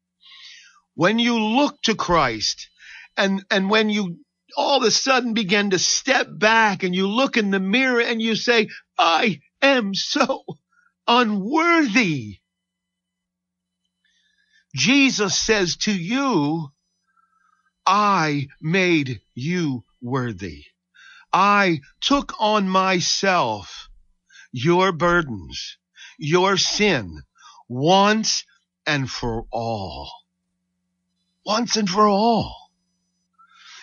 When 0.94 1.18
you 1.18 1.38
look 1.38 1.80
to 1.82 1.94
Christ 1.94 2.68
and, 3.16 3.44
and 3.50 3.70
when 3.70 3.90
you 3.90 4.18
all 4.56 4.78
of 4.78 4.84
a 4.84 4.90
sudden 4.90 5.34
begin 5.34 5.70
to 5.70 5.78
step 5.78 6.28
back 6.30 6.82
and 6.84 6.94
you 6.94 7.08
look 7.08 7.36
in 7.36 7.50
the 7.50 7.60
mirror 7.60 8.00
and 8.00 8.22
you 8.22 8.36
say, 8.36 8.68
I 8.96 9.40
am 9.60 9.94
so 9.94 10.44
unworthy. 11.08 12.38
Jesus 14.74 15.38
says 15.38 15.76
to 15.76 15.92
you, 15.92 16.72
I 17.86 18.48
made 18.60 19.20
you 19.34 19.84
worthy. 20.00 20.64
I 21.32 21.80
took 22.00 22.34
on 22.40 22.68
myself 22.68 23.88
your 24.52 24.92
burdens, 24.92 25.78
your 26.18 26.56
sin 26.56 27.22
once 27.68 28.44
and 28.86 29.10
for 29.10 29.46
all. 29.50 30.10
Once 31.44 31.76
and 31.76 31.88
for 31.88 32.06
all. 32.06 32.70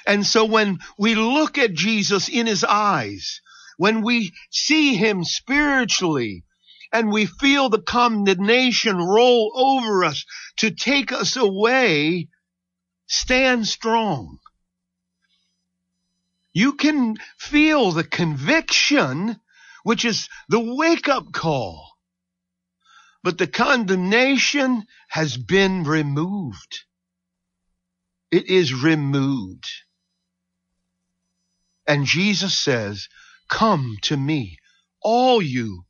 And 0.08 0.26
so 0.26 0.46
when 0.46 0.80
we 0.98 1.16
look 1.16 1.58
at 1.58 1.74
Jesus 1.74 2.28
in 2.28 2.48
his 2.48 2.64
eyes, 2.64 3.42
when 3.78 4.02
we 4.02 4.34
see 4.50 4.96
him 4.96 5.24
spiritually, 5.24 6.44
and 6.92 7.12
we 7.12 7.26
feel 7.26 7.70
the 7.70 7.82
condemnation 7.82 8.98
roll 8.98 9.52
over 9.56 10.04
us 10.04 10.26
to 10.58 10.72
take 10.72 11.12
us 11.12 11.36
away, 11.36 12.28
stand 13.08 13.68
strong. 13.68 14.40
You 16.54 16.74
can 16.74 17.16
feel 17.38 17.92
the 17.92 18.04
conviction, 18.04 19.40
which 19.84 20.04
is 20.04 20.28
the 20.50 20.60
wake 20.60 21.08
up 21.08 21.32
call. 21.32 21.88
But 23.24 23.38
the 23.38 23.48
condemnation 23.48 24.86
has 25.10 25.38
been 25.38 25.84
removed. 25.84 26.80
It 28.32 28.48
is 28.48 28.74
removed. 28.74 29.68
And 31.88 32.06
Jesus 32.06 32.58
says, 32.58 33.08
come 33.50 33.98
to 34.04 34.18
me, 34.18 34.58
all 35.02 35.42
you 35.42 35.86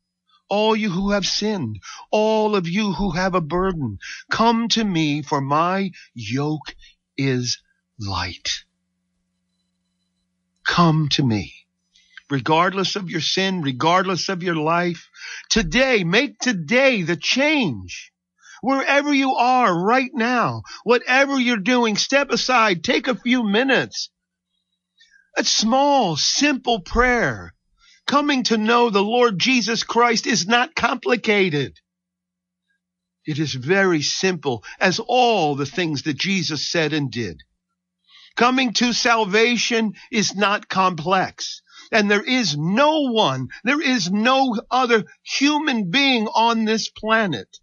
all 0.52 0.76
you 0.76 0.90
who 0.90 1.12
have 1.12 1.24
sinned, 1.24 1.80
all 2.10 2.54
of 2.54 2.68
you 2.68 2.92
who 2.92 3.12
have 3.12 3.34
a 3.34 3.40
burden, 3.40 3.98
come 4.30 4.68
to 4.68 4.84
me 4.84 5.22
for 5.22 5.40
my 5.40 5.90
yoke 6.12 6.76
is 7.16 7.58
light. 7.98 8.50
Come 10.66 11.08
to 11.12 11.22
me. 11.22 11.54
Regardless 12.28 12.96
of 12.96 13.08
your 13.08 13.22
sin, 13.22 13.62
regardless 13.62 14.28
of 14.28 14.42
your 14.42 14.54
life, 14.54 15.08
today, 15.48 16.04
make 16.04 16.38
today 16.38 17.00
the 17.00 17.16
change. 17.16 18.12
Wherever 18.60 19.12
you 19.12 19.32
are 19.32 19.74
right 19.74 20.10
now, 20.12 20.64
whatever 20.84 21.40
you're 21.40 21.56
doing, 21.56 21.96
step 21.96 22.30
aside, 22.30 22.84
take 22.84 23.08
a 23.08 23.14
few 23.14 23.42
minutes. 23.42 24.10
A 25.34 25.44
small, 25.44 26.14
simple 26.16 26.80
prayer 26.80 27.54
Coming 28.06 28.42
to 28.44 28.58
know 28.58 28.90
the 28.90 29.02
Lord 29.02 29.38
Jesus 29.38 29.84
Christ 29.84 30.26
is 30.26 30.46
not 30.46 30.74
complicated. 30.74 31.78
It 33.24 33.38
is 33.38 33.54
very 33.54 34.02
simple 34.02 34.64
as 34.80 34.98
all 34.98 35.54
the 35.54 35.66
things 35.66 36.02
that 36.02 36.18
Jesus 36.18 36.68
said 36.68 36.92
and 36.92 37.10
did. 37.10 37.42
Coming 38.36 38.72
to 38.74 38.92
salvation 38.92 39.92
is 40.10 40.34
not 40.34 40.68
complex. 40.68 41.62
And 41.92 42.10
there 42.10 42.24
is 42.24 42.56
no 42.56 43.12
one, 43.12 43.48
there 43.64 43.80
is 43.80 44.10
no 44.10 44.58
other 44.70 45.04
human 45.22 45.90
being 45.90 46.26
on 46.26 46.64
this 46.64 46.88
planet 46.88 47.58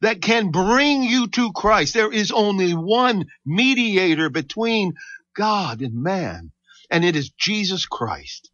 that 0.00 0.20
can 0.20 0.50
bring 0.50 1.04
you 1.04 1.28
to 1.28 1.52
Christ. 1.52 1.94
There 1.94 2.12
is 2.12 2.30
only 2.30 2.72
one 2.72 3.26
mediator 3.46 4.28
between 4.28 4.94
God 5.34 5.80
and 5.80 5.94
man, 5.94 6.52
and 6.90 7.04
it 7.04 7.16
is 7.16 7.30
Jesus 7.30 7.86
Christ. 7.86 8.50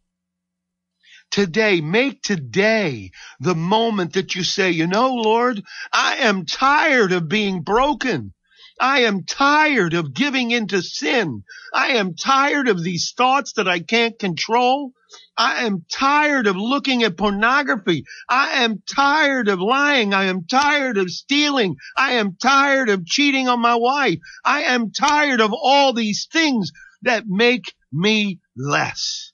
Today, 1.31 1.79
make 1.79 2.21
today 2.21 3.11
the 3.39 3.55
moment 3.55 4.13
that 4.13 4.35
you 4.35 4.43
say, 4.43 4.71
you 4.71 4.85
know, 4.85 5.15
Lord, 5.15 5.63
I 5.93 6.15
am 6.17 6.45
tired 6.45 7.13
of 7.13 7.29
being 7.29 7.61
broken. 7.61 8.33
I 8.81 9.03
am 9.03 9.23
tired 9.23 9.93
of 9.93 10.13
giving 10.13 10.51
into 10.51 10.81
sin. 10.81 11.43
I 11.73 11.93
am 11.93 12.15
tired 12.15 12.67
of 12.67 12.83
these 12.83 13.13
thoughts 13.15 13.53
that 13.53 13.67
I 13.67 13.79
can't 13.79 14.19
control. 14.19 14.91
I 15.37 15.65
am 15.65 15.85
tired 15.89 16.47
of 16.47 16.57
looking 16.57 17.03
at 17.03 17.15
pornography. 17.17 18.03
I 18.27 18.63
am 18.63 18.81
tired 18.93 19.47
of 19.47 19.61
lying. 19.61 20.13
I 20.13 20.25
am 20.25 20.45
tired 20.45 20.97
of 20.97 21.11
stealing. 21.11 21.77
I 21.95 22.13
am 22.13 22.35
tired 22.35 22.89
of 22.89 23.05
cheating 23.05 23.47
on 23.47 23.61
my 23.61 23.75
wife. 23.75 24.19
I 24.43 24.63
am 24.63 24.91
tired 24.91 25.39
of 25.39 25.53
all 25.53 25.93
these 25.93 26.27
things 26.31 26.71
that 27.03 27.23
make 27.27 27.73
me 27.91 28.39
less. 28.57 29.30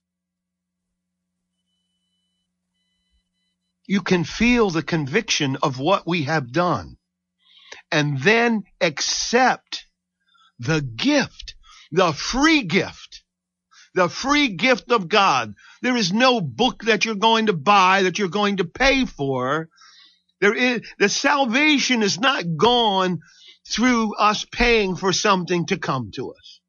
You 3.87 4.01
can 4.01 4.25
feel 4.25 4.69
the 4.69 4.83
conviction 4.83 5.57
of 5.63 5.79
what 5.79 6.05
we 6.05 6.23
have 6.23 6.51
done 6.51 6.97
and 7.91 8.19
then 8.19 8.63
accept 8.81 9.85
the 10.59 10.81
gift, 10.81 11.55
the 11.91 12.11
free 12.11 12.63
gift, 12.63 13.23
the 13.93 14.09
free 14.09 14.49
gift 14.49 14.91
of 14.91 15.07
God. 15.07 15.53
There 15.81 15.95
is 15.95 16.11
no 16.11 16.41
book 16.41 16.83
that 16.83 17.05
you're 17.05 17.15
going 17.15 17.45
to 17.45 17.53
buy 17.53 18.03
that 18.03 18.19
you're 18.19 18.27
going 18.27 18.57
to 18.57 18.65
pay 18.65 19.05
for. 19.05 19.69
There 20.41 20.53
is, 20.53 20.81
the 20.99 21.09
salvation 21.09 22.03
is 22.03 22.19
not 22.19 22.57
gone 22.57 23.19
through 23.69 24.15
us 24.15 24.45
paying 24.51 24.95
for 24.95 25.13
something 25.13 25.65
to 25.67 25.77
come 25.77 26.11
to 26.15 26.31
us. 26.31 26.59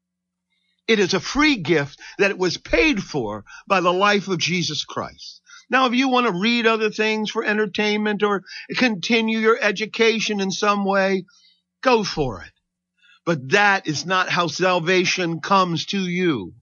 It 0.87 0.99
is 0.99 1.13
a 1.13 1.19
free 1.19 1.57
gift 1.57 1.99
that 2.17 2.37
was 2.37 2.57
paid 2.57 3.03
for 3.03 3.45
by 3.67 3.81
the 3.81 3.93
life 3.93 4.27
of 4.27 4.39
Jesus 4.39 4.85
Christ. 4.85 5.41
Now, 5.69 5.85
if 5.85 5.93
you 5.93 6.09
want 6.09 6.25
to 6.27 6.33
read 6.33 6.65
other 6.65 6.89
things 6.89 7.29
for 7.29 7.43
entertainment 7.43 8.23
or 8.23 8.43
continue 8.75 9.39
your 9.39 9.57
education 9.61 10.41
in 10.41 10.51
some 10.51 10.83
way, 10.83 11.25
go 11.81 12.03
for 12.03 12.41
it. 12.41 12.51
But 13.25 13.49
that 13.49 13.87
is 13.87 14.05
not 14.05 14.29
how 14.29 14.47
salvation 14.47 15.41
comes 15.41 15.85
to 15.87 15.99
you. 15.99 16.53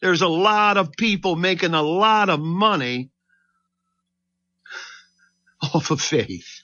There's 0.00 0.22
a 0.22 0.28
lot 0.28 0.76
of 0.76 0.92
people 0.92 1.34
making 1.36 1.74
a 1.74 1.82
lot 1.82 2.28
of 2.28 2.38
money 2.40 3.10
off 5.60 5.90
of 5.90 6.00
faith. 6.00 6.62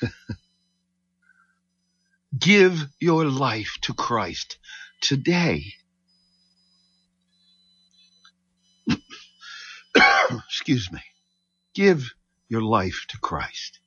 Give 2.38 2.86
your 2.98 3.24
life 3.24 3.76
to 3.82 3.94
Christ 3.94 4.58
today. 5.00 5.74
Excuse 10.46 10.90
me. 10.92 11.00
Give 11.74 12.12
your 12.48 12.62
life 12.62 13.04
to 13.08 13.18
Christ. 13.18 13.80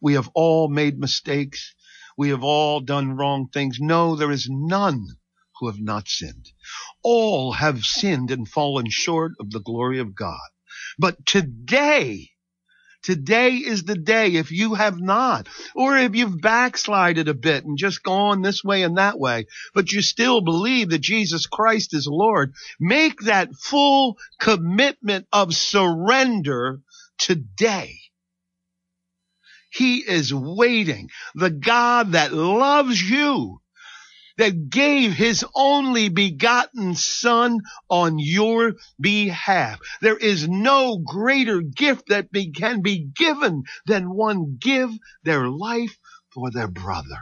We 0.00 0.14
have 0.14 0.30
all 0.34 0.68
made 0.68 0.98
mistakes. 0.98 1.74
We 2.16 2.30
have 2.30 2.42
all 2.42 2.80
done 2.80 3.16
wrong 3.16 3.48
things. 3.48 3.78
No, 3.80 4.16
there 4.16 4.30
is 4.30 4.48
none 4.50 5.06
who 5.58 5.66
have 5.68 5.80
not 5.80 6.08
sinned. 6.08 6.50
All 7.02 7.52
have 7.52 7.84
sinned 7.84 8.30
and 8.30 8.48
fallen 8.48 8.86
short 8.90 9.32
of 9.40 9.50
the 9.50 9.60
glory 9.60 9.98
of 9.98 10.14
God. 10.14 10.48
But 10.98 11.24
today, 11.26 12.30
Today 13.06 13.50
is 13.50 13.84
the 13.84 13.94
day 13.94 14.34
if 14.34 14.50
you 14.50 14.74
have 14.74 15.00
not, 15.00 15.46
or 15.76 15.96
if 15.96 16.16
you've 16.16 16.40
backslided 16.40 17.28
a 17.28 17.34
bit 17.34 17.64
and 17.64 17.78
just 17.78 18.02
gone 18.02 18.42
this 18.42 18.64
way 18.64 18.82
and 18.82 18.98
that 18.98 19.16
way, 19.16 19.46
but 19.74 19.92
you 19.92 20.02
still 20.02 20.40
believe 20.40 20.90
that 20.90 21.02
Jesus 21.02 21.46
Christ 21.46 21.94
is 21.94 22.08
Lord, 22.08 22.52
make 22.80 23.20
that 23.20 23.54
full 23.54 24.18
commitment 24.40 25.28
of 25.32 25.54
surrender 25.54 26.80
today. 27.16 28.00
He 29.70 29.98
is 29.98 30.34
waiting. 30.34 31.10
The 31.36 31.50
God 31.50 32.10
that 32.10 32.32
loves 32.32 33.00
you 33.00 33.60
that 34.36 34.70
gave 34.70 35.12
his 35.12 35.44
only 35.54 36.08
begotten 36.08 36.94
son 36.94 37.60
on 37.88 38.18
your 38.18 38.74
behalf. 39.00 39.80
There 40.00 40.16
is 40.16 40.48
no 40.48 40.98
greater 40.98 41.60
gift 41.60 42.08
that 42.08 42.30
be, 42.30 42.50
can 42.50 42.82
be 42.82 42.98
given 42.98 43.64
than 43.86 44.10
one 44.10 44.58
give 44.60 44.90
their 45.22 45.48
life 45.48 45.96
for 46.30 46.50
their 46.50 46.68
brother. 46.68 47.20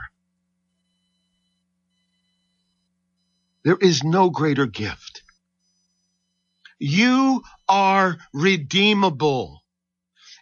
There 3.63 3.77
is 3.79 4.03
no 4.03 4.29
greater 4.29 4.67
gift. 4.67 5.23
You 6.77 7.41
are 7.67 8.17
redeemable. 8.33 9.63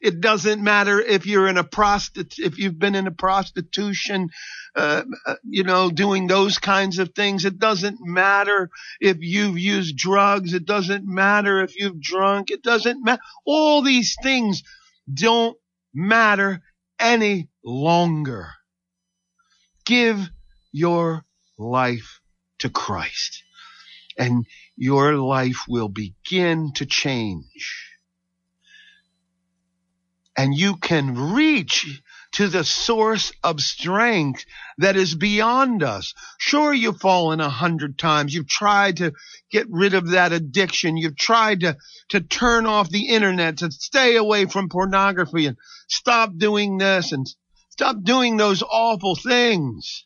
It 0.04 0.20
doesn't 0.20 0.62
matter 0.62 0.99
if 0.99 1.26
you're 1.26 1.47
in 1.47 1.58
a 1.58 1.64
prostitute, 1.64 2.45
if 2.45 2.60
you've 2.60 2.78
been 2.78 2.93
in 2.93 3.08
a 3.08 3.12
prostitution, 3.12 4.32
uh, 4.76 5.04
uh, 5.26 5.36
you 5.45 5.64
know, 5.64 5.89
doing 5.89 6.28
those 6.28 6.58
kinds 6.58 6.99
of 6.99 7.14
things. 7.16 7.45
It 7.45 7.58
doesn't 7.58 7.99
matter 8.01 8.70
if 8.99 9.18
you've 9.22 9.58
used 9.58 9.95
drugs. 9.95 10.54
It 10.54 10.66
doesn't 10.66 11.06
matter 11.08 11.64
if 11.64 11.80
you've 11.80 12.01
drunk. 12.01 12.51
It 12.51 12.62
doesn't 12.62 13.01
matter. 13.01 13.22
All 13.45 13.82
these 13.82 14.18
things 14.22 14.64
don't 15.12 15.56
matter 15.93 16.62
any 16.99 17.47
longer. 17.64 18.49
Give 19.86 20.30
your 20.74 21.24
life 21.58 22.20
to 22.60 22.70
Christ 22.70 23.41
and 24.18 24.45
your 24.76 25.16
life 25.16 25.64
will 25.70 25.88
begin 25.88 26.74
to 26.74 26.86
change 26.86 27.92
and 30.38 30.55
you 30.55 30.75
can 30.77 31.34
reach 31.34 32.01
to 32.34 32.47
the 32.47 32.63
source 32.63 33.31
of 33.43 33.61
strength 33.61 34.45
that 34.79 34.95
is 34.95 35.13
beyond 35.13 35.84
us. 35.84 36.13
Sure, 36.39 36.73
you've 36.73 36.99
fallen 36.99 37.39
a 37.39 37.49
hundred 37.49 37.97
times. 37.97 38.34
You've 38.34 38.47
tried 38.47 38.97
to 38.97 39.13
get 39.51 39.67
rid 39.69 39.93
of 39.93 40.09
that 40.09 40.31
addiction. 40.31 40.97
You've 40.97 41.15
tried 41.15 41.59
to, 41.61 41.77
to 42.09 42.21
turn 42.21 42.65
off 42.65 42.89
the 42.89 43.09
internet, 43.09 43.57
to 43.59 43.71
stay 43.71 44.15
away 44.15 44.45
from 44.45 44.69
pornography 44.69 45.45
and 45.45 45.57
stop 45.88 46.31
doing 46.36 46.79
this 46.79 47.11
and 47.11 47.27
stop 47.69 47.97
doing 48.03 48.38
those 48.38 48.63
awful 48.63 49.15
things. 49.15 50.05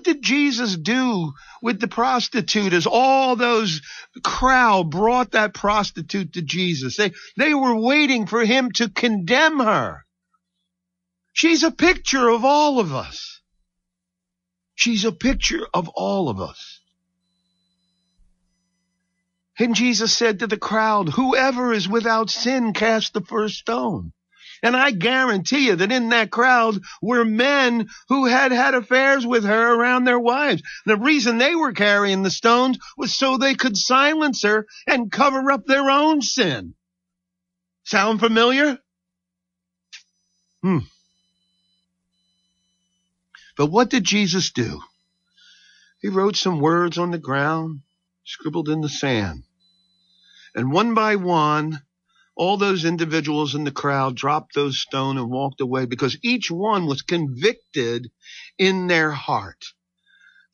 What 0.00 0.06
did 0.06 0.22
Jesus 0.22 0.78
do 0.78 1.34
with 1.60 1.78
the 1.78 1.86
prostitute 1.86 2.72
as 2.72 2.86
all 2.86 3.36
those 3.36 3.82
crowd 4.24 4.90
brought 4.90 5.32
that 5.32 5.52
prostitute 5.52 6.32
to 6.32 6.40
Jesus? 6.40 6.96
They, 6.96 7.12
they 7.36 7.52
were 7.52 7.78
waiting 7.78 8.26
for 8.26 8.42
him 8.42 8.72
to 8.76 8.88
condemn 8.88 9.58
her. 9.60 10.06
She's 11.34 11.64
a 11.64 11.70
picture 11.70 12.30
of 12.30 12.46
all 12.46 12.80
of 12.80 12.94
us. 12.94 13.42
She's 14.74 15.04
a 15.04 15.12
picture 15.12 15.66
of 15.74 15.90
all 15.90 16.30
of 16.30 16.40
us. 16.40 16.80
And 19.58 19.74
Jesus 19.74 20.16
said 20.16 20.38
to 20.38 20.46
the 20.46 20.56
crowd, 20.56 21.10
whoever 21.10 21.74
is 21.74 21.86
without 21.86 22.30
sin 22.30 22.72
cast 22.72 23.12
the 23.12 23.20
first 23.20 23.56
stone. 23.56 24.14
And 24.62 24.76
I 24.76 24.90
guarantee 24.90 25.66
you 25.66 25.76
that 25.76 25.92
in 25.92 26.10
that 26.10 26.30
crowd 26.30 26.80
were 27.00 27.24
men 27.24 27.88
who 28.08 28.26
had 28.26 28.52
had 28.52 28.74
affairs 28.74 29.26
with 29.26 29.44
her 29.44 29.74
around 29.74 30.04
their 30.04 30.18
wives. 30.18 30.62
The 30.86 30.96
reason 30.96 31.38
they 31.38 31.54
were 31.54 31.72
carrying 31.72 32.22
the 32.22 32.30
stones 32.30 32.78
was 32.96 33.14
so 33.14 33.36
they 33.36 33.54
could 33.54 33.76
silence 33.76 34.42
her 34.42 34.66
and 34.86 35.10
cover 35.10 35.50
up 35.50 35.64
their 35.66 35.88
own 35.90 36.20
sin. 36.20 36.74
Sound 37.84 38.20
familiar? 38.20 38.78
Hmm. 40.62 40.78
But 43.56 43.66
what 43.66 43.90
did 43.90 44.04
Jesus 44.04 44.52
do? 44.52 44.80
He 46.00 46.08
wrote 46.08 46.36
some 46.36 46.60
words 46.60 46.98
on 46.98 47.10
the 47.10 47.18
ground, 47.18 47.80
scribbled 48.24 48.68
in 48.68 48.80
the 48.80 48.88
sand. 48.88 49.44
And 50.54 50.72
one 50.72 50.94
by 50.94 51.16
one, 51.16 51.82
all 52.36 52.56
those 52.56 52.84
individuals 52.84 53.54
in 53.54 53.64
the 53.64 53.72
crowd 53.72 54.16
dropped 54.16 54.54
those 54.54 54.78
stones 54.78 55.20
and 55.20 55.30
walked 55.30 55.60
away 55.60 55.86
because 55.86 56.18
each 56.22 56.50
one 56.50 56.86
was 56.86 57.02
convicted 57.02 58.10
in 58.58 58.86
their 58.86 59.10
heart 59.10 59.64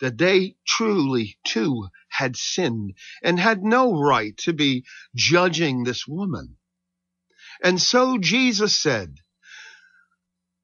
that 0.00 0.18
they 0.18 0.56
truly 0.66 1.38
too 1.44 1.88
had 2.08 2.36
sinned 2.36 2.94
and 3.22 3.38
had 3.38 3.62
no 3.62 3.98
right 3.98 4.36
to 4.38 4.52
be 4.52 4.84
judging 5.14 5.84
this 5.84 6.06
woman. 6.06 6.56
And 7.62 7.80
so 7.80 8.18
Jesus 8.18 8.76
said, 8.76 9.16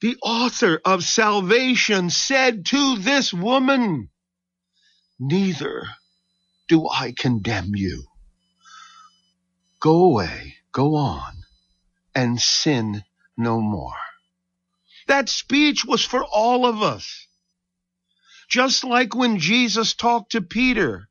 the 0.00 0.16
author 0.22 0.80
of 0.84 1.04
salvation 1.04 2.10
said 2.10 2.66
to 2.66 2.98
this 2.98 3.32
woman, 3.32 4.10
neither 5.18 5.86
do 6.68 6.88
I 6.88 7.12
condemn 7.16 7.74
you. 7.74 8.04
Go 9.80 10.04
away, 10.04 10.56
go 10.73 10.97
on, 10.97 11.45
and 12.14 12.41
sin 12.41 13.05
no 13.37 13.61
more. 13.61 13.95
That 15.07 15.29
speech 15.29 15.85
was 15.85 16.05
for 16.05 16.25
all 16.25 16.66
of 16.66 16.83
us. 16.83 17.27
Just 18.49 18.85
like 18.85 19.14
when 19.14 19.39
Jesus 19.39 19.95
talked 19.95 20.33
to 20.33 20.43
Peter 20.43 21.09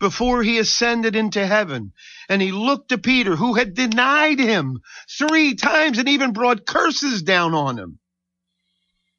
before 0.00 0.42
he 0.42 0.58
ascended 0.58 1.14
into 1.16 1.46
heaven 1.46 1.92
and 2.28 2.42
he 2.42 2.52
looked 2.52 2.88
to 2.88 2.98
Peter 2.98 3.36
who 3.36 3.54
had 3.54 3.74
denied 3.74 4.38
him 4.38 4.80
three 5.08 5.54
times 5.54 5.98
and 5.98 6.08
even 6.08 6.32
brought 6.32 6.66
curses 6.66 7.22
down 7.22 7.54
on 7.54 7.78
him. 7.78 7.98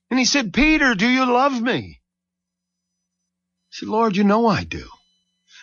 And 0.09 0.19
he 0.19 0.25
said, 0.25 0.53
Peter, 0.53 0.93
do 0.93 1.07
you 1.07 1.25
love 1.25 1.59
me? 1.59 2.01
He 3.69 3.79
said, 3.79 3.89
Lord, 3.89 4.15
you 4.15 4.23
know 4.23 4.47
I 4.47 4.63
do. 4.63 4.87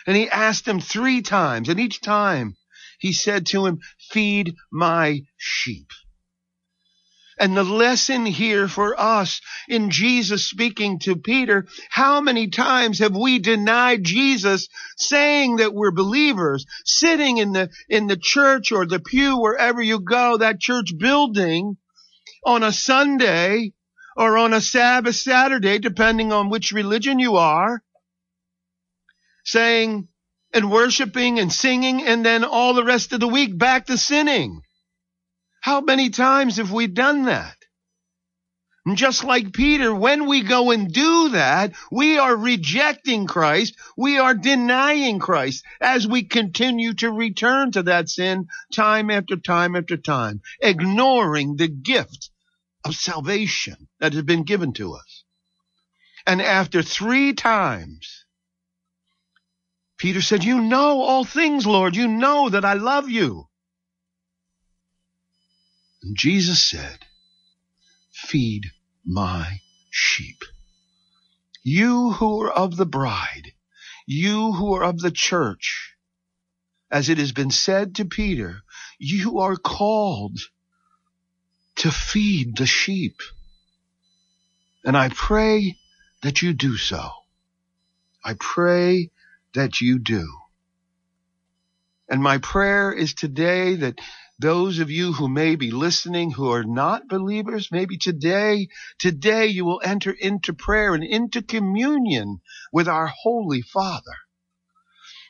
And 0.05 0.17
he 0.17 0.29
asked 0.29 0.67
him 0.67 0.79
three 0.79 1.21
times 1.21 1.69
and 1.69 1.79
each 1.79 2.01
time 2.01 2.57
he 3.03 3.11
said 3.11 3.45
to 3.45 3.65
him, 3.65 3.81
feed 3.99 4.55
my 4.71 5.23
sheep. 5.35 5.91
And 7.37 7.57
the 7.57 7.63
lesson 7.65 8.25
here 8.25 8.69
for 8.69 8.97
us 8.97 9.41
in 9.67 9.89
Jesus 9.89 10.47
speaking 10.47 10.99
to 10.99 11.17
Peter, 11.17 11.67
how 11.89 12.21
many 12.21 12.47
times 12.47 12.99
have 12.99 13.13
we 13.13 13.39
denied 13.39 14.05
Jesus 14.05 14.69
saying 14.95 15.57
that 15.57 15.73
we're 15.73 15.91
believers, 15.91 16.65
sitting 16.85 17.39
in 17.39 17.51
the, 17.51 17.69
in 17.89 18.07
the 18.07 18.15
church 18.15 18.71
or 18.71 18.85
the 18.85 19.01
pew, 19.01 19.37
wherever 19.37 19.81
you 19.81 19.99
go, 19.99 20.37
that 20.37 20.61
church 20.61 20.93
building 20.97 21.75
on 22.45 22.63
a 22.63 22.71
Sunday 22.71 23.73
or 24.15 24.37
on 24.37 24.53
a 24.53 24.61
Sabbath 24.61 25.17
Saturday, 25.17 25.77
depending 25.77 26.31
on 26.31 26.49
which 26.49 26.71
religion 26.71 27.19
you 27.19 27.35
are, 27.35 27.83
saying 29.43 30.07
and 30.53 30.71
worshiping 30.71 31.39
and 31.39 31.51
singing 31.51 32.03
and 32.03 32.25
then 32.25 32.43
all 32.43 32.73
the 32.73 32.83
rest 32.83 33.11
of 33.13 33.19
the 33.19 33.27
week 33.27 33.57
back 33.57 33.87
to 33.87 33.97
sinning. 33.97 34.61
How 35.61 35.81
many 35.81 36.09
times 36.09 36.57
have 36.57 36.71
we 36.71 36.87
done 36.87 37.23
that? 37.23 37.55
And 38.85 38.97
just 38.97 39.23
like 39.23 39.53
Peter, 39.53 39.95
when 39.95 40.27
we 40.27 40.43
go 40.43 40.71
and 40.71 40.91
do 40.91 41.29
that, 41.29 41.71
we 41.89 42.17
are 42.17 42.35
rejecting 42.35 43.27
Christ. 43.27 43.75
We 43.95 44.17
are 44.17 44.33
denying 44.33 45.19
Christ 45.19 45.63
as 45.79 46.05
we 46.05 46.23
continue 46.23 46.93
to 46.95 47.09
return 47.09 47.71
to 47.71 47.83
that 47.83 48.09
sin 48.09 48.47
time 48.73 49.09
after 49.09 49.37
time 49.37 49.77
after 49.77 49.95
time, 49.95 50.41
ignoring 50.61 51.55
the 51.55 51.69
gift 51.69 52.29
of 52.83 52.93
salvation 52.93 53.87
that 53.99 54.11
has 54.13 54.23
been 54.23 54.43
given 54.43 54.73
to 54.73 54.95
us. 54.95 55.23
And 56.27 56.41
after 56.41 56.81
three 56.81 57.33
times, 57.33 58.22
Peter 60.03 60.21
said, 60.21 60.43
you 60.43 60.59
know 60.59 61.01
all 61.01 61.23
things, 61.23 61.65
Lord. 61.65 61.95
You 61.95 62.09
know 62.09 62.49
that 62.49 62.65
I 62.65 62.73
love 62.73 63.09
you. 63.09 63.47
And 66.01 66.17
Jesus 66.17 66.61
said, 66.61 67.05
feed 68.11 68.65
my 69.05 69.61
sheep. 69.89 70.43
You 71.63 72.11
who 72.11 72.41
are 72.41 72.51
of 72.51 72.75
the 72.75 72.85
bride, 72.85 73.53
you 74.05 74.51
who 74.51 74.73
are 74.75 74.83
of 74.83 74.99
the 74.99 75.09
church, 75.09 75.95
as 76.91 77.07
it 77.07 77.17
has 77.17 77.31
been 77.31 77.49
said 77.49 77.95
to 77.95 78.03
Peter, 78.03 78.57
you 78.99 79.39
are 79.39 79.55
called 79.55 80.37
to 81.77 81.89
feed 81.89 82.57
the 82.57 82.65
sheep. 82.65 83.21
And 84.83 84.97
I 84.97 85.07
pray 85.07 85.77
that 86.23 86.41
you 86.41 86.51
do 86.51 86.75
so. 86.75 87.09
I 88.21 88.33
pray 88.37 89.09
that 89.53 89.81
you 89.81 89.99
do. 89.99 90.27
And 92.09 92.21
my 92.21 92.37
prayer 92.37 92.91
is 92.91 93.13
today 93.13 93.75
that 93.75 93.99
those 94.39 94.79
of 94.79 94.91
you 94.91 95.13
who 95.13 95.29
may 95.29 95.55
be 95.55 95.71
listening 95.71 96.31
who 96.31 96.51
are 96.51 96.63
not 96.63 97.07
believers, 97.07 97.71
maybe 97.71 97.97
today, 97.97 98.67
today 98.99 99.47
you 99.47 99.63
will 99.63 99.81
enter 99.83 100.11
into 100.11 100.53
prayer 100.53 100.93
and 100.93 101.03
into 101.03 101.41
communion 101.41 102.41
with 102.71 102.87
our 102.87 103.07
Holy 103.07 103.61
Father. 103.61 104.15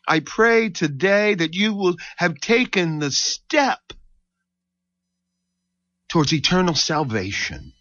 I 0.08 0.20
pray 0.20 0.70
today 0.70 1.36
that 1.36 1.54
you 1.54 1.74
will 1.74 1.96
have 2.18 2.40
taken 2.40 3.00
the 3.00 3.12
step 3.12 3.94
towards 6.10 6.34
eternal 6.34 6.76
salvation. 6.76 7.74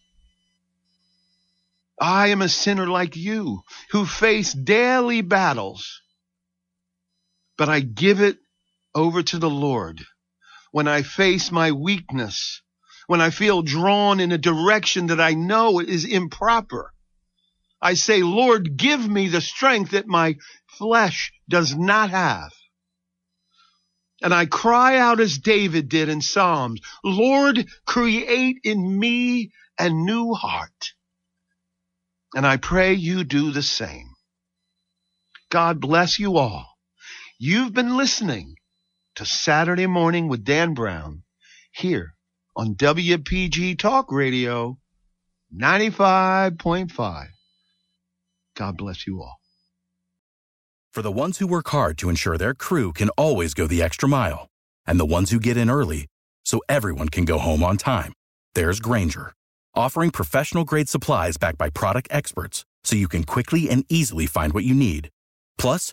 I 2.00 2.28
am 2.28 2.42
a 2.42 2.48
sinner 2.48 2.86
like 2.86 3.16
you 3.16 3.62
who 3.90 4.06
face 4.06 4.52
daily 4.52 5.22
battles, 5.22 6.01
but 7.56 7.68
I 7.68 7.80
give 7.80 8.20
it 8.20 8.38
over 8.94 9.22
to 9.22 9.38
the 9.38 9.50
Lord 9.50 10.04
when 10.70 10.88
I 10.88 11.02
face 11.02 11.52
my 11.52 11.72
weakness, 11.72 12.62
when 13.06 13.20
I 13.20 13.30
feel 13.30 13.62
drawn 13.62 14.20
in 14.20 14.32
a 14.32 14.38
direction 14.38 15.08
that 15.08 15.20
I 15.20 15.34
know 15.34 15.80
is 15.80 16.04
improper. 16.04 16.92
I 17.80 17.94
say, 17.94 18.22
Lord, 18.22 18.76
give 18.76 19.06
me 19.08 19.28
the 19.28 19.40
strength 19.40 19.90
that 19.90 20.06
my 20.06 20.36
flesh 20.66 21.32
does 21.48 21.74
not 21.74 22.10
have. 22.10 22.52
And 24.22 24.32
I 24.32 24.46
cry 24.46 24.98
out 24.98 25.18
as 25.20 25.38
David 25.38 25.88
did 25.88 26.08
in 26.08 26.22
Psalms, 26.22 26.80
Lord, 27.02 27.66
create 27.84 28.58
in 28.62 28.98
me 28.98 29.52
a 29.78 29.90
new 29.90 30.32
heart. 30.32 30.92
And 32.34 32.46
I 32.46 32.56
pray 32.56 32.94
you 32.94 33.24
do 33.24 33.50
the 33.50 33.62
same. 33.62 34.14
God 35.50 35.80
bless 35.80 36.18
you 36.20 36.38
all. 36.38 36.71
You've 37.44 37.74
been 37.74 37.96
listening 37.96 38.54
to 39.16 39.26
Saturday 39.26 39.88
Morning 39.88 40.28
with 40.28 40.44
Dan 40.44 40.74
Brown 40.74 41.24
here 41.72 42.14
on 42.54 42.76
WPG 42.76 43.76
Talk 43.80 44.12
Radio 44.12 44.78
95.5. 45.52 47.26
God 48.54 48.76
bless 48.76 49.08
you 49.08 49.20
all. 49.20 49.40
For 50.92 51.02
the 51.02 51.10
ones 51.10 51.38
who 51.38 51.48
work 51.48 51.68
hard 51.70 51.98
to 51.98 52.08
ensure 52.08 52.38
their 52.38 52.54
crew 52.54 52.92
can 52.92 53.08
always 53.18 53.54
go 53.54 53.66
the 53.66 53.82
extra 53.82 54.08
mile, 54.08 54.46
and 54.86 55.00
the 55.00 55.14
ones 55.16 55.30
who 55.30 55.40
get 55.40 55.56
in 55.56 55.68
early 55.68 56.06
so 56.44 56.60
everyone 56.68 57.08
can 57.08 57.24
go 57.24 57.38
home 57.38 57.64
on 57.64 57.76
time, 57.76 58.12
there's 58.54 58.78
Grainger, 58.78 59.32
offering 59.74 60.12
professional 60.12 60.62
grade 60.62 60.88
supplies 60.88 61.38
backed 61.38 61.58
by 61.58 61.70
product 61.70 62.06
experts 62.12 62.64
so 62.84 62.94
you 62.94 63.08
can 63.08 63.24
quickly 63.24 63.68
and 63.68 63.84
easily 63.88 64.26
find 64.26 64.52
what 64.52 64.62
you 64.62 64.76
need. 64.76 65.08
Plus, 65.58 65.92